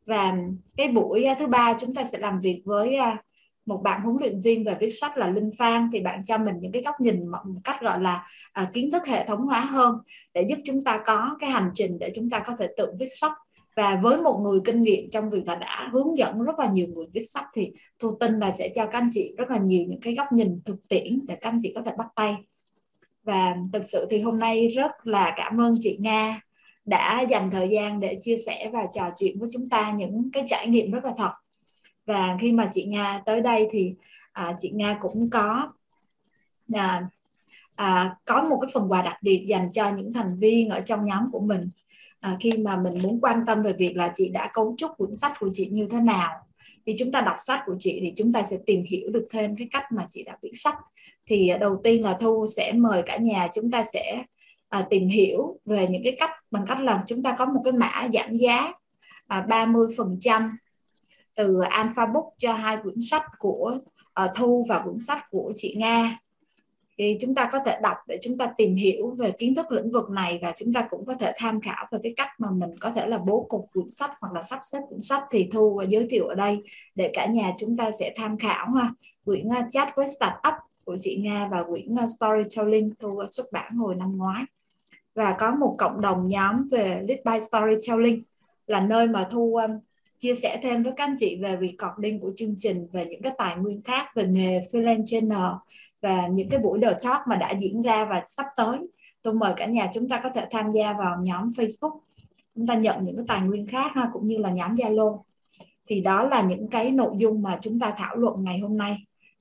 [0.07, 0.37] Và
[0.77, 3.23] cái buổi à, thứ ba chúng ta sẽ làm việc với à,
[3.67, 5.91] một bạn huấn luyện viên về viết sách là Linh Phan.
[5.93, 9.07] Thì bạn cho mình những cái góc nhìn một cách gọi là à, kiến thức
[9.07, 9.99] hệ thống hóa hơn
[10.35, 13.09] để giúp chúng ta có cái hành trình để chúng ta có thể tự viết
[13.13, 13.33] sách
[13.79, 16.87] và với một người kinh nghiệm trong việc là đã hướng dẫn rất là nhiều
[16.87, 19.85] người viết sách thì thu tin là sẽ cho các anh chị rất là nhiều
[19.89, 22.37] những cái góc nhìn thực tiễn để các anh chị có thể bắt tay.
[23.23, 26.41] Và thực sự thì hôm nay rất là cảm ơn chị Nga
[26.85, 30.45] đã dành thời gian để chia sẻ và trò chuyện với chúng ta những cái
[30.47, 31.33] trải nghiệm rất là thật.
[32.07, 33.95] Và khi mà chị Nga tới đây thì
[34.33, 35.73] à, chị Nga cũng có
[36.75, 37.09] à,
[37.75, 41.05] à, có một cái phần quà đặc biệt dành cho những thành viên ở trong
[41.05, 41.71] nhóm của mình
[42.21, 45.17] à, khi mà mình muốn quan tâm về việc là chị đã cấu trúc cuốn
[45.17, 46.31] sách của chị như thế nào
[46.87, 49.57] thì chúng ta đọc sách của chị thì chúng ta sẽ tìm hiểu được thêm
[49.57, 50.77] cái cách mà chị đã viết sách.
[51.27, 54.25] Thì à, đầu tiên là thu sẽ mời cả nhà chúng ta sẽ
[54.69, 57.73] à, tìm hiểu về những cái cách bằng cách là chúng ta có một cái
[57.73, 58.73] mã giảm giá
[59.27, 60.51] à, 30%
[61.39, 63.79] từ Alpha Book cho hai quyển sách của
[64.25, 66.19] uh, Thu và quyển sách của chị Nga
[66.99, 69.91] thì chúng ta có thể đọc để chúng ta tìm hiểu về kiến thức lĩnh
[69.91, 72.71] vực này và chúng ta cũng có thể tham khảo về cái cách mà mình
[72.81, 75.75] có thể là bố cục cuốn sách hoặc là sắp xếp cuốn sách thì thu
[75.75, 76.59] và giới thiệu ở đây
[76.95, 78.93] để cả nhà chúng ta sẽ tham khảo ha.
[79.25, 80.55] Quyển chat với startup
[80.85, 84.45] của chị Nga và quyển storytelling, thu xuất bản hồi năm ngoái.
[85.15, 88.23] Và có một cộng đồng nhóm về lead by storytelling
[88.67, 89.71] là nơi mà thu um,
[90.19, 93.33] chia sẻ thêm với các anh chị về recording của chương trình, về những cái
[93.39, 95.53] tài nguyên khác, về nghề freelance channel
[96.01, 98.79] và những cái buổi đồ Talk mà đã diễn ra và sắp tới.
[99.23, 101.99] Tôi mời cả nhà chúng ta có thể tham gia vào nhóm Facebook.
[102.55, 105.23] Chúng ta nhận những cái tài nguyên khác ha, cũng như là nhóm Zalo.
[105.87, 108.97] Thì đó là những cái nội dung mà chúng ta thảo luận ngày hôm nay.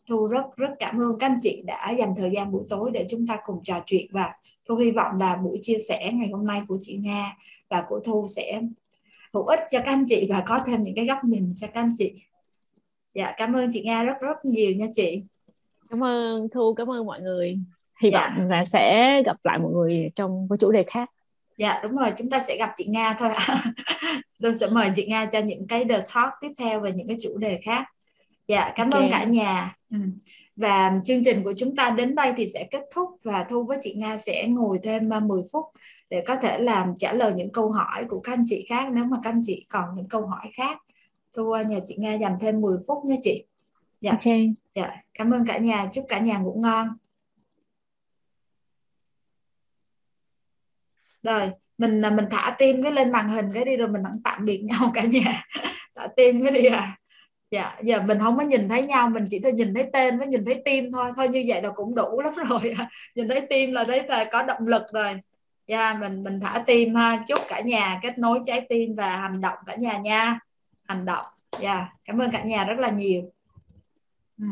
[0.09, 1.19] Thu rất rất cảm ơn.
[1.19, 4.07] Các anh chị đã dành thời gian buổi tối để chúng ta cùng trò chuyện
[4.11, 4.33] và
[4.67, 7.37] Thu hy vọng là buổi chia sẻ ngày hôm nay của chị Nga
[7.69, 8.61] và của Thu sẽ
[9.33, 11.81] hữu ích cho các anh chị và có thêm những cái góc nhìn cho các
[11.81, 12.13] anh chị.
[13.13, 15.23] Dạ cảm ơn chị Nga rất rất nhiều nha chị
[15.89, 17.57] cảm ơn thu cảm ơn mọi người.
[18.01, 18.33] Hy dạ.
[18.37, 21.09] vọng là sẽ gặp lại mọi người trong cái chủ đề khác.
[21.57, 23.29] Dạ đúng rồi chúng ta sẽ gặp chị nga thôi.
[24.41, 27.17] Tôi sẽ mời chị nga cho những cái the talk tiếp theo về những cái
[27.21, 27.85] chủ đề khác.
[28.47, 29.01] Dạ cảm okay.
[29.01, 29.71] ơn cả nhà.
[29.91, 29.97] Ừ.
[30.55, 33.77] và chương trình của chúng ta đến đây thì sẽ kết thúc và thu với
[33.81, 35.65] chị nga sẽ ngồi thêm 10 à, phút
[36.09, 38.87] để có thể làm trả lời những câu hỏi của các anh chị khác.
[38.91, 40.77] Nếu mà các anh chị còn những câu hỏi khác
[41.33, 43.43] thu à, nhờ chị nga dành thêm 10 phút nha chị
[44.01, 44.11] dạ.
[44.11, 44.33] Ok.
[44.75, 45.89] Dạ cảm ơn cả nhà.
[45.93, 46.87] Chúc cả nhà ngủ ngon.
[51.23, 54.61] Rồi mình mình thả tim cái lên màn hình cái đi rồi mình tạm biệt
[54.63, 55.43] nhau cả nhà.
[55.95, 56.97] Thả tim cái đi à.
[57.51, 60.27] Dạ giờ mình không có nhìn thấy nhau mình chỉ thấy nhìn thấy tên với
[60.27, 61.11] nhìn thấy tim thôi.
[61.15, 62.75] Thôi như vậy là cũng đủ lắm rồi
[63.15, 65.13] nhìn thấy tim là thấy là có động lực rồi.
[65.67, 67.23] Dạ mình mình thả tim ha.
[67.27, 70.39] Chúc cả nhà kết nối trái tim và hành động cả nhà nha.
[70.83, 71.25] Hành động.
[71.61, 73.31] Dạ cảm ơn cả nhà rất là nhiều
[74.37, 74.45] ừ.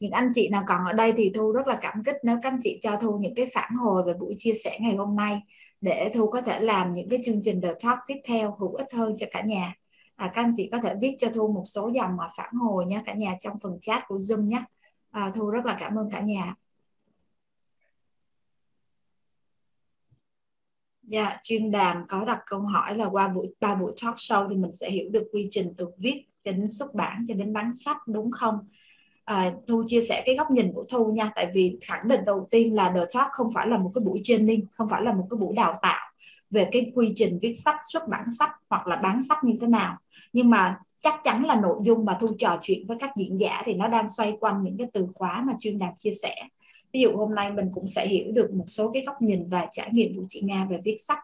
[0.00, 2.52] những anh chị nào còn ở đây thì thu rất là cảm kích nếu các
[2.52, 5.42] anh chị cho thu những cái phản hồi về buổi chia sẻ ngày hôm nay
[5.80, 8.88] để thu có thể làm những cái chương trình the talk tiếp theo hữu ích
[8.92, 9.74] hơn cho cả nhà.
[10.16, 12.86] À, các anh chị có thể viết cho thu một số dòng mà phản hồi
[12.86, 14.62] nha cả nhà trong phần chat của zoom nhé.
[15.10, 16.54] À, thu rất là cảm ơn cả nhà.
[21.02, 24.56] Dạ, chuyên đàm có đặt câu hỏi là qua buổi ba buổi talk show thì
[24.56, 27.96] mình sẽ hiểu được quy trình từ viết đến xuất bản cho đến bán sách
[28.06, 28.58] đúng không?
[29.24, 32.48] À, Thu chia sẻ cái góc nhìn của Thu nha, tại vì khẳng định đầu
[32.50, 35.26] tiên là The Talk không phải là một cái buổi training, không phải là một
[35.30, 36.10] cái buổi đào tạo
[36.50, 39.66] về cái quy trình viết sách, xuất bản sách hoặc là bán sách như thế
[39.66, 39.96] nào.
[40.32, 43.62] Nhưng mà chắc chắn là nội dung mà Thu trò chuyện với các diễn giả
[43.64, 46.34] thì nó đang xoay quanh những cái từ khóa mà chuyên đàm chia sẻ
[46.96, 49.66] ví dụ hôm nay mình cũng sẽ hiểu được một số cái góc nhìn và
[49.72, 51.18] trải nghiệm của chị Nga về viết sách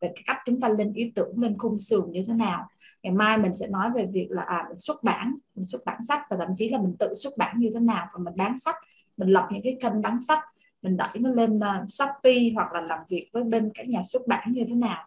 [0.00, 2.68] về cái cách chúng ta lên ý tưởng lên khung sườn như thế nào
[3.02, 6.04] ngày mai mình sẽ nói về việc là à, mình xuất bản mình xuất bản
[6.04, 8.06] sách và thậm chí là mình tự xuất bản như thế nào.
[8.12, 8.76] Và mình bán sách
[9.16, 10.40] mình lập những cái kênh bán sách
[10.82, 14.26] mình đẩy nó lên uh, Shopee hoặc là làm việc với bên các nhà xuất
[14.26, 15.06] bản như thế nào.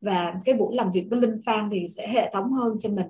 [0.00, 3.06] Và cái buổi làm việc với Linh Phan thì sẽ hệ thống hơn cho mình.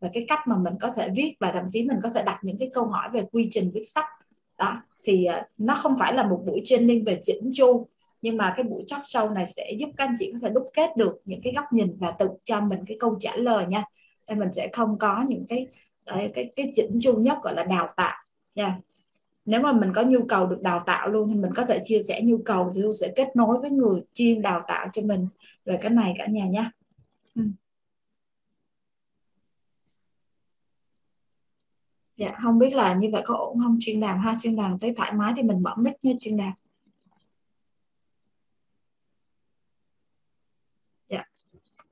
[0.00, 2.40] Và cái cách mà mình có thể viết và thậm chí mình có thể đặt
[2.42, 4.06] những cái câu hỏi về quy trình viết sách.
[4.58, 7.88] Đó thì uh, nó không phải là một buổi training về chỉnh chu
[8.22, 10.70] nhưng mà cái buổi talk show này sẽ giúp các anh chị có thể đúc
[10.74, 13.84] kết được những cái góc nhìn và tự cho mình cái câu trả lời nha.
[14.28, 15.66] Nên mình sẽ không có những cái
[16.06, 18.16] cái cái chỉnh chu nhất gọi là đào tạo
[18.54, 18.80] nha.
[19.44, 22.02] Nếu mà mình có nhu cầu được đào tạo luôn thì mình có thể chia
[22.08, 25.28] sẻ nhu cầu thì luôn sẽ kết nối với người chuyên đào tạo cho mình
[25.64, 26.70] về cái này cả nhà nhé
[27.34, 27.42] ừ.
[32.16, 33.76] dạ không biết là như vậy có ổn không?
[33.80, 36.52] Chuyên đàm ha, chuyên đàm thấy thoải mái thì mình mở mic nha, chuyên đàm
[41.08, 41.24] dạ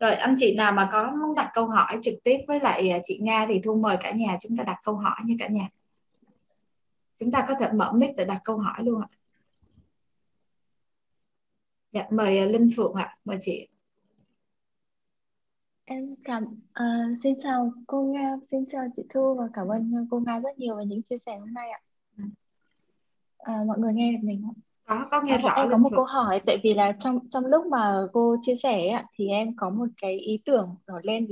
[0.00, 2.98] rồi anh chị nào mà có muốn đặt câu hỏi trực tiếp với lại à,
[3.04, 5.68] chị Nga thì thu mời cả nhà chúng ta đặt câu hỏi nha cả nhà.
[7.18, 9.08] Chúng ta có thể mở mic để đặt câu hỏi luôn ạ.
[11.92, 13.16] Dạ mời à, Linh Phượng ạ.
[13.24, 13.68] Mời chị.
[15.84, 20.20] Em cảm uh, xin chào cô Nga, xin chào chị Thu và cảm ơn cô
[20.26, 21.80] Nga rất nhiều về những chia sẻ hôm nay ạ.
[23.38, 24.67] À, mọi người nghe được mình không?
[24.88, 25.52] Có, có nghe à, rõ.
[25.56, 28.88] Em có một câu hỏi tại vì là trong trong lúc mà cô chia sẻ
[28.88, 31.26] ạ thì em có một cái ý tưởng nổi lên